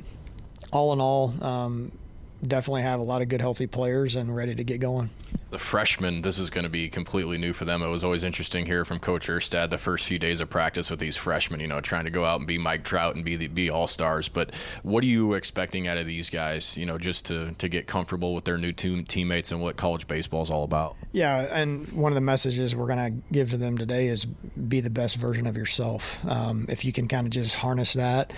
all 0.73 0.91
in 0.91 0.99
all, 0.99 1.33
um, 1.43 1.91
definitely 2.47 2.81
have 2.83 2.99
a 2.99 3.03
lot 3.03 3.21
of 3.21 3.29
good, 3.29 3.41
healthy 3.41 3.67
players 3.67 4.15
and 4.15 4.35
ready 4.35 4.55
to 4.55 4.63
get 4.63 4.79
going. 4.79 5.09
The 5.49 5.59
freshmen, 5.59 6.23
this 6.23 6.39
is 6.39 6.49
going 6.49 6.63
to 6.63 6.69
be 6.69 6.89
completely 6.89 7.37
new 7.37 7.53
for 7.53 7.63
them. 7.63 7.83
It 7.83 7.87
was 7.87 8.03
always 8.03 8.23
interesting 8.23 8.65
here 8.65 8.85
from 8.85 8.99
Coach 8.99 9.27
Erstad 9.27 9.69
the 9.69 9.77
first 9.77 10.05
few 10.05 10.17
days 10.17 10.41
of 10.41 10.49
practice 10.49 10.89
with 10.89 10.99
these 10.99 11.15
freshmen, 11.15 11.59
you 11.59 11.67
know, 11.67 11.79
trying 11.79 12.05
to 12.05 12.09
go 12.09 12.25
out 12.25 12.39
and 12.39 12.47
be 12.47 12.57
Mike 12.57 12.83
Trout 12.83 13.15
and 13.15 13.23
be 13.23 13.35
the, 13.35 13.47
be 13.47 13.69
all 13.69 13.87
stars. 13.87 14.29
But 14.29 14.55
what 14.81 15.03
are 15.03 15.07
you 15.07 15.33
expecting 15.33 15.87
out 15.87 15.97
of 15.97 16.07
these 16.07 16.31
guys, 16.31 16.75
you 16.75 16.87
know, 16.87 16.97
just 16.97 17.25
to, 17.25 17.51
to 17.59 17.69
get 17.69 17.85
comfortable 17.85 18.33
with 18.33 18.45
their 18.45 18.57
new 18.57 18.71
team, 18.71 19.03
teammates 19.03 19.51
and 19.51 19.61
what 19.61 19.77
college 19.77 20.07
baseball 20.07 20.41
is 20.41 20.49
all 20.49 20.63
about? 20.63 20.95
Yeah, 21.11 21.41
and 21.51 21.87
one 21.91 22.11
of 22.11 22.15
the 22.15 22.21
messages 22.21 22.75
we're 22.75 22.87
going 22.87 23.21
to 23.21 23.33
give 23.33 23.51
to 23.51 23.57
them 23.57 23.77
today 23.77 24.07
is 24.07 24.25
be 24.25 24.79
the 24.81 24.89
best 24.89 25.17
version 25.17 25.45
of 25.45 25.55
yourself. 25.55 26.19
Um, 26.25 26.65
if 26.67 26.83
you 26.83 26.91
can 26.91 27.07
kind 27.07 27.27
of 27.27 27.31
just 27.31 27.55
harness 27.55 27.93
that 27.93 28.33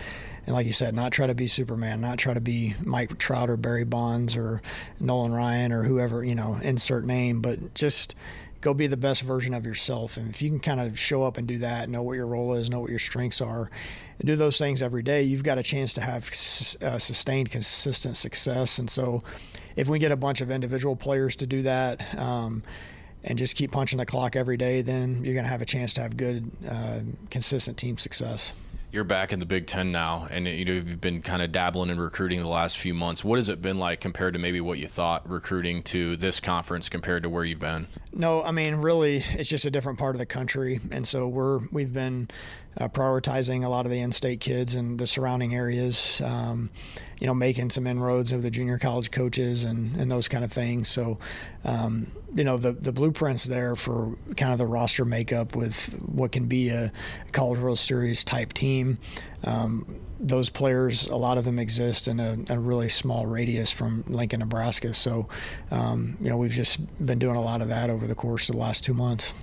and 0.46 0.54
like 0.54 0.66
you 0.66 0.72
said, 0.72 0.94
not 0.94 1.12
try 1.12 1.28
to 1.28 1.34
be 1.34 1.48
Superman, 1.48 2.02
not 2.02 2.18
try 2.18 2.34
to 2.34 2.42
be 2.42 2.76
Mike 2.84 3.18
Trout 3.18 3.50
or 3.50 3.58
Barry 3.58 3.84
Bonds 3.84 4.36
or 4.36 4.62
Nolan 5.00 5.34
Ryan 5.34 5.72
or 5.72 5.84
whoever 5.84 6.24
you 6.24 6.36
know, 6.36 6.60
insert 6.62 7.06
name, 7.06 7.42
but 7.42 7.74
just 7.74 8.16
go 8.62 8.74
be 8.74 8.88
the 8.88 8.98
best 8.98 9.22
version 9.22 9.54
of 9.54 9.66
yourself. 9.66 10.18
And 10.18 10.30
if 10.30 10.42
you 10.42 10.50
can 10.50 10.60
kind 10.60 10.80
of 10.80 11.00
show 11.00 11.24
up 11.24 11.38
and 11.38 11.48
do 11.48 11.58
that, 11.60 11.90
know 11.90 12.04
what 12.04 12.14
your 12.14 12.28
role 12.28 12.54
is, 12.54 12.70
know 12.70 12.80
what 12.80 12.90
your 12.90 13.00
strengths 13.00 13.42
are, 13.42 13.70
and 14.20 14.28
do 14.28 14.36
those 14.36 14.58
things 14.58 14.82
every 14.82 15.04
day, 15.04 15.24
you've 15.24 15.44
got 15.44 15.58
a 15.58 15.64
chance 15.64 15.94
to 15.96 16.02
have 16.02 16.28
uh, 16.82 16.98
sustained, 17.00 17.52
consistent 17.52 18.16
success. 18.18 18.78
And 18.78 18.90
so, 18.90 19.24
if 19.76 19.90
we 19.90 20.00
get 20.00 20.12
a 20.12 20.16
bunch 20.16 20.42
of 20.42 20.52
individual 20.52 20.96
players 20.96 21.36
to 21.38 21.48
do 21.48 21.64
that. 21.64 22.18
Um, 22.18 22.64
and 23.28 23.40
just 23.40 23.56
keep 23.56 23.72
punching 23.72 23.98
the 23.98 24.06
clock 24.06 24.36
every 24.36 24.56
day, 24.56 24.84
then 24.84 25.24
you're 25.24 25.34
going 25.34 25.46
to 25.46 25.50
have 25.50 25.64
a 25.64 25.66
chance 25.66 25.96
to 25.96 26.02
have 26.02 26.16
good, 26.16 26.52
uh, 26.70 27.00
consistent 27.32 27.76
team 27.76 27.98
success 27.98 28.54
you're 28.96 29.04
back 29.04 29.34
in 29.34 29.40
the 29.40 29.46
Big 29.46 29.68
Ten 29.68 29.92
now, 29.92 30.26
and 30.32 30.48
you 30.48 30.64
know 30.64 30.72
you've 30.72 31.02
been 31.02 31.22
kind 31.22 31.42
of 31.42 31.52
dabbling 31.52 31.90
in 31.90 32.00
recruiting 32.00 32.40
the 32.40 32.48
last 32.48 32.78
few 32.78 32.94
months. 32.94 33.26
What 33.26 33.38
has 33.38 33.50
it 33.50 33.62
been 33.62 33.78
like 33.78 34.00
compared 34.00 34.34
to 34.34 34.40
maybe 34.40 34.62
what 34.62 34.80
you 34.80 34.88
thought 34.88 35.30
recruiting 35.30 35.84
to 35.84 36.16
this 36.16 36.40
conference 36.40 36.88
compared 36.88 37.24
to 37.24 37.30
where 37.30 37.44
you've 37.44 37.60
been? 37.60 37.88
No, 38.14 38.42
I 38.42 38.52
mean 38.52 38.76
really, 38.76 39.18
it's 39.18 39.50
just 39.50 39.66
a 39.66 39.72
different 39.72 40.00
part 40.00 40.16
of 40.16 40.20
the 40.20 40.26
country, 40.26 40.80
and 40.94 41.06
so 41.06 41.28
we're 41.28 41.60
we've 41.74 41.94
been 41.94 42.30
uh, 42.78 42.88
prioritizing 42.88 43.64
a 43.64 43.70
lot 43.70 43.86
of 43.86 43.92
the 43.92 44.00
in-state 44.00 44.40
kids 44.40 44.76
and 44.76 45.00
the 45.00 45.08
surrounding 45.08 45.56
areas. 45.56 46.22
Um, 46.24 46.70
you 47.20 47.28
know, 47.28 47.34
making 47.34 47.70
some 47.70 47.88
inroads 47.88 48.32
of 48.32 48.44
the 48.44 48.52
junior 48.52 48.78
college 48.78 49.10
coaches 49.10 49.64
and, 49.64 49.96
and 49.96 50.12
those 50.12 50.28
kind 50.28 50.44
of 50.44 50.52
things. 50.52 50.90
So, 50.90 51.18
um, 51.64 52.08
you 52.36 52.44
know, 52.44 52.58
the 52.58 52.74
the 52.74 52.92
blueprints 52.92 53.46
there 53.46 53.76
for 53.76 54.16
kind 54.36 54.52
of 54.52 54.58
the 54.58 54.66
roster 54.66 55.06
makeup 55.06 55.56
with 55.56 55.94
what 56.02 56.34
can 56.34 56.48
be 56.48 56.70
a 56.70 56.92
College 57.32 57.60
World 57.60 57.80
Series 57.80 58.24
type 58.24 58.52
team. 58.54 59.00
Um, 59.46 59.86
those 60.20 60.50
players, 60.50 61.06
a 61.08 61.16
lot 61.16 61.38
of 61.38 61.46
them 61.46 61.60
exist 61.60 62.08
in 62.08 62.20
a, 62.20 62.38
a, 62.50 62.60
really 62.60 62.90
small 62.90 63.26
radius 63.26 63.72
from 63.72 64.04
Lincoln, 64.08 64.40
Nebraska. 64.40 64.94
So, 64.94 65.28
um, 65.72 66.18
you 66.20 66.30
know, 66.30 66.38
we've 66.38 66.52
just 66.52 67.06
been 67.06 67.20
doing 67.20 67.36
a 67.36 67.42
lot 67.42 67.62
of 67.62 67.68
that 67.70 67.90
over 67.90 68.08
the 68.08 68.16
course 68.16 68.50
of 68.50 68.56
the 68.56 68.62
last 68.62 68.84
two 68.84 68.94
months. 68.94 69.34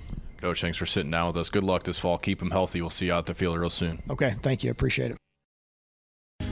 Coach, 0.43 0.59
thanks 0.59 0.77
for 0.77 0.85
sitting 0.85 1.09
down 1.09 1.27
with 1.27 1.37
us. 1.37 1.49
Good 1.49 1.63
luck 1.63 1.83
this 1.83 1.97
fall. 1.97 2.17
Keep 2.17 2.41
him 2.41 2.51
healthy. 2.51 2.81
We'll 2.81 2.89
see 2.89 3.05
you 3.05 3.13
out 3.13 3.27
the 3.27 3.33
field 3.33 3.57
real 3.57 3.69
soon. 3.69 4.03
Okay. 4.09 4.35
Thank 4.41 4.61
you. 4.61 4.71
Appreciate 4.71 5.11
it. 5.11 5.17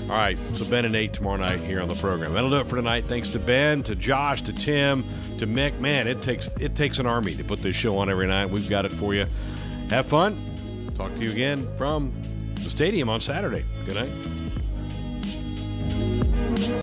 All 0.03 0.15
right, 0.15 0.37
so 0.53 0.63
Ben 0.63 0.85
and 0.85 0.93
Nate 0.93 1.11
tomorrow 1.11 1.35
night 1.35 1.59
here 1.59 1.81
on 1.81 1.89
the 1.89 1.95
program. 1.95 2.33
That'll 2.33 2.49
do 2.49 2.55
it 2.55 2.69
for 2.69 2.77
tonight. 2.77 3.03
Thanks 3.09 3.27
to 3.29 3.39
Ben, 3.39 3.83
to 3.83 3.93
Josh, 3.93 4.43
to 4.43 4.53
Tim, 4.53 5.03
to 5.37 5.45
Mick. 5.45 5.77
Man, 5.81 6.07
it 6.07 6.21
takes 6.21 6.47
it 6.61 6.73
takes 6.73 6.99
an 6.99 7.05
army 7.05 7.35
to 7.35 7.43
put 7.43 7.59
this 7.59 7.75
show 7.75 7.97
on 7.97 8.09
every 8.09 8.27
night. 8.27 8.45
We've 8.45 8.69
got 8.69 8.85
it 8.85 8.93
for 8.93 9.13
you. 9.13 9.25
Have 9.89 10.05
fun. 10.05 10.89
Talk 10.95 11.13
to 11.15 11.23
you 11.23 11.31
again 11.31 11.67
from 11.77 12.13
the 12.55 12.69
stadium 12.69 13.09
on 13.09 13.19
Saturday. 13.19 13.65
Good 13.85 13.95
night. 13.95 14.09